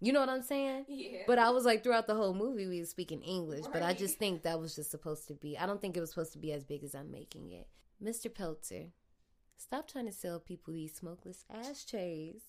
You 0.00 0.12
know 0.12 0.20
what 0.20 0.28
I'm 0.28 0.42
saying? 0.42 0.84
Yeah. 0.86 1.22
But 1.26 1.40
I 1.40 1.50
was 1.50 1.64
like, 1.64 1.82
throughout 1.82 2.06
the 2.06 2.14
whole 2.14 2.32
movie, 2.32 2.68
we 2.68 2.78
were 2.78 2.86
speaking 2.86 3.20
English. 3.20 3.64
But 3.72 3.82
I 3.82 3.94
just 3.94 4.16
think 4.16 4.44
that 4.44 4.60
was 4.60 4.76
just 4.76 4.92
supposed 4.92 5.26
to 5.26 5.34
be. 5.34 5.58
I 5.58 5.66
don't 5.66 5.80
think 5.80 5.96
it 5.96 6.00
was 6.00 6.10
supposed 6.10 6.34
to 6.34 6.38
be 6.38 6.52
as 6.52 6.62
big 6.62 6.84
as 6.84 6.94
I'm 6.94 7.10
making 7.10 7.50
it. 7.50 7.66
Mr. 8.00 8.32
Peltzer, 8.32 8.92
stop 9.56 9.90
trying 9.90 10.06
to 10.06 10.12
sell 10.12 10.38
people 10.38 10.72
these 10.72 10.94
smokeless 10.94 11.44
ashtrays. 11.52 12.42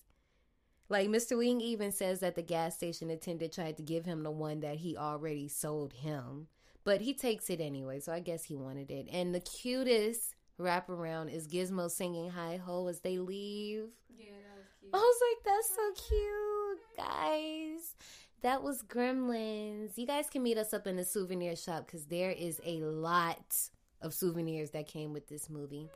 Like 0.89 1.09
Mr. 1.09 1.39
Wing 1.39 1.59
even 1.59 1.91
says 1.91 2.19
that 2.19 2.35
the 2.35 2.43
gas 2.43 2.75
station 2.75 3.09
attendant 3.09 3.51
tried 3.51 3.77
to 3.77 3.83
give 3.83 4.05
him 4.05 4.21
the 4.21 4.29
one 4.29 4.59
that 4.59 4.75
he 4.75 4.95
already 4.95 5.47
sold 5.47 5.93
him. 5.93 6.49
But 6.83 7.01
he 7.01 7.13
takes 7.13 7.49
it 7.49 7.59
anyway, 7.59 7.99
so 7.99 8.11
I 8.11 8.19
guess 8.19 8.43
he 8.43 8.55
wanted 8.55 8.89
it. 8.89 9.07
And 9.11 9.33
the 9.35 9.39
cutest 9.41 10.35
wraparound 10.59 11.33
is 11.33 11.47
Gizmo 11.47 11.89
singing 11.89 12.29
Hi 12.31 12.57
Ho 12.57 12.87
as 12.87 13.01
they 13.01 13.17
leave. 13.19 13.89
yeah, 14.17 14.25
that 14.31 14.57
was 14.57 14.67
cute. 14.79 14.93
I 14.93 14.97
was 14.97 15.21
like, 15.27 15.43
that's 15.45 15.75
so 15.75 16.07
cute, 16.09 16.79
guys. 16.97 17.95
That 18.41 18.63
was 18.63 18.83
Gremlins. 18.83 19.97
You 19.97 20.07
guys 20.07 20.29
can 20.29 20.43
meet 20.43 20.57
us 20.57 20.73
up 20.73 20.87
in 20.87 20.95
the 20.95 21.03
souvenir 21.03 21.55
shop 21.57 21.85
because 21.85 22.05
there 22.05 22.31
is 22.31 22.61
a 22.65 22.79
lot 22.79 23.55
of 24.01 24.13
souvenirs 24.13 24.71
that 24.71 24.87
came 24.87 25.11
with 25.11 25.27
this 25.27 25.49
movie. 25.49 25.89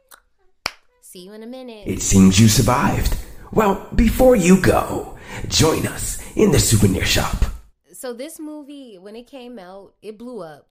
See 1.02 1.26
you 1.26 1.34
in 1.34 1.44
a 1.44 1.48
minute. 1.48 1.88
It 1.88 2.02
seems 2.02 2.40
you 2.40 2.48
survived. 2.50 3.18
Well, 3.52 3.88
before 3.96 4.36
you 4.36 4.60
go, 4.62 5.18
join 5.48 5.88
us 5.88 6.18
in 6.36 6.52
the 6.52 6.60
souvenir 6.60 7.06
shop. 7.06 7.46
So 7.94 8.12
this 8.14 8.40
movie, 8.40 8.98
when 8.98 9.16
it 9.16 9.28
came 9.28 9.58
out, 9.60 9.94
it 10.02 10.18
blew 10.18 10.42
up. 10.42 10.68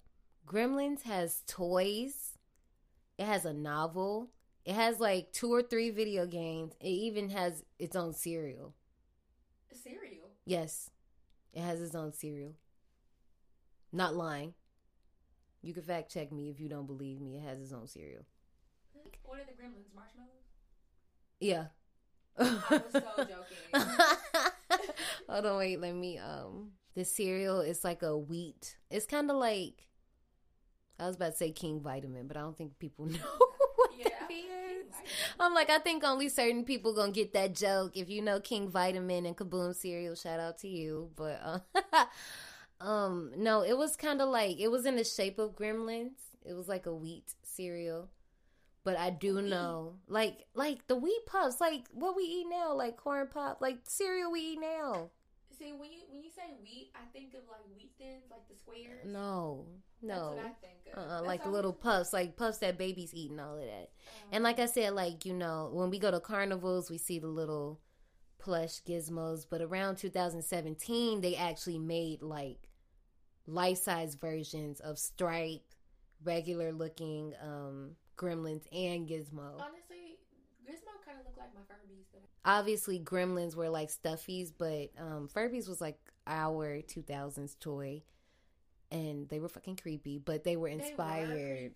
Gremlins 0.47 1.03
has 1.03 1.43
toys 1.47 2.39
It 3.19 3.25
has 3.27 3.45
a 3.45 3.53
novel. 3.53 4.31
It 4.65 4.75
has 4.75 5.01
like 5.01 5.33
two 5.33 5.53
or 5.53 5.63
three 5.63 5.91
video 5.91 6.27
games. 6.27 6.75
It 6.81 6.89
even 6.89 7.31
has 7.31 7.65
its 7.79 7.97
own 7.97 8.15
cereal. 8.15 8.75
Cereal. 9.73 10.29
Yes, 10.45 10.91
it 11.53 11.61
has 11.61 11.81
its 11.81 11.95
own 11.95 12.13
cereal. 12.13 12.55
Not 13.93 14.15
lying. 14.15 14.55
You 15.63 15.75
can 15.75 15.83
fact 15.83 16.13
check 16.13 16.33
me 16.33 16.51
if 16.51 16.61
you 16.61 16.69
don't 16.69 16.87
believe 16.87 17.21
me. 17.21 17.37
It 17.37 17.43
has 17.43 17.61
its 17.61 17.73
own 17.73 17.87
cereal. 17.87 18.25
What 19.25 19.41
are 19.41 19.45
the 19.45 19.53
gremlins? 19.53 19.95
Marshmallows? 19.95 20.45
Yeah. 21.41 21.67
I 22.39 22.83
was 22.85 22.93
so 22.93 23.25
joking. 23.25 23.91
Hold 25.29 25.47
on, 25.47 25.59
wait. 25.59 25.81
Let 25.81 25.95
me. 25.95 26.19
Um, 26.19 26.73
the 26.95 27.05
cereal 27.05 27.61
is 27.61 27.85
like 27.85 28.03
a 28.03 28.17
wheat. 28.17 28.77
It's 28.91 29.07
kind 29.07 29.31
of 29.31 29.37
like. 29.37 29.89
I 30.99 31.07
was 31.07 31.17
about 31.17 31.33
to 31.33 31.37
say 31.37 31.51
King 31.51 31.81
Vitamin, 31.81 32.27
but 32.27 32.37
I 32.37 32.41
don't 32.41 32.57
think 32.57 32.79
people 32.79 33.07
know 33.07 33.19
what 33.77 33.91
Yeah, 33.99 34.09
that 34.21 34.31
is. 34.31 34.95
I'm 35.41 35.55
like, 35.55 35.71
I 35.71 35.79
think 35.79 36.05
only 36.05 36.29
certain 36.29 36.65
people 36.65 36.95
gonna 36.95 37.13
get 37.13 37.33
that 37.35 37.55
joke. 37.55 37.97
If 37.97 38.09
you 38.09 38.23
know 38.23 38.41
King 38.41 38.69
Vitamin 38.71 39.27
and 39.27 39.37
Kaboom 39.37 39.75
cereal, 39.75 40.15
shout 40.15 40.41
out 40.41 40.59
to 40.59 40.69
you. 40.69 41.11
But 41.17 41.41
uh, 41.43 42.05
um, 42.85 43.33
no, 43.37 43.63
it 43.63 43.77
was 43.77 43.97
kind 43.97 44.21
of 44.21 44.29
like 44.29 44.59
it 44.61 44.69
was 44.69 44.87
in 44.87 44.97
the 44.97 45.05
shape 45.05 45.39
of 45.39 45.57
Gremlins. 45.57 46.13
It 46.45 46.55
was 46.55 46.69
like 46.69 46.87
a 46.87 46.95
wheat 46.95 47.35
cereal. 47.43 48.09
But 48.85 48.99
I 48.99 49.11
do 49.11 49.41
know, 49.41 49.95
like, 50.09 50.47
like 50.55 50.89
the 50.89 50.97
wheat 50.97 51.25
puffs, 51.27 51.61
like 51.61 51.87
what 51.93 52.17
we 52.17 52.25
eat 52.25 52.47
now, 52.51 52.75
like 52.75 52.97
corn 52.97 53.29
pop, 53.33 53.61
like 53.61 53.79
cereal 53.85 54.33
we 54.33 54.41
eat 54.41 54.61
now. 54.61 55.11
See, 55.63 55.73
when 55.73 55.93
you 55.93 56.01
when 56.11 56.23
you 56.25 56.31
say 56.31 56.43
wheat, 56.63 56.91
I 56.97 57.05
think 57.13 57.35
of 57.35 57.43
like 57.49 57.61
wheat 57.77 57.93
thins, 57.99 58.25
like 58.31 58.49
the 58.49 58.57
squares. 58.57 59.07
No, 59.07 59.67
That's 60.03 60.19
no, 60.21 60.29
what 60.31 60.39
I 60.47 60.53
think 60.61 60.97
of. 60.97 61.11
uh, 61.11 61.23
like 61.25 61.47
all- 61.47 61.53
little 61.53 61.73
puffs, 61.73 62.13
like 62.13 62.37
puffs 62.37 62.59
that 62.59 62.77
babies 62.79 63.15
eat 63.15 63.31
and 63.31 63.41
all 63.41 63.57
of 63.59 63.65
that. 63.65 63.91
Um, 63.91 64.29
And 64.33 64.45
like 64.45 64.59
I 64.59 64.67
said, 64.67 64.95
like 64.95 65.25
you 65.25 65.35
know, 65.35 65.71
when 65.73 65.89
we 65.91 65.99
go 66.01 66.11
to 66.11 66.19
carnivals, 66.21 66.91
we 66.91 66.99
see 66.99 67.19
the 67.21 67.29
little 67.29 67.81
plush 68.39 68.83
gizmos. 68.83 69.47
But 69.49 69.63
around 69.63 69.97
2017, 69.99 71.21
they 71.21 71.37
actually 71.37 71.79
made 71.79 72.23
like 72.23 72.69
life 73.47 73.79
size 73.79 74.17
versions 74.17 74.81
of 74.81 74.99
Stripe, 74.99 75.63
regular 76.25 76.73
looking 76.73 77.35
um, 77.41 77.93
Gremlins, 78.17 78.65
and 78.73 79.07
Gizmo. 79.09 79.61
honestly, 79.61 80.19
Gizmo 80.67 80.95
kind 81.07 81.19
of 81.21 81.27
look 81.27 81.37
like 81.39 81.55
my 81.55 81.61
Furbies. 81.63 82.07
Obviously, 82.45 82.99
Gremlins 82.99 83.55
were 83.55 83.69
like 83.69 83.89
stuffies, 83.91 84.53
but 84.57 84.91
um, 84.99 85.29
Furbies 85.33 85.69
was 85.69 85.81
like 85.81 85.99
our 86.27 86.83
2000s 86.83 87.57
toy. 87.57 88.03
And 88.91 89.29
they 89.31 89.41
were 89.41 89.49
fucking 89.49 89.77
creepy, 89.77 90.19
but 90.19 90.45
they 90.45 90.57
were 90.57 90.69
They 90.69 90.77
were 90.77 90.83
inspired. 90.83 91.73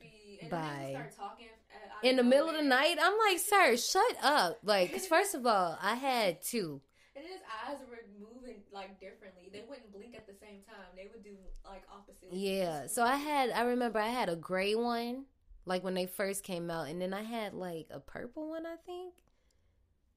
By- 0.51 0.85
they 0.87 0.91
start 0.93 1.17
talking 1.17 1.47
uh, 1.73 2.07
in 2.07 2.17
the 2.17 2.23
middle 2.23 2.49
of 2.51 2.57
the 2.57 2.63
night. 2.63 2.97
I'm 3.01 3.15
like, 3.27 3.39
sir, 3.39 3.77
shut 3.77 4.17
up. 4.23 4.59
like 4.63 4.93
cause 4.93 5.07
first 5.15 5.35
of 5.35 5.47
all, 5.47 5.79
I 5.81 5.95
had 5.95 6.43
two. 6.43 6.83
And 7.15 7.25
his 7.25 7.41
eyes 7.67 7.79
were 7.89 8.05
moving 8.21 8.57
like 8.71 9.01
differently. 9.01 9.49
They 9.51 9.63
wouldn't 9.67 9.91
blink 9.95 10.15
at 10.15 10.27
the 10.27 10.35
same 10.35 10.61
time. 10.69 10.85
They 10.95 11.09
would 11.11 11.25
do 11.25 11.37
like 11.65 11.85
opposite. 11.91 12.29
Yeah. 12.33 12.87
So 12.87 13.03
I 13.03 13.17
had, 13.17 13.51
I 13.51 13.63
remember 13.63 13.99
I 13.99 14.09
had 14.09 14.29
a 14.29 14.37
gray 14.37 14.75
one, 14.75 15.25
like 15.65 15.83
when 15.83 15.95
they 15.95 16.05
first 16.07 16.43
came 16.45 16.71
out. 16.71 16.89
And 16.89 17.01
then 17.01 17.15
I 17.15 17.23
had 17.23 17.55
like 17.55 17.87
a 17.91 17.99
purple 18.01 18.51
one, 18.51 18.67
I 18.67 18.77
think. 18.85 19.15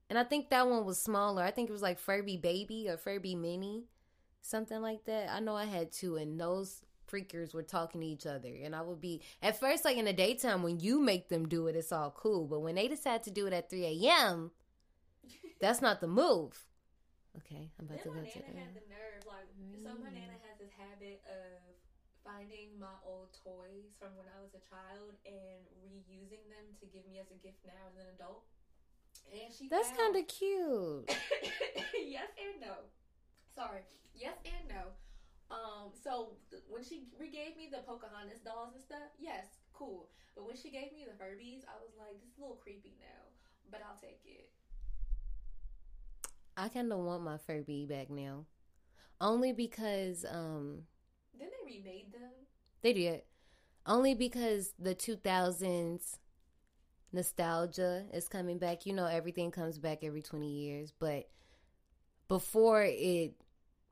And 0.10 0.18
I 0.18 0.24
think 0.24 0.49
that 0.49 0.68
one 0.68 0.86
was 0.86 1.01
smaller. 1.01 1.43
I 1.43 1.51
think 1.51 1.70
it 1.70 1.74
was 1.74 1.82
like 1.84 1.99
Furby 1.99 2.38
Baby 2.38 2.88
or 2.89 2.97
Furby 2.97 3.36
Mini, 3.36 3.86
something 4.41 4.82
like 4.82 5.05
that. 5.05 5.30
I 5.30 5.39
know 5.39 5.55
I 5.55 5.66
had 5.66 5.91
two, 5.91 6.16
and 6.16 6.39
those 6.39 6.82
freakers 7.10 7.53
were 7.53 7.64
talking 7.64 8.01
to 8.01 8.07
each 8.07 8.26
other. 8.26 8.49
And 8.64 8.76
I 8.76 8.82
would 8.82 9.01
be, 9.01 9.22
at 9.41 9.60
first, 9.60 9.86
like 9.86 9.97
in 9.97 10.05
the 10.05 10.14
daytime, 10.14 10.64
when 10.64 10.80
you 10.80 10.99
make 10.99 11.30
them 11.30 11.47
do 11.47 11.68
it, 11.68 11.76
it's 11.76 11.91
all 11.91 12.12
cool. 12.12 12.47
But 12.47 12.62
when 12.62 12.76
they 12.76 12.88
decide 12.88 13.24
to 13.24 13.32
do 13.32 13.45
it 13.45 13.53
at 13.53 13.70
3 13.70 13.86
a.m., 13.86 14.51
that's 15.62 15.82
not 15.82 16.01
the 16.01 16.07
move. 16.07 16.66
Okay, 17.38 17.70
I'm 17.78 17.86
about 17.86 18.03
Then 18.03 18.14
to 18.14 18.20
my 18.20 18.26
go 18.26 18.30
to 18.30 18.39
nana 18.41 18.66
had 18.66 18.74
the 18.74 18.88
nerve, 18.89 19.22
like, 19.30 19.45
so 19.84 19.93
my 20.01 20.10
nana 20.10 20.34
has 20.49 20.57
this 20.57 20.74
habit 20.74 21.22
of 21.30 21.62
finding 22.26 22.74
my 22.82 22.97
old 23.05 23.30
toys 23.45 23.93
from 24.01 24.18
when 24.18 24.26
I 24.34 24.41
was 24.41 24.53
a 24.57 24.64
child 24.66 25.14
and 25.26 25.62
reusing 25.86 26.41
them 26.49 26.66
to 26.82 26.86
give 26.89 27.05
me 27.05 27.22
as 27.22 27.30
a 27.30 27.38
gift 27.45 27.62
now 27.66 27.89
as 27.89 27.95
an 28.01 28.10
adult. 28.18 28.43
And 29.32 29.53
she 29.53 29.67
That's 29.70 29.91
kind 29.91 30.15
of 30.15 30.28
cute. 30.28 31.05
yes 32.07 32.30
and 32.38 32.61
no. 32.61 32.74
Sorry. 33.55 33.82
Yes 34.15 34.36
and 34.45 34.67
no. 34.70 34.93
Um, 35.51 35.89
so 36.03 36.38
th- 36.51 36.63
when 36.70 36.84
she 36.84 37.07
regave 37.20 37.57
me 37.57 37.70
the 37.72 37.80
Pocahontas 37.86 38.39
dolls 38.45 38.74
and 38.76 38.84
stuff, 38.84 39.09
yes, 39.17 39.45
cool. 39.74 40.09
But 40.36 40.45
when 40.45 40.55
she 40.55 40.70
gave 40.70 40.93
me 40.93 41.05
the 41.05 41.17
Furbies, 41.17 41.65
I 41.65 41.76
was 41.82 41.91
like, 41.97 42.20
this 42.22 42.30
is 42.32 42.38
a 42.38 42.41
little 42.41 42.57
creepy 42.61 42.95
now, 42.99 43.26
but 43.72 43.82
I'll 43.86 43.99
take 43.99 44.22
it. 44.26 44.49
I 46.55 46.67
kind 46.70 46.91
of 46.91 46.99
want 46.99 47.24
my 47.24 47.38
Furby 47.38 47.86
back 47.86 48.09
now. 48.09 48.45
Only 49.22 49.51
because 49.53 50.26
um 50.30 50.84
Then 51.38 51.49
they 51.49 51.74
remade 51.78 52.11
them. 52.13 52.32
they 52.82 52.93
did. 52.93 53.22
Only 53.86 54.13
because 54.13 54.74
the 54.78 54.93
2000s 54.93 56.17
nostalgia 57.12 58.05
is 58.14 58.28
coming 58.28 58.57
back. 58.60 58.86
You 58.86 58.93
know 58.93 59.05
everything 59.05 59.51
comes 59.51 59.78
back 59.80 60.03
every 60.03 60.22
20 60.22 60.49
years, 60.49 60.91
but 60.99 61.30
before 62.28 62.84
it 62.84 63.34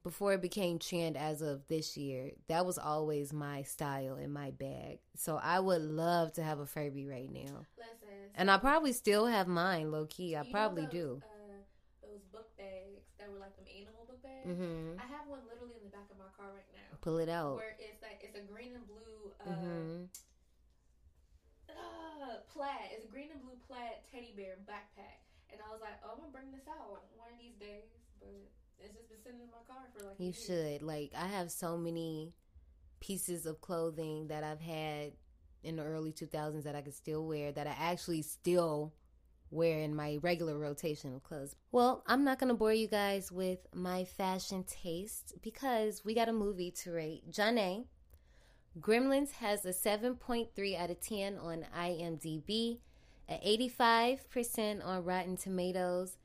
before 0.04 0.34
it 0.34 0.42
became 0.42 0.80
trend 0.80 1.18
as 1.18 1.42
of 1.42 1.68
this 1.68 1.98
year, 1.98 2.32
that 2.48 2.66
was 2.66 2.78
always 2.78 3.34
my 3.34 3.62
style 3.64 4.16
and 4.16 4.34
my 4.34 4.52
bag. 4.52 5.00
So 5.16 5.38
I 5.42 5.60
would 5.60 5.82
love 5.82 6.34
to 6.34 6.44
have 6.44 6.60
a 6.60 6.66
Furby 6.66 7.06
right 7.06 7.30
now. 7.32 7.66
Listen. 7.76 8.08
And 8.36 8.50
I 8.50 8.58
probably 8.58 8.94
still 8.94 9.26
have 9.26 9.48
mine 9.48 9.92
low 9.92 10.06
key. 10.06 10.36
I 10.38 10.44
probably 10.44 10.86
those, 10.86 10.92
do. 10.92 11.22
Uh, 11.24 11.64
those 12.02 12.22
book 12.32 12.48
bags 12.58 13.04
that 13.20 13.32
were 13.32 13.40
like 13.40 13.56
them 13.58 13.66
animal 13.68 14.06
book 14.08 14.22
bags. 14.24 14.58
Mhm. 14.60 14.98
I 14.98 15.12
have 15.12 15.28
one 15.28 15.42
literally 15.50 15.76
in 15.76 15.84
the 15.84 15.90
back 15.92 16.08
of 16.12 16.18
my 16.18 16.32
car 16.38 16.54
right 16.56 16.72
now. 16.72 16.98
Pull 17.02 17.18
it 17.20 17.30
out. 17.30 17.66
Where 17.68 17.76
it's 17.92 18.02
like 18.02 18.20
it's 18.24 18.36
a 18.36 18.42
green 18.42 18.76
and 18.76 18.88
blue 18.88 19.32
uh, 19.44 19.50
Mhm. 19.50 20.08
Uh, 21.78 22.42
plaid. 22.52 22.92
It's 22.92 23.06
a 23.06 23.12
green 23.12 23.30
and 23.32 23.42
blue 23.42 23.58
plaid 23.68 24.04
teddy 24.12 24.34
bear 24.36 24.58
backpack. 24.68 25.22
And 25.52 25.62
I 25.64 25.72
was 25.72 25.80
like, 25.82 25.98
oh, 26.04 26.12
I'm 26.14 26.20
gonna 26.20 26.34
bring 26.34 26.52
this 26.52 26.68
out 26.68 26.90
one 27.16 27.32
of 27.32 27.40
these 27.40 27.56
days, 27.56 27.88
but 28.20 28.30
it's 28.80 28.94
just 28.94 29.10
been 29.10 29.22
sitting 29.24 29.42
in 29.42 29.50
my 29.54 29.64
car 29.66 29.88
for 29.96 30.06
like. 30.06 30.20
You 30.20 30.34
should. 30.34 30.82
Like 30.82 31.14
I 31.16 31.28
have 31.28 31.52
so 31.52 31.78
many 31.78 32.34
pieces 33.00 33.46
of 33.46 33.62
clothing 33.62 34.28
that 34.28 34.44
I've 34.44 34.62
had 34.62 35.14
in 35.64 35.76
the 35.76 35.84
early 35.84 36.12
2000s 36.12 36.64
that 36.64 36.76
I 36.76 36.82
could 36.82 36.94
still 36.94 37.26
wear 37.26 37.52
that 37.52 37.68
I 37.68 37.76
actually 37.80 38.22
still 38.22 38.94
wear 39.50 39.80
in 39.80 39.96
my 39.96 40.18
regular 40.22 40.58
rotation 40.58 41.14
of 41.16 41.24
clothes. 41.24 41.56
Well, 41.72 42.04
I'm 42.06 42.24
not 42.24 42.40
going 42.40 42.50
to 42.50 42.56
bore 42.56 42.74
you 42.74 42.88
guys 42.88 43.32
with 43.32 43.60
my 43.74 44.04
fashion 44.04 44.64
taste 44.64 45.34
because 45.42 46.04
we 46.04 46.14
got 46.14 46.30
a 46.30 46.34
movie 46.34 46.72
to 46.84 46.92
rate. 46.92 47.30
Janae, 47.32 47.86
Gremlins 48.80 49.32
has 49.34 49.66
a 49.66 49.70
7.3 49.70 50.78
out 50.80 50.90
of 50.92 51.00
10 51.02 51.38
on 51.38 51.66
IMDb, 51.76 52.80
an 53.28 53.40
85% 53.44 54.86
on 54.86 55.04
Rotten 55.04 55.38
Tomatoes, 55.38 56.18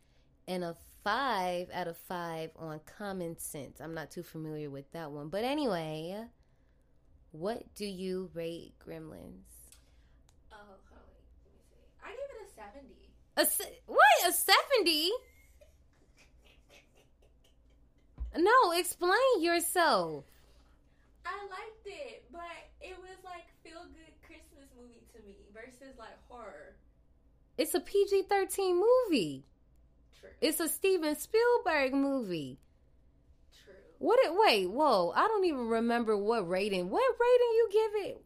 and 0.47 0.63
a 0.65 0.77
5 1.05 1.69
out 1.73 1.89
of 1.89 1.97
5 1.97 2.51
on 2.57 2.81
Common 2.99 3.39
Sense. 3.39 3.81
I'm 3.81 3.95
not 3.95 4.11
too 4.11 4.23
familiar 4.23 4.71
with 4.71 4.91
that 4.93 5.11
one. 5.11 5.29
But 5.29 5.45
anyway, 5.45 6.25
what 7.31 7.75
do 7.75 7.87
you 7.87 8.31
rate 8.35 8.75
Gremlins? 8.87 9.49
Oh, 10.53 10.57
hold 10.57 10.79
on, 10.93 10.99
let 11.45 11.53
me 11.55 11.61
see. 11.71 11.81
I 12.05 12.11
give 12.11 12.19
it 12.21 12.47
a 12.47 12.55
seventy. 12.55 13.11
A 13.37 13.47
se- 13.47 13.81
what? 13.87 13.99
A 14.29 14.33
70? 14.33 15.11
No, 18.35 18.73
explain 18.73 19.13
yourself. 19.41 20.25
I 21.27 21.33
liked 21.51 21.87
it, 21.87 22.22
but 22.33 22.43
it 22.81 22.97
was 22.99 23.19
like 23.25 23.45
feel 23.63 23.85
good 23.95 24.13
Christmas 24.27 24.69
movie 24.81 25.05
to 25.15 25.23
me 25.25 25.37
versus 25.55 25.97
like 25.99 26.17
horror. 26.29 26.75
It's 27.59 27.75
a 27.75 27.81
PG 27.81 28.23
13 28.29 28.75
movie. 29.09 29.45
True. 30.19 30.31
It's 30.41 30.59
a 30.61 30.69
Steven 30.69 31.15
Spielberg 31.17 31.93
movie. 31.95 32.59
True. 33.65 33.75
What 33.99 34.19
it 34.25 34.33
wait, 34.35 34.71
whoa, 34.71 35.13
I 35.15 35.29
don't 35.29 35.45
even 35.45 35.69
remember 35.69 36.17
what 36.17 36.49
rating. 36.49 36.89
What 36.91 37.03
rating 37.21 37.53
you 37.55 37.69
give 37.73 38.07
it? 38.11 38.25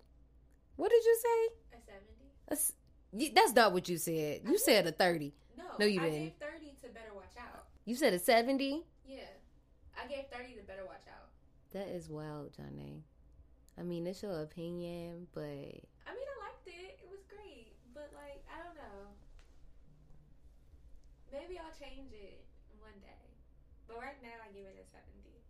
What 0.76 0.90
did 0.90 1.04
you 1.04 1.18
say? 1.22 1.76
A 1.76 1.80
seventy? 1.84 2.30
A 2.48 2.52
s- 2.52 2.72
y- 3.12 3.32
That's 3.34 3.52
not 3.52 3.72
what 3.72 3.88
you 3.88 3.96
said. 3.98 4.42
You 4.46 4.58
said 4.58 4.86
a 4.86 4.92
30. 4.92 5.32
No. 5.56 5.64
No, 5.80 5.86
you 5.86 6.00
I 6.00 6.04
didn't. 6.04 6.18
gave 6.22 6.32
thirty 6.38 6.74
to 6.82 6.88
Better 6.90 7.14
Watch 7.14 7.34
Out. 7.38 7.64
You 7.84 7.94
said 7.94 8.12
a 8.14 8.18
70? 8.18 8.84
Yeah. 9.06 9.18
I 10.02 10.06
gave 10.06 10.26
thirty 10.32 10.54
to 10.54 10.62
Better 10.62 10.84
Watch 10.84 11.06
Out. 11.08 11.28
That 11.72 11.88
is 11.88 12.08
wild, 12.08 12.52
Johnny. 12.56 13.02
I 13.78 13.82
mean, 13.82 14.06
it's 14.06 14.22
your 14.22 14.42
opinion, 14.42 15.28
but 15.34 15.42
I 16.06 16.12
mean, 16.14 16.26
I 16.28 16.36
liked 16.46 16.66
it. 16.66 16.98
It 17.02 17.08
was 17.10 17.20
great, 17.28 17.76
but 17.94 18.10
like, 18.14 18.44
I 18.48 18.62
don't 18.64 18.76
know. 18.76 19.12
Maybe 21.30 21.58
I'll 21.58 21.70
change 21.78 22.12
it 22.12 22.44
one 22.80 22.98
day, 23.00 23.30
but 23.86 23.98
right 23.98 24.20
now 24.22 24.36
I 24.42 24.52
give 24.52 24.66
it 24.66 24.76
a 24.82 24.84
seventy. 24.90 25.44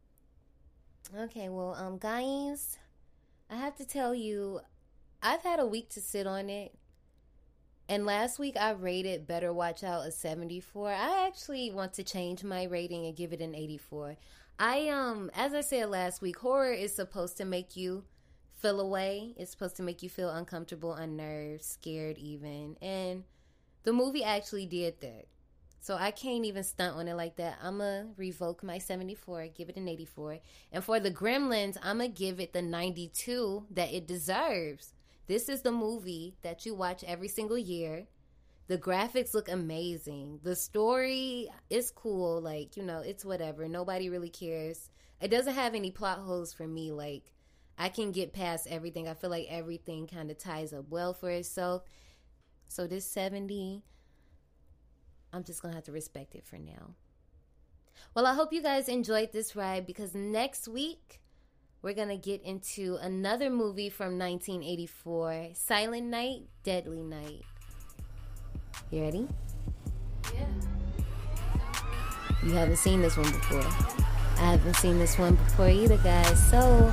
Okay, 1.16 1.48
well, 1.48 1.74
um, 1.74 1.98
guys, 1.98 2.78
I 3.50 3.56
have 3.56 3.76
to 3.76 3.86
tell 3.86 4.14
you, 4.14 4.60
I've 5.22 5.42
had 5.42 5.60
a 5.60 5.66
week 5.66 5.90
to 5.90 6.00
sit 6.00 6.26
on 6.26 6.50
it, 6.50 6.74
And 7.88 8.04
last 8.06 8.38
week 8.38 8.56
I 8.56 8.70
rated 8.70 9.26
Better 9.26 9.52
Watch 9.52 9.82
Out 9.84 10.06
a 10.06 10.10
74. 10.12 10.90
I 10.90 11.26
actually 11.26 11.70
want 11.70 11.92
to 11.94 12.04
change 12.04 12.42
my 12.44 12.64
rating 12.64 13.06
and 13.06 13.16
give 13.16 13.32
it 13.32 13.40
an 13.40 13.54
84. 13.54 14.16
I 14.58 14.88
um 14.88 15.30
as 15.34 15.52
I 15.54 15.60
said 15.60 15.90
last 15.90 16.22
week, 16.22 16.38
horror 16.38 16.72
is 16.72 16.94
supposed 16.94 17.36
to 17.38 17.44
make 17.44 17.76
you 17.76 18.04
feel 18.56 18.80
away. 18.80 19.34
It's 19.36 19.50
supposed 19.50 19.76
to 19.76 19.82
make 19.82 20.02
you 20.02 20.08
feel 20.08 20.30
uncomfortable, 20.30 20.94
unnerved, 20.94 21.64
scared 21.64 22.18
even. 22.18 22.76
And 22.82 23.24
the 23.84 23.92
movie 23.92 24.24
actually 24.24 24.66
did 24.66 25.00
that. 25.00 25.26
So 25.80 25.94
I 25.94 26.10
can't 26.10 26.44
even 26.44 26.64
stunt 26.64 26.96
on 26.96 27.06
it 27.06 27.14
like 27.14 27.36
that. 27.36 27.58
I'm 27.62 27.78
going 27.78 28.06
to 28.06 28.08
revoke 28.16 28.64
my 28.64 28.78
74, 28.78 29.48
give 29.54 29.68
it 29.68 29.76
an 29.76 29.86
84. 29.86 30.38
And 30.72 30.82
for 30.82 30.98
the 30.98 31.12
Gremlins, 31.12 31.76
I'm 31.80 31.98
going 31.98 32.12
to 32.12 32.18
give 32.18 32.40
it 32.40 32.52
the 32.52 32.62
92 32.62 33.66
that 33.70 33.92
it 33.92 34.08
deserves. 34.08 34.94
This 35.28 35.48
is 35.48 35.62
the 35.62 35.70
movie 35.70 36.34
that 36.42 36.66
you 36.66 36.74
watch 36.74 37.04
every 37.04 37.28
single 37.28 37.58
year. 37.58 38.06
The 38.66 38.78
graphics 38.78 39.32
look 39.32 39.48
amazing. 39.48 40.40
The 40.42 40.56
story 40.56 41.48
is 41.70 41.92
cool. 41.92 42.40
Like, 42.40 42.76
you 42.76 42.82
know, 42.82 42.98
it's 42.98 43.24
whatever. 43.24 43.68
Nobody 43.68 44.10
really 44.10 44.30
cares. 44.30 44.90
It 45.20 45.28
doesn't 45.28 45.54
have 45.54 45.76
any 45.76 45.92
plot 45.92 46.18
holes 46.18 46.52
for 46.52 46.66
me. 46.66 46.90
Like, 46.90 47.32
I 47.78 47.88
can 47.88 48.12
get 48.12 48.32
past 48.32 48.66
everything. 48.70 49.08
I 49.08 49.14
feel 49.14 49.30
like 49.30 49.46
everything 49.50 50.06
kind 50.06 50.30
of 50.30 50.38
ties 50.38 50.72
up 50.72 50.86
well 50.88 51.12
for 51.12 51.30
itself. 51.30 51.82
So, 52.68 52.86
this 52.86 53.04
70 53.04 53.82
I'm 55.32 55.44
just 55.44 55.60
going 55.60 55.72
to 55.72 55.76
have 55.76 55.84
to 55.84 55.92
respect 55.92 56.34
it 56.34 56.46
for 56.46 56.56
now. 56.56 56.94
Well, 58.14 58.26
I 58.26 58.34
hope 58.34 58.52
you 58.52 58.62
guys 58.62 58.88
enjoyed 58.88 59.32
this 59.32 59.54
ride 59.54 59.86
because 59.86 60.14
next 60.14 60.66
week 60.66 61.20
we're 61.82 61.92
going 61.92 62.08
to 62.08 62.16
get 62.16 62.42
into 62.42 62.98
another 63.02 63.50
movie 63.50 63.90
from 63.90 64.18
1984 64.18 65.50
Silent 65.54 66.06
Night, 66.06 66.44
Deadly 66.62 67.02
Night. 67.02 67.42
You 68.90 69.02
ready? 69.02 69.28
Yeah. 70.32 70.46
You 72.42 72.52
haven't 72.52 72.76
seen 72.78 73.02
this 73.02 73.16
one 73.16 73.30
before. 73.30 73.60
I 74.38 74.52
haven't 74.52 74.74
seen 74.76 74.98
this 74.98 75.18
one 75.18 75.34
before 75.34 75.68
either, 75.68 75.96
guys. 75.98 76.50
So, 76.50 76.92